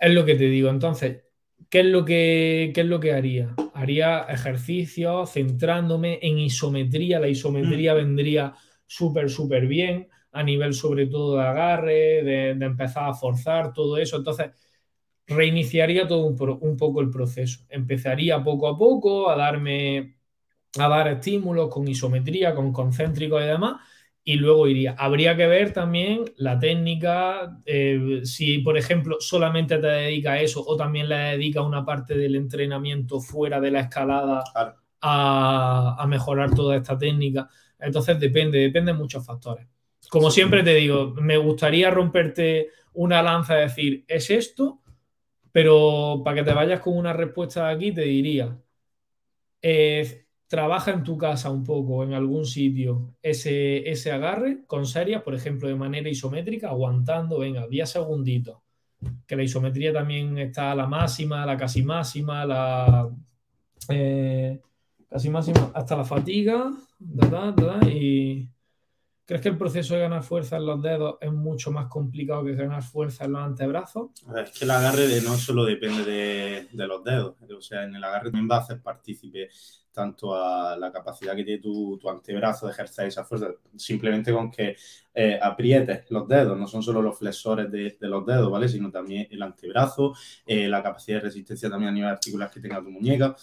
Es 0.01 0.15
lo 0.15 0.25
que 0.25 0.35
te 0.35 0.47
digo. 0.47 0.69
Entonces, 0.69 1.23
¿Qué 1.69 1.81
es 1.81 1.87
lo 1.87 2.05
que, 2.05 2.73
es 2.75 2.87
lo 2.87 2.99
que 2.99 3.13
haría? 3.13 3.55
Haría 3.75 4.23
ejercicios 4.23 5.33
centrándome 5.33 6.19
en 6.23 6.39
isometría. 6.39 7.21
La 7.21 7.29
isometría 7.29 7.93
mm. 7.93 7.97
vendría 7.97 8.55
súper, 8.89 9.31
súper 9.31 9.69
bien 9.69 10.09
a 10.33 10.43
nivel 10.43 10.75
sobre 10.75 11.07
todo 11.07 11.37
de 11.37 11.43
agarre, 11.43 12.25
de, 12.25 12.51
empezar 12.51 13.09
a 13.09 13.15
forzar, 13.15 13.73
todo 13.73 13.99
eso. 13.99 14.17
Entonces, 14.17 14.51
reiniciaría 15.27 16.09
todo 16.09 16.27
un, 16.27 16.59
un, 16.61 16.77
poco 16.77 17.01
el 17.01 17.11
proceso. 17.11 17.61
Empezaría 17.69 18.43
poco 18.43 18.69
a 18.69 18.77
poco 18.77 19.31
a 19.31 19.37
darme, 19.37 20.17
a 20.79 20.89
dar 20.89 21.09
estímulos 21.09 21.69
con 21.71 21.87
isometría, 21.89 22.55
con 22.55 22.73
concéntrico 22.73 23.41
y 23.41 23.45
demás 23.45 23.77
y 24.29 24.35
luego 24.37 24.69
iría. 24.69 24.95
Habría 24.99 25.35
que 25.39 25.47
ver 25.47 25.73
también 25.73 26.27
la 26.37 26.59
técnica, 26.59 27.63
eh, 27.65 28.21
si 28.25 28.59
por 28.59 28.77
ejemplo 28.77 29.17
solamente 29.21 29.79
te 29.79 29.87
dedica 29.87 30.33
a 30.33 30.41
eso 30.43 30.63
o 30.67 30.77
también 30.77 31.09
le 31.09 31.17
dedica 31.17 31.63
una 31.63 31.83
parte 31.83 32.15
del 32.15 32.37
entrenamiento 32.37 33.21
fuera 33.21 33.59
de 33.59 33.71
la 33.71 33.81
escalada 33.81 34.45
a, 35.01 36.07
mejorar 36.07 36.55
toda 36.55 36.77
esta 36.77 36.99
técnica. 36.99 37.49
Entonces 37.79 38.19
depende, 38.19 38.59
depende 38.59 38.93
de 38.93 38.99
muchos 38.99 39.25
factores. 39.25 39.67
Como 40.11 40.31
siempre 40.31 40.63
te 40.63 40.75
digo, 40.75 41.15
me 41.21 41.37
gustaría 41.37 41.91
romperte 41.91 42.69
una 42.95 43.23
lanza 43.23 43.59
y 43.59 43.63
decir, 43.63 44.05
es 44.09 44.31
esto, 44.31 44.81
pero 45.53 46.23
para 46.25 46.37
que 46.37 46.45
te 46.45 46.55
vayas 46.55 46.81
con 46.81 46.97
una 46.97 47.13
respuesta 47.13 47.69
aquí 47.69 47.93
te 47.93 48.03
diría, 48.03 48.57
eh, 49.61 50.27
trabaja 50.47 50.93
en 50.93 51.05
tu 51.05 51.19
casa 51.19 51.51
un 51.51 51.63
poco, 51.63 52.03
en 52.03 52.15
algún 52.15 52.47
sitio, 52.47 53.15
ese, 53.23 53.89
ese 53.89 54.11
agarre 54.13 54.65
con 54.67 54.87
series, 54.87 55.21
por 55.23 55.35
ejemplo, 55.35 55.69
de 55.69 55.75
manera 55.75 56.09
isométrica, 56.09 56.69
aguantando, 56.69 57.39
venga, 57.39 57.67
10 57.69 57.89
segunditos. 57.89 58.59
Que 59.27 59.37
la 59.37 59.45
isometría 59.45 59.93
también 59.93 60.39
está 60.39 60.73
a 60.73 60.75
la 60.75 60.87
máxima, 60.87 61.45
la 61.47 61.57
casi 61.57 61.83
máxima, 61.83 62.45
la 62.45 63.11
eh, 63.91 64.61
casi 65.09 65.31
máxima, 65.31 65.71
hasta 65.75 65.97
la 65.97 66.05
fatiga, 66.05 66.71
y 67.87 68.49
¿Crees 69.29 69.43
que 69.43 69.51
el 69.51 69.59
proceso 69.59 69.93
de 69.93 70.01
ganar 70.01 70.23
fuerza 70.23 70.57
en 70.57 70.65
los 70.65 70.81
dedos 70.81 71.19
es 71.21 71.31
mucho 71.31 71.71
más 71.71 71.87
complicado 71.89 72.43
que 72.47 72.55
ganar 72.55 72.83
fuerza 72.83 73.27
en 73.27 73.33
los 73.33 73.43
antebrazos? 73.43 74.09
Es 74.35 74.59
que 74.59 74.65
el 74.65 74.71
agarre 74.71 75.21
no 75.21 75.37
solo 75.37 75.67
depende 75.67 76.67
de, 76.73 76.87
los 76.87 77.05
dedos, 77.05 77.35
o 77.55 77.61
sea, 77.61 77.85
en 77.85 77.95
el 77.95 78.03
agarre 78.03 78.31
también 78.31 78.49
va 78.51 78.57
a 78.57 78.61
hacer 78.61 78.81
partícipe 78.81 79.51
tanto 79.93 80.35
a 80.35 80.79
la 80.79 80.91
capacidad 80.91 81.37
que 81.37 81.45
tiene 81.45 81.61
tu, 81.61 82.01
antebrazo 82.09 82.65
de 82.65 82.73
ejercer 82.73 83.09
esa 83.09 83.23
fuerza, 83.23 83.49
simplemente 83.77 84.33
con 84.33 84.51
que 84.51 84.75
eh, 85.13 85.39
aprietes 85.43 86.11
los 86.11 86.27
dedos, 86.27 86.57
no 86.57 86.67
son 86.67 86.83
solo 86.83 87.03
los 87.03 87.19
flexores 87.19 87.71
de, 87.71 87.99
los 88.01 88.25
dedos, 88.25 88.51
¿vale? 88.51 88.67
Sino 88.67 88.91
también 88.91 89.29
el 89.31 89.43
antebrazo, 89.43 90.15
eh, 90.47 90.69
la 90.69 90.83
capacidad 90.83 91.19
de 91.19 91.25
resistencia 91.25 91.69
también 91.69 91.91
a 91.91 91.93
nivel 91.93 92.09
articular 92.09 92.51
que 92.51 92.61
tenga 92.61 92.83
tu 92.83 92.91
muñeca. 92.91 93.37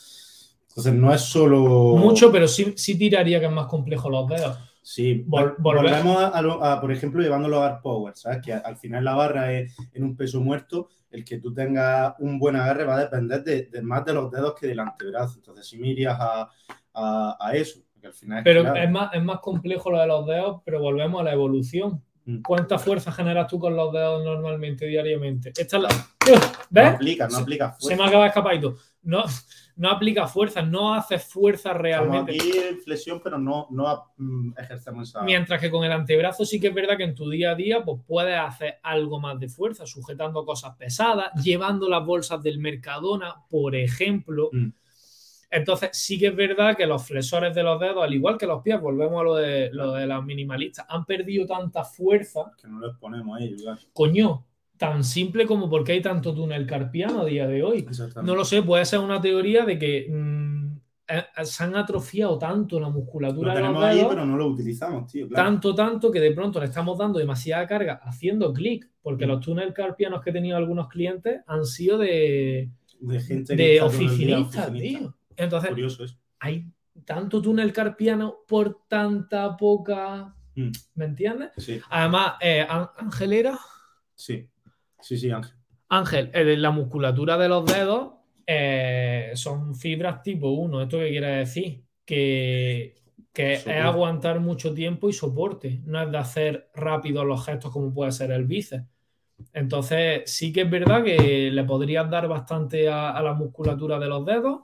Entonces, 0.76 0.94
no 0.94 1.14
es 1.14 1.22
solo... 1.22 1.96
Mucho, 1.96 2.30
pero 2.34 2.50
sí, 2.50 2.74
sí 2.76 2.98
tiraría 2.98 3.40
que 3.40 3.46
es 3.46 3.52
más 3.52 3.68
complejo 3.68 4.10
los 4.10 4.28
dedos. 4.28 4.58
Sí, 4.82 5.24
volvemos 5.26 6.18
a, 6.22 6.82
por 6.82 6.92
ejemplo, 6.92 7.22
llevándolo 7.22 7.64
a 7.64 7.82
power, 7.82 8.14
¿sabes? 8.16 8.42
Que 8.44 8.54
al 8.54 8.76
final 8.76 9.06
la 9.06 9.16
barra 9.16 9.54
es 9.54 9.74
en 9.94 10.04
un 10.04 10.18
peso 10.18 10.42
muerto, 10.42 10.90
el 11.10 11.24
que 11.24 11.40
tú 11.40 11.54
tengas 11.54 12.14
un 12.20 12.38
buen 12.38 12.58
agarre 12.58 12.84
va 12.84 12.98
a 12.98 13.00
depender 13.00 13.44
de, 13.44 13.82
más 13.82 14.04
de 14.04 14.14
los 14.14 14.30
dedos 14.30 14.54
que 14.54 14.68
del 14.68 14.82
antebrazo. 14.82 15.38
Entonces, 15.38 15.66
si 15.66 15.78
me 15.78 15.88
irías 15.88 16.18
a, 16.20 16.52
a, 16.94 17.52
eso, 17.54 17.80
al 18.04 18.14
final 18.14 18.44
Pero 18.44 18.76
es, 18.76 18.92
más, 18.92 19.14
es 19.14 19.24
más 19.24 19.40
complejo 19.40 19.90
lo 19.90 20.00
de 20.00 20.08
los 20.08 20.28
dedos, 20.28 20.62
pero 20.66 20.82
volvemos 20.82 21.22
a 21.22 21.24
la 21.24 21.34
evolución. 21.34 22.04
Mm. 22.26 22.42
¿Cuánta 22.42 22.78
fuerza 22.78 23.14
generas 23.14 23.48
tú 23.48 23.60
con 23.60 23.76
los 23.78 23.94
dedos 23.94 24.26
normalmente, 24.26 24.86
diariamente? 24.86 25.54
Esta 25.58 25.80
la... 25.80 25.90
¿Ves? 26.70 26.90
No 26.90 26.96
aplica, 26.96 27.28
no 27.30 27.38
aplica 27.38 27.70
fuerza. 27.72 27.88
Se 27.88 27.96
me 27.96 28.08
acaba 28.08 28.28
escapando. 28.28 28.76
No, 29.02 29.24
no 29.78 29.90
aplica 29.90 30.28
fuerza, 30.28 30.62
no 30.62 30.94
hace 30.94 31.20
fuerza 31.20 31.74
realmente. 31.74 32.34
aquí 32.34 32.52
flexión, 32.84 33.20
pero 33.24 33.38
no, 33.38 33.68
no 33.72 34.14
mm, 34.18 34.54
ejercemos 34.58 35.10
esa. 35.10 35.22
Mientras 35.24 35.60
que 35.60 35.70
con 35.70 35.84
el 35.84 35.92
antebrazo 35.92 36.46
sí 36.46 36.60
que 36.60 36.68
es 36.68 36.74
verdad 36.74 36.98
que 36.98 37.04
en 37.04 37.16
tu 37.16 37.30
día 37.30 37.52
a 37.52 37.56
día 37.56 37.84
pues 37.84 38.02
puedes 38.08 38.38
hacer 38.38 38.80
algo 38.84 39.20
más 39.20 39.40
de 39.40 39.50
fuerza, 39.50 39.86
sujetando 39.86 40.46
cosas 40.46 40.76
pesadas, 40.78 41.32
llevando 41.44 41.90
las 41.90 42.06
bolsas 42.06 42.42
del 42.42 42.60
Mercadona, 42.60 43.36
por 43.50 43.76
ejemplo. 43.76 44.50
Mm. 44.52 44.70
Entonces, 45.52 45.92
sí 45.94 46.20
que 46.20 46.28
es 46.28 46.36
verdad 46.36 46.76
que 46.76 46.86
los 46.86 47.06
flexores 47.06 47.54
de 47.56 47.64
los 47.64 47.80
dedos, 47.80 48.04
al 48.04 48.14
igual 48.14 48.38
que 48.38 48.48
los 48.48 48.62
pies, 48.62 48.82
volvemos 48.82 49.22
a 49.22 49.24
lo 49.24 49.36
de, 49.36 49.70
lo 49.72 49.94
de 49.94 50.06
las 50.06 50.24
minimalistas, 50.24 50.86
han 50.90 51.06
perdido 51.06 51.46
tanta 51.46 51.84
fuerza. 51.84 52.52
Que 52.62 52.68
no 52.68 52.80
les 52.80 52.96
ponemos 52.98 53.38
ahí, 53.40 53.56
Coño, 53.94 54.44
tan 54.78 55.04
simple 55.04 55.46
como 55.46 55.70
por 55.70 55.84
qué 55.84 55.94
hay 55.94 56.02
tanto 56.02 56.34
túnel 56.34 56.66
carpiano 56.66 57.22
a 57.22 57.26
día 57.26 57.48
de 57.48 57.64
hoy. 57.64 57.86
No 58.24 58.36
lo 58.36 58.46
sé, 58.46 58.62
puede 58.62 58.86
ser 58.86 59.00
una 59.00 59.22
teoría 59.22 59.66
de 59.66 59.80
que 59.80 60.08
mm, 60.10 60.78
eh, 61.08 61.24
se 61.44 61.64
han 61.64 61.76
atrofiado 61.76 62.38
tanto 62.38 62.80
la 62.80 62.90
musculatura. 62.90 63.54
Lo 63.54 63.60
tenemos 63.60 63.84
ahí, 63.84 64.06
pero 64.08 64.26
no 64.26 64.38
lo 64.38 64.48
utilizamos, 64.48 65.12
tío. 65.12 65.30
Tanto, 65.30 65.76
tanto 65.76 66.12
que 66.12 66.20
de 66.20 66.32
pronto 66.32 66.60
le 66.60 66.66
estamos 66.66 66.98
dando 66.98 67.20
demasiada 67.20 67.68
carga 67.68 68.02
haciendo 68.04 68.52
clic, 68.54 68.90
porque 69.02 69.26
mm. 69.26 69.30
los 69.30 69.42
túnel 69.42 69.74
carpianos 69.74 70.22
que 70.22 70.32
he 70.32 70.34
tenido 70.34 70.58
algunos 70.58 70.88
clientes 70.90 71.42
han 71.46 71.66
sido 71.66 71.98
de, 71.98 72.72
de 73.00 73.20
gente 73.20 73.56
de 73.56 73.82
oficinistas, 73.82 74.74
tío. 74.74 75.16
Entonces, 75.38 76.18
hay 76.40 76.66
tanto 77.06 77.42
túnel 77.42 77.72
carpiano 77.72 78.38
por 78.48 78.82
tanta 78.88 79.56
poca. 79.56 80.34
Mm. 80.56 80.72
¿Me 80.96 81.06
entiendes? 81.06 81.52
Sí. 81.58 81.80
Además, 81.90 82.34
eh, 82.42 82.66
Ángel 82.68 83.34
era. 83.34 83.60
Sí. 84.16 84.50
Sí, 85.06 85.18
sí, 85.18 85.30
Ángel. 85.30 85.54
Ángel, 85.90 86.32
eh, 86.34 86.58
la 86.58 86.72
musculatura 86.72 87.38
de 87.38 87.48
los 87.48 87.64
dedos 87.64 88.14
eh, 88.48 89.34
son 89.36 89.76
fibras 89.76 90.24
tipo 90.24 90.50
1. 90.50 90.82
¿Esto 90.82 90.98
qué 90.98 91.10
quiere 91.10 91.28
decir? 91.28 91.84
Que, 92.04 92.96
es 93.36 93.68
aguantar 93.68 94.40
mucho 94.40 94.74
tiempo 94.74 95.08
y 95.08 95.14
soporte. 95.14 95.80
No 95.86 96.02
es 96.02 96.12
de 96.12 96.18
hacer 96.18 96.72
rápido 96.74 97.24
los 97.24 97.46
gestos 97.46 97.72
como 97.72 97.94
puede 97.94 98.12
ser 98.14 98.32
el 98.32 98.46
bíceps. 98.46 98.88
Entonces, 99.54 100.24
sí 100.26 100.52
que 100.52 100.62
es 100.62 100.70
verdad 100.72 101.04
que 101.04 101.52
le 101.52 101.64
podrías 101.66 102.10
dar 102.10 102.28
bastante 102.28 102.90
a, 102.90 103.22
la 103.22 103.34
musculatura 103.34 104.00
de 104.00 104.08
los 104.08 104.26
dedos. 104.26 104.62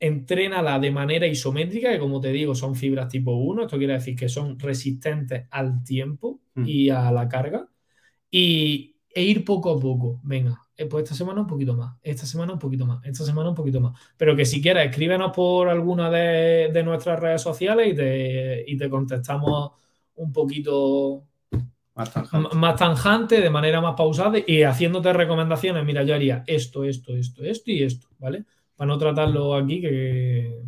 Entrénala 0.00 0.80
de 0.80 0.90
manera 0.90 1.28
isométrica, 1.28 1.92
que 1.92 2.00
como 2.00 2.20
te 2.20 2.32
digo, 2.32 2.56
son 2.56 2.74
fibras 2.74 3.06
tipo 3.08 3.30
1. 3.30 3.62
Esto 3.62 3.78
quiere 3.78 3.92
decir 3.92 4.16
que 4.16 4.28
son 4.28 4.58
resistentes 4.58 5.46
al 5.52 5.84
tiempo 5.84 6.40
hmm. 6.56 6.64
y 6.66 6.90
a 6.90 7.12
la 7.12 7.28
carga. 7.28 7.68
Y, 8.28 8.91
e 9.14 9.22
ir 9.22 9.44
poco 9.44 9.70
a 9.70 9.80
poco. 9.80 10.20
Venga, 10.22 10.60
eh, 10.76 10.86
pues 10.86 11.04
esta 11.04 11.14
semana 11.14 11.40
un 11.40 11.46
poquito 11.46 11.74
más, 11.74 11.96
esta 12.02 12.26
semana 12.26 12.52
un 12.52 12.58
poquito 12.58 12.86
más, 12.86 13.04
esta 13.04 13.24
semana 13.24 13.50
un 13.50 13.54
poquito 13.54 13.80
más. 13.80 13.98
Pero 14.16 14.34
que 14.36 14.44
si 14.44 14.60
quieres, 14.62 14.88
escríbenos 14.88 15.32
por 15.32 15.68
alguna 15.68 16.10
de, 16.10 16.82
nuestras 16.84 17.18
redes 17.20 17.42
sociales 17.42 17.92
y 17.92 17.94
te, 17.94 18.64
y 18.66 18.76
te 18.76 18.88
contestamos 18.90 19.72
un 20.16 20.32
poquito 20.32 21.24
más 21.94 22.76
tanjante. 22.76 23.40
de 23.40 23.50
manera 23.50 23.80
más 23.80 23.94
pausada 23.94 24.38
y 24.46 24.62
haciéndote 24.62 25.12
recomendaciones. 25.12 25.84
Mira, 25.84 26.02
yo 26.02 26.14
haría 26.14 26.42
esto, 26.46 26.84
esto, 26.84 27.14
esto, 27.16 27.44
esto 27.44 27.70
y 27.70 27.82
esto, 27.82 28.08
¿vale? 28.18 28.44
Para 28.76 28.88
no 28.88 28.98
tratarlo 28.98 29.54
aquí, 29.54 29.80
que. 29.80 30.62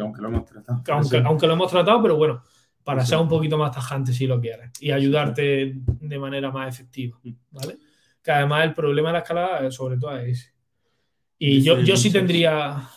aunque 0.00 0.22
lo 0.22 0.28
hemos 0.28 0.44
tratado. 0.44 0.82
Aunque, 1.24 1.46
lo 1.46 1.52
hemos 1.54 1.70
tratado, 1.70 2.02
pero 2.02 2.16
bueno, 2.16 2.42
para 2.88 3.04
ser 3.04 3.18
un 3.18 3.28
poquito 3.28 3.58
más 3.58 3.70
tajante 3.70 4.14
si 4.14 4.26
lo 4.26 4.40
quieres 4.40 4.70
y 4.80 4.92
ayudarte 4.92 5.74
de 5.74 6.18
manera 6.18 6.50
más 6.50 6.74
efectiva, 6.74 7.18
mm. 7.22 7.32
¿vale? 7.50 7.78
Que 8.22 8.30
además 8.30 8.64
el 8.64 8.72
problema 8.72 9.10
de 9.10 9.12
la 9.12 9.18
escalada 9.18 9.66
eh, 9.66 9.70
sobre 9.70 9.98
todo 9.98 10.16
es 10.16 10.38
ese. 10.38 10.54
Y 11.38 11.60
yo, 11.60 11.80
yo 11.80 11.98
sí 11.98 12.10
tendría... 12.10 12.88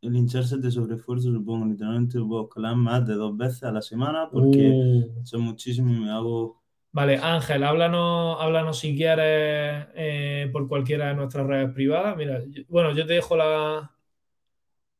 El 0.00 0.16
hincharse 0.16 0.56
de 0.56 0.70
sobreesfuerzo, 0.70 1.30
supongo, 1.30 1.66
literalmente 1.66 2.18
puedo 2.20 2.44
escalar 2.44 2.74
más 2.74 3.06
de 3.06 3.16
dos 3.16 3.36
veces 3.36 3.64
a 3.64 3.70
la 3.70 3.82
semana 3.82 4.30
porque 4.32 4.70
uh. 4.70 5.26
son 5.26 5.42
muchísimos 5.42 5.92
y 5.92 6.00
me 6.00 6.10
hago... 6.10 6.62
Vale, 6.92 7.18
Ángel, 7.18 7.64
háblanos, 7.64 8.38
háblanos 8.40 8.78
si 8.78 8.96
quieres 8.96 9.88
eh, 9.94 10.48
por 10.54 10.66
cualquiera 10.68 11.08
de 11.08 11.16
nuestras 11.16 11.46
redes 11.46 11.70
privadas. 11.74 12.16
Mira, 12.16 12.40
bueno, 12.68 12.92
yo 12.92 13.04
te 13.06 13.12
dejo 13.12 13.36
la, 13.36 13.94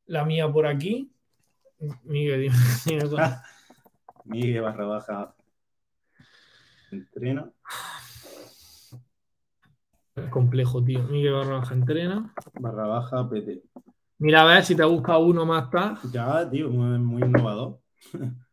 la 0.05 0.23
mía 0.23 0.51
por 0.51 0.67
aquí. 0.67 1.11
Miguel, 2.03 2.41
dime, 2.85 3.05
dime 3.07 3.09
Miguel 4.25 4.61
barra 4.61 4.85
baja 4.85 5.35
entrena. 6.91 7.51
Es 10.15 10.29
complejo, 10.29 10.83
tío. 10.83 11.03
Miguel 11.03 11.33
barra 11.33 11.57
baja 11.59 11.73
entrena. 11.73 12.33
Barra 12.59 12.87
baja 12.87 13.29
PT. 13.29 13.61
Mira 14.17 14.41
a 14.41 14.45
ver 14.45 14.63
si 14.63 14.75
te 14.75 14.83
busca 14.83 15.17
uno 15.17 15.45
más 15.45 15.69
tarde. 15.69 15.99
Ya, 16.11 16.49
tío, 16.49 16.69
muy, 16.69 17.21
innovador. 17.21 17.79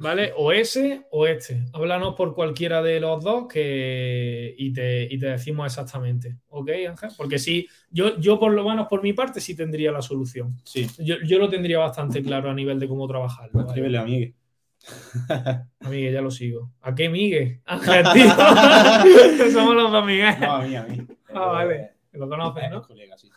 ¿Vale? 0.00 0.32
O 0.36 0.52
ese 0.52 1.06
o 1.10 1.26
este. 1.26 1.64
Háblanos 1.72 2.14
por 2.14 2.32
cualquiera 2.32 2.80
de 2.82 3.00
los 3.00 3.22
dos 3.24 3.48
que... 3.48 4.54
y, 4.56 4.72
te, 4.72 5.08
te 5.08 5.26
decimos 5.26 5.66
exactamente. 5.66 6.38
¿Ok, 6.50 6.70
Ángel? 6.88 7.10
Porque 7.16 7.40
sí, 7.40 7.66
yo, 7.90 8.16
yo 8.18 8.38
por 8.38 8.52
lo 8.52 8.62
menos 8.62 8.86
por 8.86 9.02
mi 9.02 9.12
parte 9.12 9.40
sí 9.40 9.56
tendría 9.56 9.90
la 9.90 10.00
solución. 10.00 10.56
Sí. 10.62 10.86
Yo, 11.00 11.38
lo 11.40 11.48
tendría 11.48 11.80
bastante 11.80 12.22
claro 12.22 12.48
a 12.48 12.54
nivel 12.54 12.78
de 12.78 12.86
cómo 12.86 13.08
trabajarlo. 13.08 13.60
Escríbele 13.60 13.98
a 13.98 14.04
Miguel. 14.04 14.34
A 15.28 15.88
Miguel 15.88 16.14
ya 16.14 16.20
lo 16.20 16.30
sigo. 16.30 16.72
¿A 16.80 16.94
qué 16.94 17.08
Miguel? 17.08 17.60
Tío. 18.12 18.30
Somos 19.52 19.74
los 19.74 19.92
dos 19.92 20.06
Miguel. 20.06 20.34
No, 20.40 20.52
a 20.52 20.62
mí, 20.62 20.76
a 20.76 20.82
mí. 20.84 21.06
Ah, 21.34 21.46
vale. 21.46 21.92
Lo 22.12 22.28
conoces, 22.28 22.70
¿no? 22.70 22.82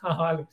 Ah, 0.02 0.16
vale. 0.16 0.48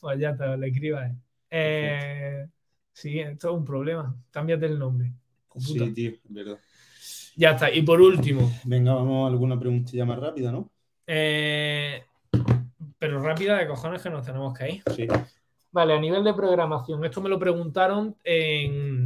pues 0.00 0.18
ya 0.18 0.36
te 0.36 0.56
lo 0.56 0.66
escribas. 0.66 1.12
Eh, 1.50 2.46
sí, 2.92 3.18
esto 3.18 3.50
es 3.50 3.54
un 3.54 3.64
problema. 3.64 4.16
Cámbiate 4.30 4.66
el 4.66 4.78
nombre. 4.78 5.12
Sí, 5.58 5.92
tío, 5.92 6.12
verdad. 6.28 6.58
Ya 7.36 7.50
está. 7.50 7.70
Y 7.70 7.82
por 7.82 8.00
último. 8.00 8.50
Venga, 8.64 8.94
vamos 8.94 9.26
a 9.26 9.32
alguna 9.32 9.58
preguntilla 9.58 10.04
más 10.04 10.18
rápida, 10.18 10.52
¿no? 10.52 10.70
Eh, 11.06 12.02
pero 12.98 13.22
rápida 13.22 13.58
de 13.58 13.66
cojones 13.66 14.02
que 14.02 14.10
nos 14.10 14.24
tenemos 14.24 14.56
que 14.56 14.70
ir. 14.70 14.82
Sí. 14.94 15.06
Vale, 15.70 15.92
a 15.92 16.00
nivel 16.00 16.24
de 16.24 16.32
programación, 16.32 17.04
esto 17.04 17.20
me 17.20 17.28
lo 17.28 17.38
preguntaron 17.38 18.16
en, 18.24 19.05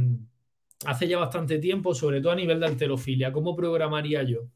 hace 0.85 1.07
ya 1.07 1.17
bastante 1.17 1.59
tiempo, 1.59 1.93
sobre 1.93 2.21
todo 2.21 2.31
a 2.31 2.35
nivel 2.35 2.59
de 2.59 2.67
alterofilia. 2.67 3.31
¿Cómo 3.31 3.55
programaría 3.55 4.23
yo? 4.23 4.47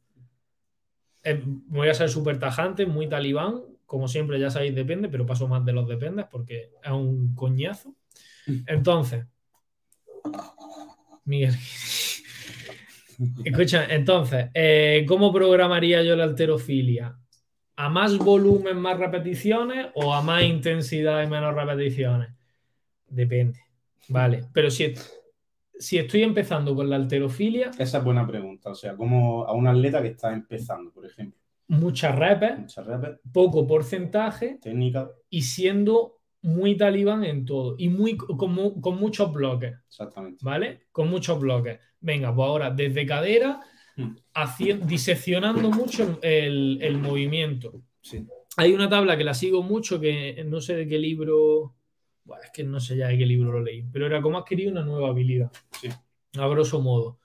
Eh, 1.24 1.42
voy 1.46 1.90
a 1.90 1.94
ser 1.94 2.10
súper 2.10 2.40
tajante, 2.40 2.86
muy 2.86 3.08
talibán. 3.08 3.62
Como 3.86 4.08
siempre, 4.08 4.40
ya 4.40 4.50
sabéis, 4.50 4.76
depende, 4.76 5.10
pero 5.10 5.26
paso 5.26 5.48
más 5.48 5.64
de 5.64 5.74
los 5.74 5.88
dependes 5.88 6.26
porque 6.32 6.72
es 6.84 6.92
un 6.92 7.36
coñazo. 7.36 7.96
Entonces, 8.68 9.26
Miguel. 11.26 11.56
Escucha, 13.44 13.86
entonces, 13.90 14.48
eh, 14.54 15.06
¿cómo 15.08 15.32
programaría 15.32 16.04
yo 16.04 16.16
la 16.16 16.26
alterofilia? 16.26 17.18
¿A 17.78 17.90
más 17.90 18.18
volumen, 18.18 18.78
más 18.78 19.00
repeticiones 19.00 19.88
o 19.96 20.14
a 20.14 20.22
más 20.22 20.44
intensidad 20.44 21.24
y 21.24 21.28
menos 21.28 21.56
repeticiones? 21.56 22.30
Depende. 23.08 23.60
Vale. 24.10 24.46
Pero 24.54 24.70
si, 24.70 24.94
si 25.80 25.98
estoy 25.98 26.24
empezando 26.24 26.76
con 26.76 26.90
la 26.90 26.96
alterofilia, 26.98 27.72
Esa 27.78 27.98
es 28.00 28.04
buena 28.04 28.26
pregunta. 28.28 28.70
O 28.72 28.76
sea, 28.76 28.96
como 28.96 29.46
a 29.46 29.54
un 29.54 29.68
atleta 29.68 30.02
que 30.02 30.10
está 30.10 30.34
empezando, 30.34 30.92
por 30.92 31.06
ejemplo. 31.06 31.40
muchas 31.68 32.16
repes, 32.16 32.60
Muchas 32.60 32.86
repes, 32.86 33.20
poco 33.34 33.66
porcentaje 33.68 34.60
técnica, 34.62 35.10
y 35.30 35.42
siendo 35.42 36.20
muy 36.44 36.78
talibán 36.78 37.24
en 37.24 37.44
todo. 37.46 37.76
Y 37.78 37.90
muy, 37.90 38.16
con, 38.18 38.80
con 38.82 38.98
muchos 39.00 39.34
bloques. 39.34 39.74
exactamente. 39.88 40.38
¿Vale? 40.44 40.82
Con 40.92 41.10
muchos 41.10 41.40
bloques. 41.40 41.80
Venga, 42.00 42.34
pues 42.36 42.48
ahora 42.48 42.70
desde 42.72 43.06
cadera, 43.06 43.62
Hmm. 43.98 44.14
haci- 44.34 44.78
diseccionando 44.82 45.72
mucho 45.72 46.20
el, 46.22 46.80
el 46.82 46.98
movimiento. 46.98 47.82
Sí. 48.02 48.28
Hay 48.58 48.74
una 48.74 48.90
tabla 48.90 49.16
que 49.18 49.24
la 49.24 49.34
sigo 49.34 49.64
mucho, 49.64 50.02
que 50.02 50.44
no 50.46 50.60
sé 50.60 50.76
de 50.76 50.86
qué 50.86 51.00
libro, 51.00 51.76
bueno, 52.26 52.44
es 52.44 52.52
que 52.52 52.64
no 52.64 52.80
sé 52.80 52.98
ya 52.98 53.08
de 53.08 53.18
qué 53.18 53.26
libro 53.26 53.52
lo 53.52 53.62
leí, 53.62 53.84
pero 53.92 54.06
era 54.06 54.22
cómo 54.22 54.38
adquirir 54.38 54.72
una 54.72 54.84
nueva 54.84 55.10
habilidad, 55.10 55.52
Sí. 55.82 55.90
a 56.38 56.48
grosso 56.48 56.82
modo. 56.82 57.20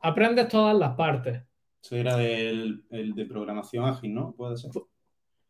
Aprendes 0.00 0.48
todas 0.48 0.76
las 0.76 0.94
partes, 0.96 1.42
Eso 1.82 1.96
era 1.96 2.16
del, 2.16 2.84
el 2.90 3.14
de 3.14 3.24
programación 3.26 3.84
ágil, 3.86 4.12
¿no? 4.14 4.32
Puede 4.32 4.56
ser. 4.58 4.70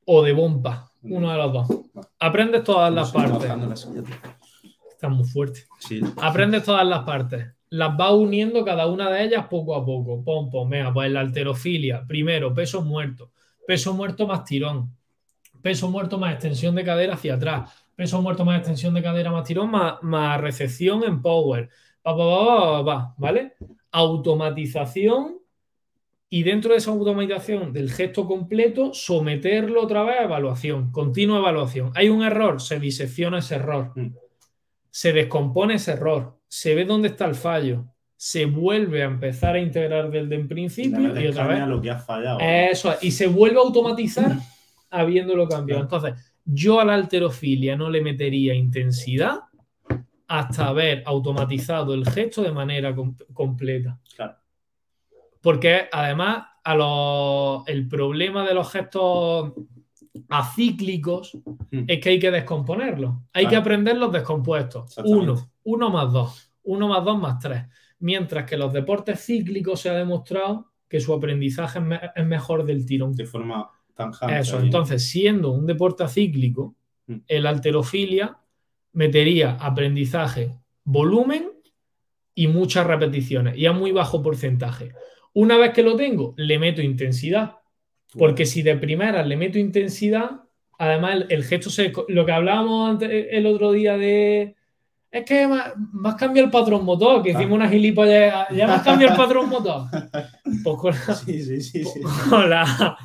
o 0.07 0.23
de 0.23 0.33
bomba, 0.33 0.91
uno 1.03 1.31
de 1.31 1.37
los 1.37 1.53
dos. 1.53 1.69
Vale. 1.95 2.09
Aprendes 2.19 2.65
todas 2.65 2.91
No 2.91 2.97
las 2.97 3.13
partes. 3.13 3.51
Está 4.91 5.09
muy 5.09 5.25
fuerte. 5.25 5.61
Sí. 5.79 6.01
Aprendes 6.21 6.65
todas 6.65 6.87
las 6.87 7.05
partes. 7.05 7.47
Las 7.71 7.97
vas 7.97 8.13
uniendo 8.13 8.65
cada 8.65 8.87
una 8.87 9.09
de 9.11 9.25
ellas 9.25 9.47
poco 9.49 9.77
a 9.77 9.85
poco. 9.85 10.23
Pom, 10.25 10.51
pom, 10.51 10.69
venga, 10.69 10.93
pues 10.93 11.11
la 11.13 11.21
alterofilia. 11.21 12.05
Primero, 12.07 12.53
peso 12.53 12.83
muerto. 12.83 13.31
Peso 13.67 13.95
muerto 13.95 14.27
más 14.27 14.45
tirón. 14.45 14.91
Peso 15.63 15.89
muerto 15.91 16.19
más 16.19 16.33
extensión 16.35 16.75
de 16.75 16.85
cadera 16.85 17.15
hacia 17.15 17.35
atrás. 17.35 17.80
Peso 18.01 18.23
muerto 18.23 18.47
más 18.47 18.57
extensión 18.57 18.95
de 18.95 19.03
cadera 19.03 19.31
más 19.31 19.45
tirón 19.45 19.71
más, 19.71 19.97
más 20.01 20.41
recepción 20.41 21.05
en 21.05 21.21
power. 21.21 21.69
Pa, 22.01 22.17
pa, 22.17 22.83
pa, 22.83 23.15
¿Vale? 23.19 23.53
Automatización. 23.91 25.37
Y 26.31 26.43
dentro 26.43 26.71
de 26.73 26.79
esa 26.79 26.93
automatización 26.93 27.75
del 27.75 27.91
gesto 27.91 28.27
completo, 28.27 28.95
someterlo 28.95 29.83
otra 29.83 30.03
vez 30.05 30.21
a 30.21 30.25
evaluación. 30.25 30.91
Continua 30.93 31.41
evaluación. 31.41 31.93
Hay 31.95 32.09
un 32.09 32.23
error, 32.23 32.63
se 32.63 32.81
disecciona 32.81 33.41
ese 33.41 33.57
error 33.57 33.93
Mm. 33.95 34.15
se 34.91 35.13
descompone 35.13 35.75
ese 35.75 35.93
error, 35.93 36.39
se 36.49 36.75
ve 36.75 36.87
dónde 36.87 37.09
está 37.09 37.27
el 37.27 37.35
fallo, 37.35 37.85
se 38.17 38.47
vuelve 38.47 39.03
a 39.03 39.07
empezar 39.07 39.57
a 39.57 39.61
integrar 39.61 40.11
desde 40.11 40.35
en 40.37 40.43
Le 40.43 40.49
principio 40.49 41.21
y 41.21 41.27
otra 41.29 41.47
vez. 41.47 41.69
lo 41.69 41.81
que 41.83 41.91
has 41.91 42.05
fallado. 42.07 42.39
Eso 42.41 42.93
es, 42.93 43.05
y 43.05 43.11
se 43.11 43.27
vuelve 43.27 43.59
a 43.59 43.63
automatizar 43.63 44.33
habiéndolo 44.91 45.47
cambiado. 45.49 45.83
Entonces, 45.83 46.15
yo 46.53 46.81
a 46.81 46.85
la 46.85 46.95
alterofilia 46.95 47.77
no 47.77 47.89
le 47.91 48.01
metería 48.01 48.55
intensidad 48.55 49.41
hasta 50.29 50.69
haber 50.69 51.03
automatizado 51.07 51.93
el 51.95 52.05
gesto 52.09 52.43
de 52.43 52.53
manera 52.53 52.95
com- 52.95 53.17
completa. 53.33 53.99
Claro. 54.17 54.37
Porque 55.41 55.89
además, 55.91 56.45
a 56.63 56.75
los- 56.75 57.67
el 57.69 57.89
problema 57.89 58.47
de 58.47 58.55
los 58.55 58.71
gestos 58.71 59.53
acíclicos 60.29 61.37
Mm. 61.71 61.85
es 61.89 62.01
que 62.01 62.09
hay 62.11 62.19
que 62.19 62.31
descomponerlos. 62.31 63.15
Hay 63.33 63.45
Claro. 63.45 63.51
que 63.51 63.57
aprender 63.57 63.97
los 63.97 64.13
descompuestos. 64.13 64.97
Uno, 65.05 65.51
uno 65.65 65.91
más 65.91 66.13
dos, 66.13 66.53
uno 66.65 66.89
más 66.89 67.05
dos 67.05 67.19
más 67.19 67.39
tres. 67.39 67.65
Mientras 68.01 68.45
que 68.45 68.57
los 68.57 68.73
deportes 68.73 69.25
cíclicos 69.25 69.81
se 69.81 69.91
ha 69.91 69.95
demostrado 69.95 70.73
que 70.89 71.01
su 71.01 71.13
aprendizaje 71.13 71.79
es, 71.79 71.85
me- 71.85 72.01
es 72.15 72.27
mejor 72.27 72.65
del 72.65 72.85
tirón. 72.87 73.15
De 73.15 73.27
forma 73.27 73.69
Eso, 74.39 74.59
ahí. 74.59 74.65
entonces, 74.67 75.09
siendo 75.09 75.51
un 75.53 75.67
deporte 75.67 76.07
cíclico, 76.09 76.75
Mm. 77.07 77.17
el 77.27 77.47
alterofilia 77.47 78.37
metería 78.93 79.57
aprendizaje, 79.61 80.51
volumen 80.85 81.51
y 82.35 82.47
muchas 82.47 82.87
repeticiones, 82.87 83.57
y 83.57 83.67
a 83.67 83.73
muy 83.73 83.91
bajo 83.93 84.23
porcentaje. 84.23 84.93
Una 85.33 85.57
vez 85.57 85.73
que 85.73 85.83
lo 85.83 85.97
tengo, 85.97 86.35
le 86.37 86.59
meto 86.59 86.83
intensidad, 86.83 87.57
porque 88.17 88.47
si 88.47 88.63
de 88.63 88.77
primeras 88.77 89.27
le 89.27 89.37
meto 89.37 89.59
intensidad, 89.59 90.43
además 90.79 91.15
el, 91.17 91.27
el 91.31 91.45
gesto 91.45 91.69
se. 91.71 91.93
Lo 92.09 92.25
que 92.27 92.33
hablábamos 92.33 92.91
antes, 92.91 93.11
el 93.31 93.47
otro 93.47 93.73
día 93.73 93.97
de. 93.97 94.55
Es 95.13 95.25
que 95.25 95.47
me 95.49 96.09
has 96.09 96.15
cambiado 96.15 96.47
el 96.47 96.53
patrón 96.53 96.85
motor, 96.85 97.23
que 97.23 97.31
Ah. 97.31 97.35
hicimos 97.35 97.57
una 97.57 97.69
gilipollas. 97.69 98.49
Ya 98.51 98.67
me 98.69 98.73
has 98.75 98.83
cambiado 98.83 99.15
el 99.15 99.19
patrón 99.19 99.49
motor. 99.49 99.83
Pues 100.65 100.77
con 100.77 100.93
la, 100.95 101.15
Sí, 101.15 101.43
sí, 101.43 101.61
sí. 101.61 101.85
sí. 101.85 102.01
con 102.29 102.49
la, 102.51 102.97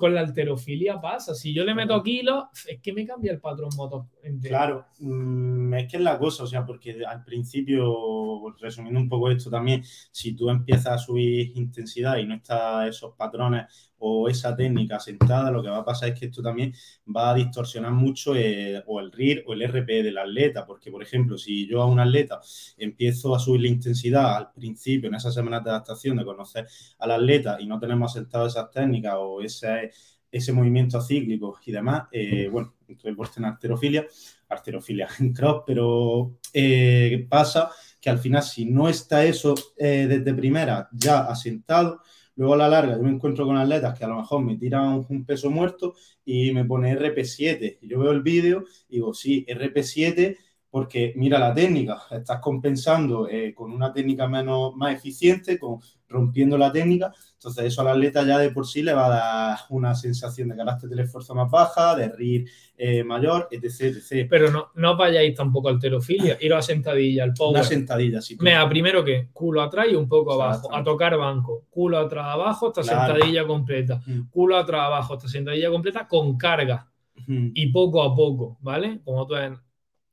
con 0.00 0.14
la 0.14 0.20
alterofilia 0.20 0.98
pasa. 0.98 1.34
Si 1.34 1.52
yo 1.52 1.62
le 1.62 1.74
meto 1.74 2.02
kilos, 2.02 2.46
es 2.66 2.80
que 2.80 2.94
me 2.94 3.06
cambia 3.06 3.32
el 3.32 3.38
patrón 3.38 3.68
motor. 3.76 4.06
Claro, 4.42 4.86
mm, 4.98 5.72
es 5.74 5.88
que 5.90 5.96
es 5.96 6.02
la 6.02 6.18
cosa, 6.18 6.42
o 6.42 6.46
sea, 6.46 6.66
porque 6.66 7.02
al 7.06 7.24
principio, 7.24 8.54
resumiendo 8.60 9.00
un 9.00 9.08
poco 9.08 9.30
esto 9.30 9.48
también, 9.48 9.82
si 10.10 10.34
tú 10.34 10.50
empiezas 10.50 10.86
a 10.88 10.98
subir 10.98 11.52
intensidad 11.56 12.18
y 12.18 12.26
no 12.26 12.34
está 12.34 12.86
esos 12.86 13.14
patrones 13.14 13.64
o 13.98 14.28
esa 14.28 14.54
técnica 14.54 15.00
sentada, 15.00 15.50
lo 15.50 15.62
que 15.62 15.70
va 15.70 15.78
a 15.78 15.84
pasar 15.86 16.10
es 16.10 16.20
que 16.20 16.26
esto 16.26 16.42
también 16.42 16.74
va 17.16 17.30
a 17.30 17.34
distorsionar 17.34 17.92
mucho 17.92 18.34
eh, 18.36 18.82
o 18.86 19.00
el 19.00 19.10
RIR 19.10 19.44
o 19.46 19.54
el 19.54 19.62
RP 19.62 20.02
del 20.02 20.18
atleta, 20.18 20.66
porque 20.66 20.90
por 20.90 21.02
ejemplo, 21.02 21.38
si 21.38 21.66
yo 21.66 21.80
a 21.80 21.86
un 21.86 21.98
atleta 22.00 22.40
empiezo 22.76 23.34
a 23.34 23.38
subir 23.38 23.62
la 23.62 23.68
intensidad 23.68 24.36
al 24.36 24.52
principio, 24.52 25.08
en 25.08 25.14
esas 25.14 25.32
semanas 25.34 25.64
de 25.64 25.70
adaptación, 25.70 26.16
de 26.18 26.24
conocer 26.26 26.66
al 26.98 27.10
atleta 27.12 27.56
y 27.60 27.66
no 27.66 27.78
tenemos 27.80 28.12
asentado 28.14 28.46
esas 28.46 28.70
técnicas 28.70 29.14
o 29.18 29.40
ese, 29.40 29.90
ese 30.30 30.52
movimiento 30.52 31.00
cíclico 31.00 31.58
y 31.64 31.72
demás, 31.72 32.08
eh, 32.12 32.48
bueno, 32.50 32.74
entonces 32.88 33.14
pues 33.16 33.36
en 33.36 33.44
arterofilia, 33.44 34.06
arterofilia 34.48 35.08
en 35.20 35.32
cross, 35.32 35.62
pero 35.66 36.38
eh, 36.52 37.08
¿qué 37.10 37.26
pasa? 37.28 37.70
Que 38.00 38.10
al 38.10 38.18
final, 38.18 38.42
si 38.42 38.64
no 38.64 38.88
está 38.88 39.24
eso 39.24 39.54
eh, 39.76 40.06
desde 40.08 40.34
primera 40.34 40.88
ya 40.92 41.20
asentado, 41.20 42.00
luego 42.36 42.54
a 42.54 42.58
la 42.58 42.68
larga 42.68 42.96
yo 42.96 43.02
me 43.02 43.10
encuentro 43.10 43.44
con 43.44 43.56
atletas 43.56 43.98
que 43.98 44.04
a 44.04 44.08
lo 44.08 44.16
mejor 44.16 44.42
me 44.42 44.56
tiran 44.56 45.04
un, 45.08 45.24
peso 45.24 45.50
muerto 45.50 45.94
y 46.24 46.52
me 46.52 46.64
pone 46.64 46.96
RP7. 46.98 47.78
Y 47.82 47.88
yo 47.88 47.98
veo 47.98 48.12
el 48.12 48.22
vídeo 48.22 48.64
y 48.88 48.96
digo, 48.96 49.12
sí, 49.12 49.44
RP7 49.46 50.36
porque 50.70 51.12
mira 51.16 51.38
la 51.38 51.52
técnica, 51.52 52.02
estás 52.12 52.38
compensando 52.40 53.28
eh, 53.28 53.52
con 53.54 53.72
una 53.72 53.92
técnica 53.92 54.28
menos, 54.28 54.74
más 54.76 54.94
eficiente, 54.94 55.58
con, 55.58 55.80
rompiendo 56.08 56.56
la 56.58 56.70
técnica, 56.72 57.12
entonces 57.34 57.64
eso 57.66 57.80
al 57.82 57.88
atleta 57.88 58.24
ya 58.24 58.38
de 58.38 58.50
por 58.50 58.66
sí 58.66 58.82
le 58.82 58.92
va 58.92 59.06
a 59.06 59.08
dar 59.08 59.58
una 59.70 59.94
sensación 59.94 60.48
de 60.48 60.56
carácter 60.56 60.88
del 60.88 61.00
esfuerzo 61.00 61.34
más 61.34 61.50
baja, 61.50 61.94
de 61.96 62.08
RIR 62.08 62.48
eh, 62.76 63.04
mayor, 63.04 63.48
etc, 63.50 63.96
etc. 63.96 64.26
Pero 64.28 64.50
no, 64.50 64.68
no 64.74 64.96
vayáis 64.96 65.34
tampoco 65.36 65.68
a 65.68 65.72
alterofilia, 65.72 66.36
iros 66.40 66.58
a 66.58 66.62
sentadilla, 66.62 67.24
al 67.24 67.34
power. 67.34 67.56
Una 67.56 67.64
sentadilla, 67.64 68.20
sí. 68.20 68.36
Mira, 68.40 68.68
primero 68.68 69.04
que 69.04 69.28
culo 69.32 69.62
atrás 69.62 69.86
y 69.90 69.94
un 69.96 70.08
poco 70.08 70.32
abajo, 70.34 70.72
a 70.74 70.82
tocar 70.84 71.16
banco, 71.16 71.64
culo 71.70 71.98
atrás 71.98 72.26
abajo 72.26 72.68
hasta 72.68 72.82
Claro. 72.82 73.14
sentadilla 73.14 73.46
completa, 73.46 74.00
Mm. 74.06 74.28
culo 74.30 74.56
atrás 74.56 74.82
abajo 74.82 75.14
hasta 75.14 75.28
sentadilla 75.28 75.70
completa 75.70 76.06
con 76.08 76.36
carga 76.36 76.86
Mm. 77.26 77.50
y 77.54 77.66
poco 77.70 78.02
a 78.02 78.14
poco, 78.14 78.56
¿vale? 78.60 79.00
Como 79.04 79.26
tú 79.26 79.34
ves, 79.34 79.52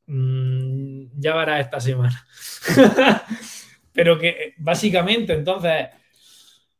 mm, 0.07 1.19
ya 1.19 1.35
verás 1.35 1.61
esta 1.61 1.79
semana. 1.79 2.25
Pero 3.93 4.17
que 4.19 4.29
eh, 4.29 4.53
básicamente 4.57 5.33
entonces, 5.33 5.87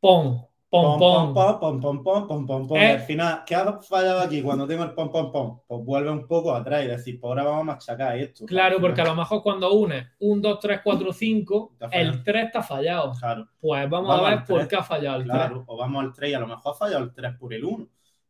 pon, 0.00 0.46
pon, 0.70 0.98
Pom, 0.98 0.98
pom, 0.98 1.34
pon. 1.34 1.58
pom, 1.58 1.80
pom, 1.80 2.02
pom, 2.04 2.26
pom, 2.28 2.46
pom, 2.46 2.68
pom. 2.68 2.76
Eh. 2.78 2.92
Al 2.92 3.00
final, 3.00 3.42
¿qué 3.46 3.54
ha 3.54 3.80
fallado 3.80 4.20
aquí 4.20 4.42
cuando 4.42 4.66
tengo 4.66 4.84
el 4.84 4.92
pom, 4.92 5.10
pom, 5.10 5.32
pom? 5.32 5.60
Pues 5.66 5.84
vuelve 5.84 6.10
un 6.10 6.26
poco 6.28 6.54
atrás 6.54 6.84
y 6.84 6.88
decir, 6.88 7.18
pues 7.18 7.28
ahora 7.30 7.42
vamos 7.44 7.62
a 7.62 7.64
machacar 7.64 8.16
esto. 8.18 8.44
Claro, 8.46 8.78
porque 8.80 9.00
a 9.00 9.04
lo 9.06 9.14
mejor 9.16 9.42
cuando 9.42 9.72
unes 9.72 10.06
1, 10.20 10.40
2, 10.42 10.60
3, 10.60 10.80
4, 10.84 11.12
5, 11.12 11.74
Te 11.78 11.84
ha 11.86 11.88
fallado. 11.88 12.10
el 12.12 12.22
3 12.22 12.44
está 12.46 12.62
fallado. 12.62 13.12
Claro, 13.18 13.48
Pues 13.60 13.90
vamos, 13.90 14.08
Vamos 14.08 14.26
a 14.26 14.30
ver 14.36 14.44
por 14.44 14.68
qué 14.68 14.76
ha 14.76 14.82
fallado 14.84 15.16
el 15.16 15.22
3. 15.24 15.34
claro. 15.34 15.64
O 15.66 15.76
vamos 15.76 16.04
al 16.04 16.12
3 16.12 16.30
y 16.30 16.34
a 16.34 16.40
lo 16.40 16.46
mejor 16.46 16.72
ha 16.72 16.78
fallado 16.78 17.02
el 17.04 17.14
3 17.14 17.34
por 17.38 17.52
el 17.54 17.64
1. 17.64 17.88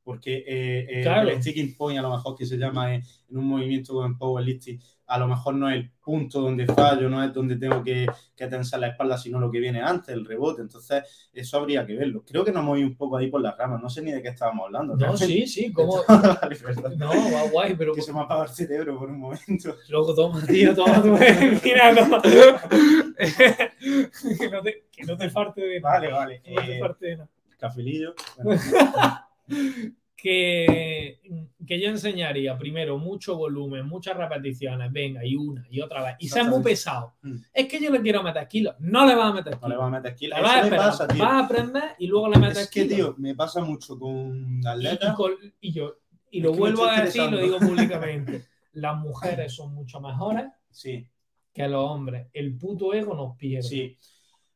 Porque 0.08 0.38
eh, 0.38 0.86
eh, 0.88 1.02
Claro. 1.02 1.28
el 1.28 1.42
sticking 1.42 1.76
point, 1.76 1.98
a 1.98 2.02
lo 2.02 2.10
mejor 2.10 2.34
que 2.34 2.46
se 2.46 2.56
llama 2.56 2.94
eh, 2.94 3.02
en 3.28 3.36
un 3.36 3.44
movimiento 3.44 3.92
como 3.92 4.06
en 4.06 4.16
powerlifting, 4.16 4.80
a 5.06 5.18
lo 5.18 5.28
mejor 5.28 5.54
no 5.54 5.68
es 5.68 5.76
el 5.76 5.90
punto 6.00 6.40
donde 6.40 6.64
fallo, 6.64 7.10
no 7.10 7.22
es 7.22 7.30
donde 7.34 7.56
tengo 7.56 7.82
que, 7.82 8.06
que 8.34 8.46
tensar 8.46 8.80
la 8.80 8.86
espalda, 8.88 9.18
sino 9.18 9.38
lo 9.38 9.50
que 9.50 9.60
viene 9.60 9.82
antes, 9.82 10.08
el 10.14 10.24
rebote. 10.24 10.62
Entonces, 10.62 11.02
eso 11.30 11.58
habría 11.58 11.84
que 11.86 11.94
verlo. 11.94 12.24
Creo 12.26 12.42
que 12.42 12.52
nos 12.52 12.64
moví 12.64 12.82
un 12.84 12.96
poco 12.96 13.18
ahí 13.18 13.26
por 13.30 13.42
las 13.42 13.54
ramas. 13.58 13.82
No 13.82 13.90
sé 13.90 14.00
ni 14.00 14.10
de 14.12 14.22
qué 14.22 14.28
estábamos 14.28 14.64
hablando. 14.64 14.96
No, 14.96 15.14
sí, 15.14 15.46
sí, 15.46 15.70
como... 15.72 15.98
No, 16.96 17.08
va 17.08 17.50
guay, 17.52 17.74
pero 17.76 17.92
que 17.94 18.00
se 18.00 18.14
me 18.14 18.20
apaga 18.20 18.44
el 18.44 18.48
cerebro 18.50 18.98
por 18.98 19.10
un 19.10 19.20
momento. 19.20 19.76
luego 19.90 20.14
toma, 20.14 20.40
tío, 20.46 20.74
toma 20.74 21.02
tu 21.02 21.08
Mira, 21.64 21.94
toma. 21.94 22.22
que, 23.18 23.70
no 24.50 24.62
te, 24.62 24.86
que 24.90 25.04
no 25.04 25.18
te 25.18 25.28
farte 25.28 25.60
de 25.60 25.80
nada. 25.80 25.94
Vale, 25.98 26.10
vale. 26.12 26.42
No 26.46 26.54
te 26.62 26.76
Eh, 26.76 26.80
farte 26.80 27.06
de 27.06 27.16
nada. 27.18 27.28
cafelillo. 27.58 28.14
Bueno, 28.42 28.58
Que, 30.20 31.20
que 31.64 31.80
yo 31.80 31.88
enseñaría 31.90 32.58
primero 32.58 32.98
mucho 32.98 33.36
volumen, 33.36 33.86
muchas 33.86 34.16
repeticiones, 34.16 34.90
venga, 34.92 35.24
y 35.24 35.36
una 35.36 35.64
y 35.70 35.80
otra 35.80 36.02
vez. 36.02 36.16
Y 36.18 36.28
ser 36.28 36.44
muy 36.46 36.60
pesado. 36.60 37.14
Mm. 37.22 37.36
Es 37.54 37.68
que 37.68 37.80
yo 37.80 37.90
le 37.92 38.00
quiero 38.02 38.24
meter 38.24 38.48
kilos. 38.48 38.74
No 38.80 39.06
le 39.06 39.14
vas 39.14 39.30
a 39.30 39.34
meter 39.34 39.52
no 39.60 39.68
le 39.68 39.74
kilos. 39.74 39.80
va 39.80 39.86
a 39.86 39.90
meter 39.90 40.14
kilos. 40.16 40.40
Vas 40.42 40.66
a 40.66 40.76
pasa, 40.76 41.06
vas 41.06 41.20
a 41.20 41.38
aprender 41.44 41.84
y 42.00 42.08
luego 42.08 42.28
le 42.30 42.38
metes 42.40 42.58
Es 42.58 42.70
que, 42.70 42.82
kilos. 42.88 42.96
tío, 42.96 43.14
me 43.18 43.36
pasa 43.36 43.60
mucho 43.62 43.96
con 43.96 44.58
Y- 44.60 44.64
y, 44.64 44.66
atletas. 44.66 45.14
con- 45.14 45.34
y 45.60 45.72
yo 45.72 45.98
y 46.32 46.40
lo 46.40 46.52
vuelvo 46.52 46.84
a 46.84 47.00
decir, 47.02 47.22
lo 47.30 47.38
digo 47.38 47.58
públicamente. 47.60 48.44
Las 48.72 48.96
mujeres 48.98 49.54
son 49.54 49.72
mucho 49.72 50.00
mejores 50.00 50.46
Sí, 50.70 51.06
que 51.54 51.68
los 51.68 51.84
hombres. 51.90 52.26
El 52.32 52.56
puto 52.58 52.92
ego 52.92 53.14
nos 53.14 53.36
pierde. 53.36 53.62
sí. 53.68 53.96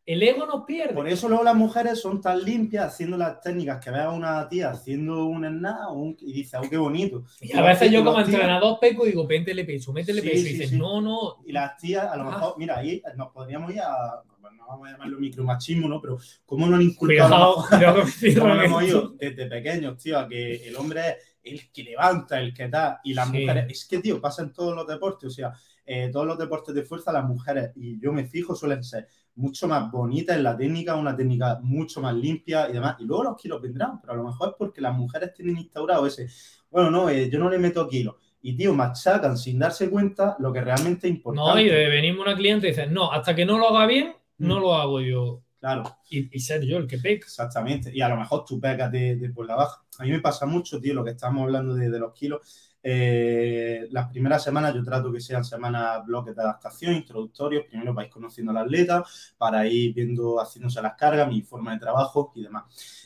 El 0.04 0.20
ego 0.22 0.46
nos 0.46 0.64
pierde. 0.64 0.94
Por 0.94 1.06
eso 1.08 1.28
luego 1.28 1.44
las 1.44 1.54
mujeres 1.54 2.00
son 2.00 2.20
tan 2.20 2.42
limpias 2.42 2.86
haciendo 2.86 3.16
las 3.16 3.40
técnicas 3.40 3.82
que 3.82 3.90
ve 3.92 4.00
a 4.00 4.10
una 4.10 4.48
tía 4.48 4.70
haciendo 4.70 5.26
un 5.26 5.44
snap 5.46 5.92
un- 5.92 6.16
y 6.20 6.32
dice, 6.32 6.56
oh, 6.56 6.68
qué 6.68 6.76
bonito. 6.76 7.24
Y 7.40 7.56
a 7.56 7.62
veces 7.62 7.90
yo 7.92 8.04
como 8.04 8.18
entrenador 8.20 8.78
peco 8.80 9.04
y 9.06 9.10
digo, 9.10 9.26
métele 9.28 9.64
peso, 9.64 9.92
métele 9.92 10.20
Sí, 10.22 10.28
peso. 10.28 10.42
sí, 10.42 10.48
y 10.48 10.52
dices, 10.54 10.70
sí. 10.70 10.76
no, 10.78 11.00
no. 11.00 11.36
Y 11.46 11.52
las 11.52 11.76
tías, 11.76 12.04
a 12.10 12.16
lo 12.16 12.24
Ah. 12.24 12.30
mejor, 12.30 12.54
mira, 12.58 12.78
ahí 12.78 13.00
nos 13.16 13.30
podríamos 13.30 13.70
ir 13.72 13.80
a, 13.80 14.22
no 14.56 14.66
vamos 14.66 14.88
a 14.88 14.90
llamarlo 14.92 15.18
micromachismo, 15.20 15.88
¿no? 15.88 16.00
Pero 16.00 16.18
¿cómo 16.46 16.66
nos 16.66 16.76
han 16.80 16.82
inculcado 16.82 17.64
hemos 17.70 18.82
ido 18.82 19.08
desde 19.18 19.46
pequeños, 19.46 19.98
tío, 20.02 20.18
a 20.18 20.28
que 20.28 20.66
el 20.66 20.74
hombre 20.76 21.00
es 21.10 21.16
el 21.44 21.70
que 21.72 21.82
levanta, 21.84 22.40
el 22.40 22.52
que 22.54 22.68
da, 22.68 23.00
y 23.04 23.14
las 23.14 23.28
Sí. 23.30 23.38
mujeres, 23.40 23.66
es 23.70 23.86
que, 23.86 23.98
tío, 24.00 24.20
pasa 24.20 24.42
en 24.42 24.52
todos 24.52 24.74
los 24.74 24.86
deportes, 24.86 25.28
o 25.28 25.30
sea, 25.30 25.52
eh, 25.84 26.10
todos 26.12 26.26
los 26.26 26.38
deportes 26.38 26.74
de 26.74 26.82
fuerza, 26.84 27.12
las 27.12 27.24
mujeres, 27.24 27.70
y 27.74 28.00
yo 28.00 28.12
me 28.12 28.24
fijo, 28.24 28.54
suelen 28.54 28.84
ser 28.84 29.08
mucho 29.34 29.66
más 29.68 29.90
bonitas 29.90 30.36
en 30.36 30.42
la 30.42 30.56
técnica, 30.56 30.94
una 30.94 31.16
técnica 31.16 31.58
mucho 31.62 32.00
más 32.00 32.14
limpia 32.14 32.68
y 32.68 32.72
demás, 32.74 32.96
y 32.98 33.04
luego 33.04 33.24
los 33.24 33.36
kilos 33.36 33.60
vendrán, 33.62 34.00
pero 34.00 34.12
a 34.12 34.16
lo 34.16 34.24
mejor 34.24 34.50
es 34.50 34.54
porque 34.58 34.80
las 34.80 34.94
mujeres 34.96 35.32
tienen 35.34 35.56
instaurado 35.58 36.06
ese, 36.06 36.28
bueno, 36.70 36.90
no, 36.90 37.08
eh, 37.08 37.30
yo 37.30 37.38
no 37.38 37.48
le 37.50 37.58
meto 37.58 37.88
kilos, 37.88 38.16
y, 38.42 38.56
tío, 38.56 38.74
machacan 38.74 39.38
sin 39.38 39.58
darse 39.58 39.88
cuenta 39.88 40.36
lo 40.40 40.52
que 40.52 40.60
realmente 40.60 41.06
es 41.06 41.14
importante. 41.14 41.50
No, 41.52 41.60
y 41.60 41.68
de 41.68 41.88
venirme 41.88 42.22
una 42.22 42.34
cliente 42.36 42.66
y 42.66 42.70
dices, 42.70 42.90
no, 42.90 43.12
hasta 43.12 43.34
que 43.36 43.44
no 43.44 43.56
lo 43.58 43.68
haga 43.68 43.86
bien, 43.86 44.14
no 44.38 44.56
Mm. 44.56 44.60
lo 44.60 44.74
hago 44.74 45.00
yo. 45.00 45.42
Claro. 45.60 45.84
Y, 46.10 46.36
y 46.36 46.40
ser 46.40 46.64
yo 46.64 46.78
el 46.78 46.88
que 46.88 46.98
peca. 46.98 47.26
Exactamente. 47.26 47.92
Y 47.94 48.00
a 48.00 48.08
lo 48.08 48.16
mejor 48.16 48.44
tú 48.44 48.58
pecas 48.58 48.90
de, 48.90 49.14
de 49.14 49.30
por 49.30 49.46
la 49.46 49.54
baja. 49.54 49.84
A 49.96 50.02
mí 50.02 50.10
me 50.10 50.18
pasa 50.18 50.44
mucho, 50.44 50.80
tío, 50.80 50.92
lo 50.92 51.04
que 51.04 51.12
estamos 51.12 51.44
hablando 51.44 51.74
de, 51.76 51.88
de 51.88 51.98
los 52.00 52.12
kilos. 52.14 52.71
Eh, 52.84 53.86
las 53.90 54.08
primeras 54.08 54.42
semanas 54.42 54.74
yo 54.74 54.82
trato 54.82 55.12
que 55.12 55.20
sean 55.20 55.44
semanas 55.44 56.04
bloques 56.04 56.34
de 56.34 56.42
adaptación, 56.42 56.94
introductorios. 56.94 57.64
Primero 57.66 57.94
vais 57.94 58.10
conociendo 58.10 58.50
al 58.50 58.58
atleta 58.58 59.04
para 59.38 59.66
ir 59.66 59.94
viendo, 59.94 60.40
haciéndose 60.40 60.82
las 60.82 60.94
cargas, 60.94 61.28
mi 61.28 61.42
forma 61.42 61.72
de 61.72 61.78
trabajo 61.78 62.32
y 62.34 62.42
demás. 62.42 62.64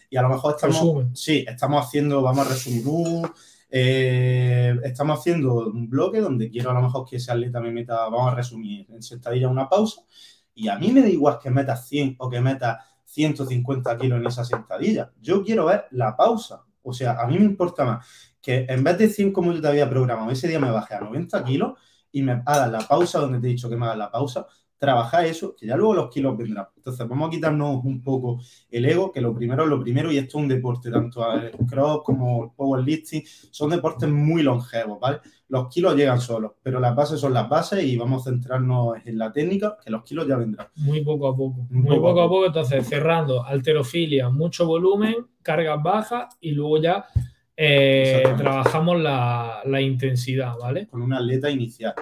Y 0.08 0.16
a 0.16 0.22
lo 0.22 0.30
mejor 0.30 0.54
estamos, 0.54 1.06
sí, 1.14 1.44
estamos 1.46 1.84
haciendo, 1.84 2.22
vamos 2.22 2.46
a 2.46 2.50
resumir, 2.50 2.86
uh, 2.86 3.28
eh, 3.68 4.76
estamos 4.84 5.18
haciendo 5.18 5.66
un 5.66 5.90
bloque 5.90 6.20
donde 6.20 6.48
quiero 6.48 6.70
a 6.70 6.74
lo 6.74 6.82
mejor 6.82 7.06
que 7.08 7.16
ese 7.16 7.32
atleta 7.32 7.60
me 7.60 7.72
meta, 7.72 8.08
vamos 8.08 8.32
a 8.32 8.36
resumir, 8.36 8.86
en 8.90 9.02
sentadilla 9.02 9.48
una 9.48 9.68
pausa. 9.68 10.02
Y 10.54 10.68
a 10.68 10.78
mí 10.78 10.90
me 10.90 11.02
da 11.02 11.08
igual 11.08 11.38
que 11.42 11.50
metas 11.50 11.86
100 11.86 12.16
o 12.18 12.30
que 12.30 12.40
metas 12.40 12.78
150 13.04 13.98
kilos 13.98 14.20
en 14.20 14.26
esa 14.26 14.44
sentadilla. 14.44 15.12
Yo 15.20 15.44
quiero 15.44 15.66
ver 15.66 15.86
la 15.90 16.16
pausa. 16.16 16.62
O 16.82 16.92
sea, 16.92 17.20
a 17.20 17.26
mí 17.26 17.36
me 17.36 17.44
importa 17.44 17.84
más 17.84 18.06
que 18.46 18.64
en 18.68 18.84
vez 18.84 18.96
de 18.96 19.08
100 19.08 19.32
como 19.32 19.52
yo 19.52 19.60
te 19.60 19.66
había 19.66 19.90
programado, 19.90 20.30
ese 20.30 20.46
día 20.46 20.60
me 20.60 20.70
bajé 20.70 20.94
a 20.94 21.00
90 21.00 21.42
kilos 21.42 21.72
y 22.12 22.22
me 22.22 22.42
hagas 22.46 22.70
la 22.70 22.78
pausa 22.78 23.18
donde 23.18 23.40
te 23.40 23.48
he 23.48 23.50
dicho 23.50 23.68
que 23.68 23.74
me 23.76 23.86
hagas 23.86 23.98
la 23.98 24.08
pausa, 24.08 24.46
trabajar 24.78 25.24
eso, 25.24 25.56
que 25.56 25.66
ya 25.66 25.76
luego 25.76 25.94
los 25.94 26.10
kilos 26.10 26.36
vendrán. 26.36 26.68
Entonces, 26.76 27.08
vamos 27.08 27.26
a 27.26 27.30
quitarnos 27.32 27.84
un 27.84 28.00
poco 28.04 28.38
el 28.70 28.84
ego, 28.84 29.10
que 29.10 29.20
lo 29.20 29.34
primero 29.34 29.64
es 29.64 29.68
lo 29.68 29.80
primero, 29.80 30.12
y 30.12 30.18
esto 30.18 30.38
es 30.38 30.42
un 30.44 30.48
deporte, 30.48 30.92
tanto 30.92 31.28
el 31.32 31.50
cross 31.66 32.02
como 32.04 32.44
el 32.44 32.50
powerlifting, 32.50 33.24
son 33.50 33.70
deportes 33.70 34.08
muy 34.08 34.44
longevos, 34.44 35.00
¿vale? 35.00 35.18
Los 35.48 35.66
kilos 35.66 35.96
llegan 35.96 36.20
solos, 36.20 36.52
pero 36.62 36.78
las 36.78 36.94
bases 36.94 37.18
son 37.18 37.34
las 37.34 37.48
bases 37.48 37.82
y 37.82 37.96
vamos 37.96 38.24
a 38.24 38.30
centrarnos 38.30 38.94
en 39.04 39.18
la 39.18 39.32
técnica, 39.32 39.76
que 39.84 39.90
los 39.90 40.04
kilos 40.04 40.28
ya 40.28 40.36
vendrán. 40.36 40.68
Muy 40.76 41.00
poco 41.02 41.26
a 41.26 41.36
poco. 41.36 41.66
Muy 41.68 41.82
Muy 41.82 41.96
poco 41.96 42.10
a 42.10 42.12
poco 42.12 42.20
a 42.20 42.24
poco. 42.24 42.28
poco. 42.28 42.46
Entonces, 42.46 42.86
cerrando, 42.86 43.44
alterofilia, 43.44 44.28
mucho 44.28 44.66
volumen, 44.66 45.16
cargas 45.42 45.82
bajas 45.82 46.36
y 46.40 46.52
luego 46.52 46.78
ya 46.80 47.06
eh, 47.56 48.22
trabajamos 48.36 49.00
la, 49.00 49.62
la 49.64 49.80
intensidad, 49.80 50.56
¿vale? 50.60 50.86
Con 50.88 51.02
una 51.02 51.18
atleta 51.18 51.50
inicial. 51.50 51.94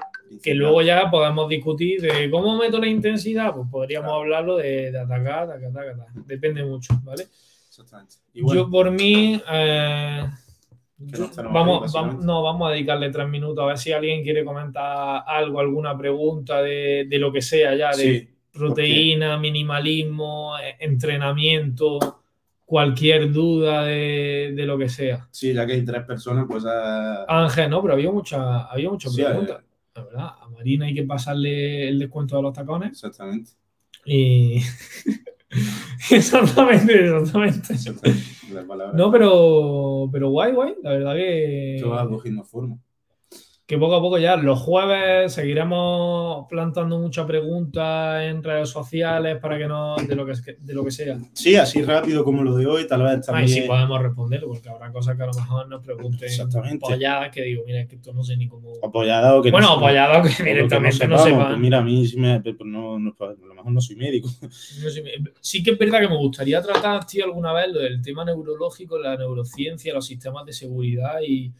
Que 0.42 0.52
luego 0.54 0.82
ya 0.82 1.10
podemos 1.10 1.48
discutir 1.48 2.00
de 2.00 2.28
cómo 2.30 2.56
meto 2.56 2.78
la 2.80 2.88
intensidad, 2.88 3.54
pues 3.54 3.68
podríamos 3.70 4.08
Claro. 4.08 4.22
hablarlo 4.22 4.56
de, 4.56 4.90
de 4.90 4.98
atacar, 4.98 5.44
atacar, 5.44 5.68
atacar. 5.70 6.06
Depende 6.26 6.64
mucho, 6.64 6.92
¿vale? 7.04 7.24
Exactamente. 7.68 8.16
Y 8.32 8.42
bueno, 8.42 8.62
Yo 8.62 8.70
por 8.70 8.90
mí, 8.90 9.40
eh, 9.50 10.24
vamos, 11.50 11.94
no, 12.22 12.42
vamos 12.42 12.68
a 12.68 12.72
dedicarle 12.72 13.10
tres 13.10 13.28
minutos 13.28 13.62
a 13.62 13.66
ver 13.66 13.78
si 13.78 13.92
alguien 13.92 14.22
quiere 14.22 14.44
comentar 14.44 15.22
algo, 15.26 15.60
alguna 15.60 15.96
pregunta 15.96 16.62
de, 16.62 17.06
de 17.08 17.18
lo 17.18 17.32
que 17.32 17.42
sea 17.42 17.74
ya, 17.76 17.90
de 17.90 17.94
sí, 18.20 18.28
proteína, 18.52 19.38
minimalismo, 19.38 20.56
eh, 20.58 20.76
entrenamiento, 20.80 22.23
cualquier 22.64 23.32
duda 23.32 23.84
de, 23.84 24.52
de 24.56 24.66
lo 24.66 24.78
que 24.78 24.88
sea. 24.88 25.28
sí, 25.30 25.52
ya 25.52 25.66
que 25.66 25.74
hay 25.74 25.84
tres 25.84 26.04
personas, 26.04 26.46
pues... 26.48 26.64
eh, 26.66 27.24
Ángel, 27.28 27.70
no, 27.70 27.82
pero 27.82 27.94
había 27.94 28.10
muchas 28.10 28.40
había 28.70 28.90
muchas 28.90 29.12
Sí, 29.14 29.22
preguntas. 29.22 29.62
La 29.94 30.02
verdad, 30.04 30.28
a 30.40 30.48
Marina 30.48 30.86
hay 30.86 30.94
que 30.94 31.04
pasarle 31.04 31.88
el 31.88 31.98
descuento 31.98 32.36
de 32.36 32.42
los 32.42 32.52
tacones 32.52 32.90
exactamente. 32.90 33.52
y... 34.04 34.60
exactamente, 36.10 37.04
exactamente. 37.04 37.72
exactamente. 37.74 38.20
No, 38.94 39.10
pero, 39.10 40.08
pero 40.12 40.30
guay, 40.30 40.52
guay. 40.52 40.74
La 40.82 40.90
verdad 40.90 41.14
que, 41.14 41.76
Esto 41.76 41.90
va 41.90 42.08
cogiendo 42.08 42.44
forma. 42.44 42.78
Que 43.66 43.78
poco 43.78 43.94
a 43.96 44.00
poco 44.00 44.18
ya 44.18 44.36
los 44.36 44.58
jueves 44.60 45.32
seguiremos 45.32 46.46
plantando 46.50 46.98
muchas 46.98 47.24
preguntas 47.24 48.22
en 48.22 48.42
redes 48.42 48.68
sociales 48.68 49.38
para 49.40 49.56
que 49.56 49.66
no 49.66 49.96
de 49.96 50.14
lo 50.14 50.26
que, 50.26 50.32
de 50.60 50.74
lo 50.74 50.84
que 50.84 50.90
sea. 50.90 51.18
Sí, 51.32 51.56
así 51.56 51.82
rápido 51.82 52.24
como 52.24 52.42
lo 52.42 52.56
de 52.56 52.66
hoy, 52.66 52.86
tal 52.86 53.02
vez 53.04 53.12
Ah, 53.14 53.20
también... 53.22 53.48
y 53.48 53.52
si 53.52 53.60
podemos 53.62 54.02
responder, 54.02 54.42
porque 54.46 54.68
habrá 54.68 54.92
cosas 54.92 55.16
que 55.16 55.22
a 55.22 55.26
lo 55.26 55.32
mejor 55.32 55.66
nos 55.68 55.82
pregunten 55.82 56.28
Exactamente. 56.28 56.84
apoyadas 56.84 57.30
que 57.30 57.42
digo, 57.42 57.62
mira, 57.66 57.80
es 57.80 57.88
que 57.88 57.94
esto 57.96 58.12
no 58.12 58.22
sé 58.22 58.36
ni 58.36 58.48
cómo. 58.48 58.70
Apoyado 58.82 59.40
que 59.40 59.50
Bueno, 59.50 59.68
no- 59.68 59.72
apoyado 59.76 60.22
que 60.22 60.42
directamente 60.44 61.08
no, 61.08 61.16
sepamos, 61.16 61.24
sepan. 61.24 61.46
pues 61.48 61.58
mira, 61.58 61.78
a 61.78 61.82
mí 61.82 62.06
sí 62.06 62.18
me, 62.18 62.40
pues 62.42 62.56
no, 62.66 62.98
no- 62.98 63.14
a 63.18 63.46
lo 63.46 63.54
mejor 63.54 63.72
no 63.72 63.80
soy 63.80 63.96
médico. 63.96 64.28
No 64.42 64.90
sí 65.40 65.62
que 65.62 65.70
es 65.70 65.78
verdad 65.78 66.00
que 66.00 66.08
me 66.08 66.16
gustaría 66.18 66.60
tratar, 66.60 67.06
tío, 67.06 67.24
alguna 67.24 67.54
vez 67.54 67.68
lo 67.72 67.80
del 67.80 68.02
tema 68.02 68.26
neurológico, 68.26 68.98
la 68.98 69.16
neurociencia, 69.16 69.94
los 69.94 70.04
sistemas 70.04 70.44
de 70.44 70.52
seguridad 70.52 71.14
y, 71.26 71.50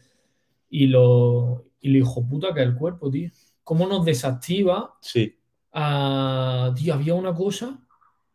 y 0.69 0.87
lo, 0.87 1.63
y 1.85 1.89
lo 1.89 1.97
hijo 1.99 2.27
puta 2.27 2.53
que 2.53 2.61
es 2.61 2.67
el 2.67 2.75
cuerpo, 2.75 3.09
tío. 3.11 3.29
Cómo 3.63 3.87
nos 3.87 4.03
desactiva. 4.05 4.93
Sí, 5.01 5.37
a- 5.71 6.73
tío, 6.75 6.93
había 6.93 7.13
una 7.15 7.33
cosa 7.33 7.79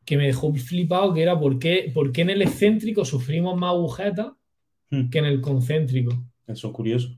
que 0.05 0.17
me 0.17 0.27
dejó 0.27 0.53
flipado, 0.55 1.13
que 1.15 1.23
era 1.23 1.39
por 1.39 1.59
qué, 1.59 1.91
por 1.95 2.13
qué 2.13 2.23
en 2.23 2.31
el 2.31 2.43
excéntrico 2.43 3.05
sufrimos 3.05 3.57
más 3.57 3.71
agujetas 3.71 4.29
Hmm. 4.93 5.09
que 5.09 5.19
en 5.21 5.25
el 5.27 5.41
concéntrico. 5.41 6.13
eso 6.49 6.67
es 6.69 6.73
curioso. 6.75 7.09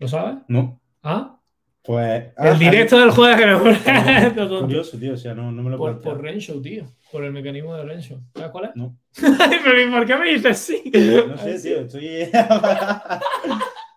¿Lo 0.00 0.08
sabes? 0.08 0.38
¿No? 0.48 0.80
¿Ah? 1.04 1.38
Pues... 1.84 2.32
El 2.36 2.48
ah, 2.48 2.54
directo 2.54 2.98
del 2.98 3.10
jueves 3.10 3.36
que 3.38 3.46
me 3.46 3.52
ah, 3.86 4.32
Curioso, 4.60 4.98
tío, 4.98 5.14
o 5.14 5.16
sea, 5.16 5.32
no, 5.34 5.50
no 5.52 5.62
me 5.62 5.70
lo 5.70 5.78
Por, 5.78 5.90
planteo. 5.92 6.12
por 6.14 6.22
Renshaw, 6.22 6.60
tío. 6.60 6.84
Por 7.12 7.22
el 7.24 7.32
mecanismo 7.32 7.74
de 7.76 7.84
Renshaw. 7.84 8.18
¿Sabes 8.34 8.50
cuál 8.50 8.64
es? 8.66 8.70
No. 8.74 8.96
Pero 9.64 9.82
¿y 9.82 9.90
por 9.90 10.04
qué 10.06 10.16
me 10.16 10.32
dices 10.34 10.58
sí? 10.58 10.82
No 11.28 11.38
sé, 11.38 11.60
tío, 11.60 11.80
estoy... 11.80 12.28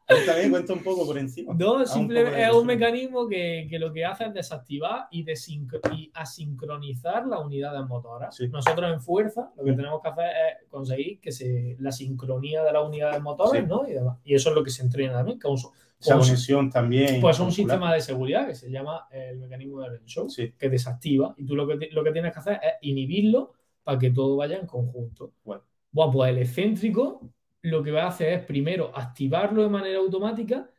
También 0.08 0.52
cuento 0.52 0.74
un 0.74 0.84
poco 0.84 1.06
por 1.06 1.18
encima. 1.18 1.54
No, 1.58 1.86
simplemente 1.86 2.44
es 2.44 2.52
un 2.54 2.66
mecanismo 2.68 3.28
que, 3.28 3.66
que 3.70 3.80
lo 3.80 3.92
que 3.92 4.06
hace 4.06 4.26
es 4.26 4.34
desactivar 4.34 5.08
y, 5.10 5.26
y 5.28 6.12
asincronizar 6.14 7.26
las 7.28 7.40
unidades 7.44 7.88
motoras. 7.88 8.36
Sí. 8.36 8.48
Nosotros 8.50 8.92
en 8.92 9.02
fuerza 9.02 9.52
lo 9.58 9.64
que 9.64 9.72
Mm. 9.72 9.76
tenemos 9.78 10.02
que 10.02 10.10
hacer 10.10 10.26
es 10.62 10.70
conseguir 10.70 11.20
que 11.20 11.32
se, 11.32 11.76
la 11.80 11.92
sincronía 11.92 12.64
de 12.64 12.72
las 12.72 12.86
unidades 12.88 13.22
motoras, 13.22 13.62
Sí. 13.64 13.68
¿no? 13.68 13.88
Y, 13.88 13.94
demás. 13.94 14.18
Y 14.24 14.36
eso 14.36 14.50
es 14.50 14.56
lo 14.56 14.64
que 14.64 14.70
se 14.70 14.84
entrena 14.84 15.14
también, 15.14 15.40
que 15.40 15.48
un, 15.48 15.58
Esa 16.00 16.18
conexión 16.20 16.70
también. 16.70 17.20
pues 17.22 17.40
un 17.40 17.48
muscular. 17.48 17.70
sistema 17.72 17.94
de 17.94 18.02
seguridad 18.02 18.48
que 18.48 18.56
se 18.56 18.70
llama 18.70 19.08
el 19.12 19.38
mecanismo 19.40 19.82
de 19.82 19.90
Renshaw, 19.90 20.30
Sí, 20.30 20.54
que 20.58 20.70
desactiva. 20.70 21.34
Y 21.38 21.46
tú 21.46 21.56
lo 21.56 21.68
que, 21.68 21.90
lo 21.92 22.04
que 22.04 22.12
tienes 22.12 22.32
que 22.34 22.40
hacer 22.40 22.60
es 22.62 22.74
inhibirlo 22.82 23.54
para 23.84 23.98
que 23.98 24.12
todo 24.12 24.36
vaya 24.36 24.58
en 24.58 24.68
conjunto. 24.68 25.34
Bueno. 25.44 25.64
Bueno, 25.92 26.12
pues 26.12 26.30
el 26.32 26.40
excéntrico 26.40 27.22
lo 27.66 27.84
que 27.84 27.92
va 27.92 28.04
a 28.04 28.08
hacer 28.10 28.34
es 28.34 28.46
primero 28.46 28.92
activarlo 28.96 29.64
de 29.64 29.70
manera 29.70 30.00
automática 30.00 30.70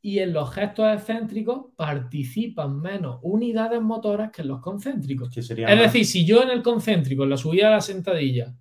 y 0.00 0.18
en 0.18 0.32
los 0.32 0.50
gestos 0.52 0.86
excéntricos 0.92 1.66
participan 1.76 2.80
menos 2.80 3.18
unidades 3.22 3.80
motoras 3.80 4.30
que 4.32 4.42
en 4.42 4.48
los 4.48 4.60
concéntricos. 4.60 5.30
que 5.30 5.40
Es 5.40 5.50
más- 5.50 5.78
decir, 5.78 6.04
si 6.06 6.24
yo 6.24 6.42
en 6.42 6.50
el 6.50 6.62
concéntrico, 6.62 7.22
en 7.24 7.30
la 7.30 7.36
subida 7.36 7.66
de 7.68 7.74
la 7.74 7.80
sentadilla, 7.80 8.54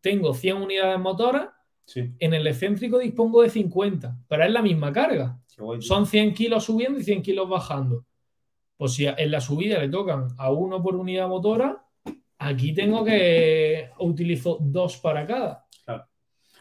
tengo 0.00 0.34
100 0.34 0.56
unidades 0.58 0.98
motoras, 1.00 1.48
Sí, 1.84 2.10
en 2.18 2.32
el 2.34 2.46
excéntrico 2.46 2.98
dispongo 2.98 3.42
de 3.42 3.50
50, 3.50 4.16
pero 4.28 4.44
es 4.44 4.50
la 4.52 4.62
misma 4.62 4.92
carga. 4.92 5.38
guay. 5.58 5.80
Son 5.82 6.06
100 6.06 6.32
kilos 6.34 6.64
subiendo 6.64 6.98
y 6.98 7.04
100 7.04 7.22
kilos 7.22 7.48
bajando. 7.48 8.04
Pues 8.76 8.94
si 8.94 9.06
en 9.06 9.30
la 9.30 9.40
subida 9.40 9.78
le 9.80 9.88
tocan 9.88 10.28
a 10.38 10.50
uno 10.50 10.82
por 10.82 10.96
unidad 10.96 11.28
motora, 11.28 11.84
aquí 12.38 12.72
tengo 12.74 13.04
que 13.04 13.90
utilizo 13.98 14.58
dos 14.60 14.96
para 14.98 15.26
cada. 15.26 15.61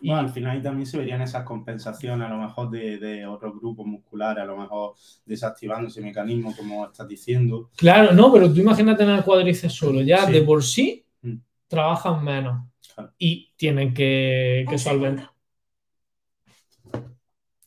Y- 0.03 0.07
Bueno, 0.07 0.21
al 0.21 0.29
final 0.29 0.57
ahí 0.57 0.61
también 0.63 0.87
se 0.87 0.97
verían 0.97 1.21
esas 1.21 1.43
compensaciones 1.43 2.27
a 2.27 2.31
lo 2.31 2.37
mejor 2.39 2.71
de, 2.71 2.97
de 2.97 3.25
otros 3.27 3.53
grupos 3.59 3.85
musculares, 3.85 4.41
a 4.43 4.47
lo 4.47 4.57
mejor 4.57 4.95
desactivando 5.25 5.87
ese 5.89 6.01
mecanismo, 6.01 6.55
como 6.55 6.85
estás 6.87 7.07
diciendo. 7.07 7.69
Claro, 7.77 8.11
no, 8.13 8.31
pero 8.33 8.51
tú 8.51 8.59
imagínate 8.59 9.03
en 9.03 9.11
el 9.11 9.23
cuádriceps 9.23 9.73
solo, 9.73 10.01
ya 10.01 10.25
Sí. 10.25 10.31
de 10.33 10.41
por 10.41 10.63
sí 10.63 11.05
Mm. 11.21 11.35
trabajan 11.67 12.23
menos 12.23 12.65
Claro. 12.95 13.13
y 13.19 13.53
tienen 13.55 13.93
que, 13.93 14.65
que 14.67 14.77
solventar. 14.79 15.29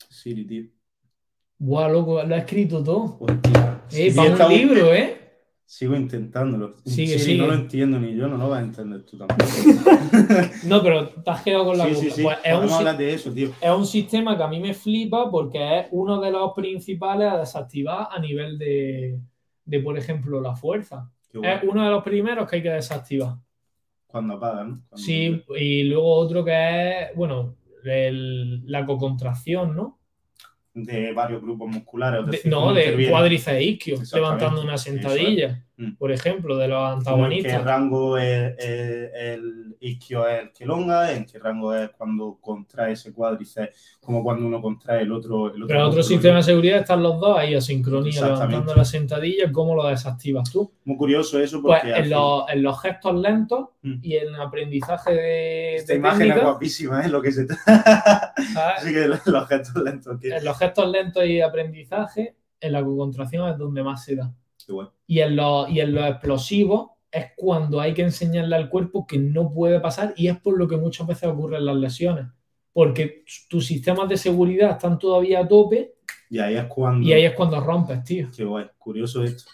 Sí, 0.08 0.44
tío. 0.44 0.64
Buah, 1.58 1.88
loco, 1.88 2.22
lo 2.22 2.34
ha 2.34 2.38
escrito 2.38 2.82
todo. 2.82 3.16
Hostia. 3.20 3.82
Eh, 3.92 4.10
Sí, 4.10 4.16
para 4.16 4.46
un- 4.46 4.52
libro, 4.52 4.92
¿eh? 4.92 5.23
Sigo 5.66 5.96
intentándolo. 5.96 6.74
Sigue, 6.84 7.18
Sí, 7.18 7.24
sigue. 7.24 7.38
no 7.38 7.46
lo 7.48 7.54
entiendo 7.54 7.98
ni 7.98 8.14
yo, 8.14 8.28
no 8.28 8.36
lo 8.36 8.48
vas 8.50 8.60
a 8.60 8.64
entender 8.64 9.02
tú 9.04 9.16
tampoco. 9.18 9.40
No, 10.66 10.82
pero 10.82 11.08
te 11.08 11.30
has 11.30 11.42
quedado 11.42 11.64
con 11.64 11.78
la 11.78 11.86
sí, 11.86 11.94
sí, 11.94 12.10
sí. 12.10 12.22
Pues 12.22 12.38
es, 12.44 12.54
un, 12.54 12.96
de 12.98 13.14
eso, 13.14 13.32
tío. 13.32 13.48
es 13.60 13.70
un 13.70 13.86
sistema 13.86 14.36
que 14.36 14.42
a 14.42 14.48
mí 14.48 14.60
me 14.60 14.74
flipa 14.74 15.30
porque 15.30 15.80
es 15.80 15.86
uno 15.90 16.20
de 16.20 16.30
los 16.30 16.52
principales 16.54 17.32
a 17.32 17.38
desactivar 17.38 18.08
a 18.10 18.18
nivel 18.20 18.58
de, 18.58 19.18
de, 19.64 19.80
por 19.80 19.96
ejemplo, 19.98 20.40
la 20.40 20.54
fuerza. 20.54 21.10
Es 21.32 21.62
uno 21.64 21.82
de 21.84 21.90
los 21.90 22.04
primeros 22.04 22.48
que 22.48 22.56
hay 22.56 22.62
que 22.62 22.70
desactivar. 22.70 23.34
Cuando 24.06 24.34
apaga, 24.34 24.62
¿no? 24.64 24.82
Cuando- 24.88 24.96
Sí, 25.04 25.42
y 25.58 25.82
luego 25.84 26.14
otro 26.14 26.44
que 26.44 26.52
es, 27.10 27.16
bueno, 27.16 27.56
el- 27.84 28.64
la 28.70 28.86
cocontracción, 28.86 29.74
¿no? 29.74 29.98
De 30.74 31.12
varios 31.12 31.40
grupos 31.40 31.68
musculares. 31.70 32.20
es 32.34 32.42
De- 32.42 32.50
no, 32.50 32.74
de 32.74 33.08
cuádriceps 33.08 33.56
e 33.56 33.96
levantando 34.12 34.60
una 34.62 34.76
sentadilla, 34.76 35.64
Mm. 35.76 35.96
por 35.96 36.12
ejemplo, 36.12 36.56
de 36.56 36.68
los 36.68 36.78
Como 36.78 36.92
en 36.92 37.02
qué 37.02 37.08
antagonistas. 37.48 37.64
rango 37.64 38.16
es, 38.16 38.54
es- 38.58 39.10
el 39.14 39.76
isquio 39.80 40.26
es 40.28 40.42
el 40.44 40.52
que 40.52 40.62
elonga, 40.64 41.12
en 41.12 41.26
qué 41.26 41.38
rango 41.40 41.74
es 41.74 41.90
cuando 41.90 42.38
contrae 42.40 42.92
ese 42.92 43.12
cuádriceps, 43.12 43.98
como 44.00 44.22
cuando 44.22 44.46
uno 44.46 44.62
contrae 44.62 45.02
el 45.02 45.10
otro. 45.10 45.46
El 45.48 45.54
otro 45.64 45.66
Pero 45.66 45.80
en 45.80 45.86
otro 45.86 46.02
sistema 46.04 46.36
de 46.36 46.42
seguridad 46.44 46.78
están 46.78 47.02
los 47.02 47.18
dos 47.20 47.36
ahí 47.36 47.54
a 47.56 47.60
sincronía, 47.60 48.20
levantando 48.24 48.72
la 48.74 48.84
sentadilla, 48.84 49.50
¿cómo 49.50 49.74
lo 49.74 49.84
desactivas 49.88 50.50
tú? 50.50 50.72
Muy 50.84 50.96
curioso 50.96 51.40
eso 51.40 51.60
Pues 51.60 51.80
porque. 51.80 51.92
al 51.94 52.04
en 52.04 52.10
los, 52.10 52.44
en 52.50 52.62
los 52.62 52.80
gestos 52.80 53.14
lentos 53.16 53.68
Mm. 53.82 53.98
y 54.00 54.16
en 54.16 54.34
aprendizaje 54.36 55.12
de, 55.12 55.74
Esta 55.76 55.92
de 55.92 55.98
imagen 55.98 56.30
es 56.32 56.40
guapísima, 56.40 57.02
es 57.04 57.10
lo 57.10 57.20
que 57.20 57.32
se 57.32 57.46
¿sabes? 57.46 57.58
Así 58.78 58.92
que 58.94 59.08
los, 59.08 59.26
los 59.26 59.48
gestos 59.48 59.82
lentos. 59.82 60.18
En 60.22 60.44
los 60.44 60.56
gestos 60.58 60.88
lentos 60.88 61.24
y 61.26 61.40
aprendizaje, 61.40 62.36
en 62.60 62.72
la 62.72 62.82
cocontracción 62.82 63.48
es 63.50 63.58
donde 63.58 63.82
más 63.82 64.04
se 64.04 64.16
da. 64.16 64.32
Y 65.06 65.20
en 65.20 65.36
los, 65.36 65.68
y 65.70 65.80
en 65.80 65.94
los 65.94 66.06
explosivos 66.08 66.90
es 67.10 67.26
cuando 67.36 67.80
hay 67.80 67.94
que 67.94 68.02
enseñarle 68.02 68.56
al 68.56 68.68
cuerpo 68.68 69.06
que 69.06 69.18
no 69.18 69.52
puede 69.52 69.78
pasar 69.80 70.14
y 70.16 70.28
es 70.28 70.38
por 70.40 70.58
lo 70.58 70.66
que 70.66 70.76
muchas 70.76 71.06
veces 71.06 71.28
ocurren 71.28 71.64
las 71.64 71.76
lesiones. 71.76 72.26
Porque 72.72 73.24
tus 73.48 73.66
sistemas 73.66 74.08
de 74.08 74.16
seguridad 74.16 74.72
están 74.72 74.98
todavía 74.98 75.40
a 75.40 75.46
tope 75.48 75.94
Y 76.28 76.38
ahí 76.40 76.56
es 76.56 76.64
cuando. 76.64 77.06
y 77.06 77.12
ahí 77.12 77.24
es 77.24 77.32
cuando 77.34 77.60
rompes, 77.60 78.02
tío. 78.02 78.28
Qué 78.36 78.44
guay, 78.44 78.66
curioso 78.78 79.22
esto. 79.22 79.44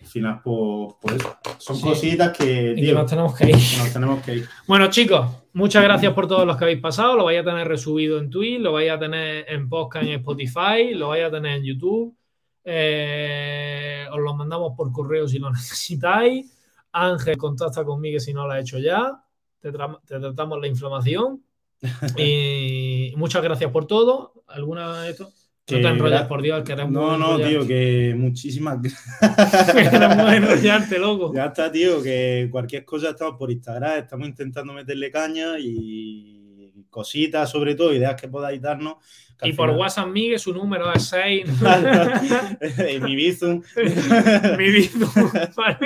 Al 0.00 0.06
final, 0.06 0.40
por, 0.42 0.98
por 0.98 1.12
eso. 1.12 1.36
Son 1.58 1.76
Sí. 1.76 1.82
cositas 1.82 2.36
que, 2.36 2.72
Y 2.72 2.74
que 2.76 2.82
tío, 2.82 2.94
nos 2.94 3.08
tenemos 3.08 3.36
que 3.36 3.44
ir. 3.50 3.54
que 3.54 3.76
nos 3.78 3.92
tenemos 3.92 4.22
que 4.24 4.34
ir. 4.36 4.48
Bueno, 4.66 4.88
chicos, 4.88 5.26
muchas 5.52 5.84
gracias 5.84 6.12
por 6.14 6.26
todos 6.26 6.44
los 6.46 6.56
que 6.56 6.64
habéis 6.64 6.80
pasado. 6.80 7.14
Lo 7.16 7.24
vais 7.26 7.38
a 7.40 7.44
tener 7.44 7.68
resubido 7.68 8.18
en 8.18 8.30
Twitch, 8.30 8.58
lo 8.60 8.72
vais 8.72 8.90
a 8.90 8.98
tener 8.98 9.44
en 9.48 9.68
podcast 9.68 10.06
en 10.06 10.14
Spotify, 10.14 10.94
lo 10.94 11.10
vais 11.10 11.24
a 11.26 11.30
tener 11.30 11.58
en 11.58 11.64
YouTube. 11.64 12.16
Eh, 12.64 14.06
os 14.12 14.18
lo 14.20 14.34
mandamos 14.34 14.74
por 14.76 14.92
correo 14.92 15.26
si 15.28 15.38
lo 15.38 15.50
necesitáis. 15.52 16.56
Ángel, 16.92 17.36
contacta 17.36 17.84
conmigo 17.84 18.18
si 18.20 18.32
no 18.34 18.46
lo 18.46 18.52
has 18.52 18.60
hecho 18.62 18.78
ya. 18.78 19.22
Te, 19.60 19.72
tra- 19.72 20.00
te 20.06 20.18
tratamos 20.18 20.60
la 20.60 20.66
inflamación. 20.66 21.42
Y 22.18 23.12
muchas 23.16 23.42
gracias 23.42 23.70
por 23.70 23.86
todo. 23.86 24.44
¿Alguna 24.48 25.02
de 25.02 25.10
esto? 25.10 25.24
No 25.24 25.76
Que 25.76 25.82
te 25.82 25.88
enrollas, 25.88 26.26
por 26.26 26.42
Dios, 26.42 26.64
queremos 26.64 26.92
No, 26.92 27.16
no, 27.16 27.38
tío, 27.38 27.64
que 27.66 28.12
muchísimas 28.16 28.78
Queremos 29.72 30.32
enrollarte, 30.32 30.98
loco. 30.98 31.32
Ya 31.32 31.46
está, 31.46 31.70
tío, 31.70 32.02
que 32.02 32.48
cualquier 32.50 32.84
cosa 32.84 33.10
estamos 33.10 33.36
por 33.38 33.50
Instagram, 33.52 33.98
estamos 34.00 34.26
intentando 34.28 34.72
meterle 34.72 35.10
caña 35.12 35.58
y 35.60 36.86
cositas, 36.90 37.48
sobre 37.48 37.76
todo, 37.76 37.94
ideas 37.94 38.20
que 38.20 38.26
podáis 38.28 38.60
darnos. 38.60 38.96
Y 39.42 39.52
por 39.52 39.70
WhatsApp, 39.70 40.08
Miguel, 40.08 40.38
su 40.38 40.52
número 40.52 40.92
es 40.92 41.04
6. 41.08 41.46
Y 42.94 43.00
mi 43.00 43.16
Bizum. 43.16 43.62
mi 44.58 44.70
vida 44.70 45.06
para, 45.54 45.78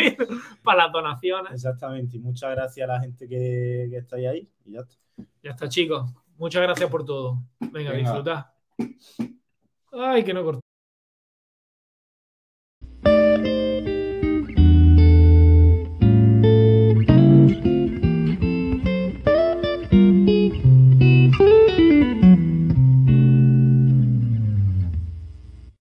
para 0.62 0.84
las 0.84 0.92
donaciones. 0.92 1.52
Exactamente, 1.52 2.16
y 2.16 2.20
muchas 2.20 2.50
gracias 2.50 2.88
a 2.88 2.92
la 2.92 3.00
gente 3.00 3.28
que, 3.28 3.88
que 3.90 3.96
estáis 3.96 4.26
ahí. 4.26 4.48
Y 4.64 4.72
ya 4.72 4.80
está. 4.80 4.94
Ya 5.42 5.50
está, 5.50 5.68
chicos. 5.68 6.11
Muchas 6.36 6.62
gracias 6.62 6.90
por 6.90 7.05
todo. 7.05 7.38
Venga, 7.61 7.90
Venga. 7.92 7.96
disfrutad. 7.98 8.46
Ay, 9.92 10.24
que 10.24 10.34
no 10.34 10.42
corté. 10.42 10.64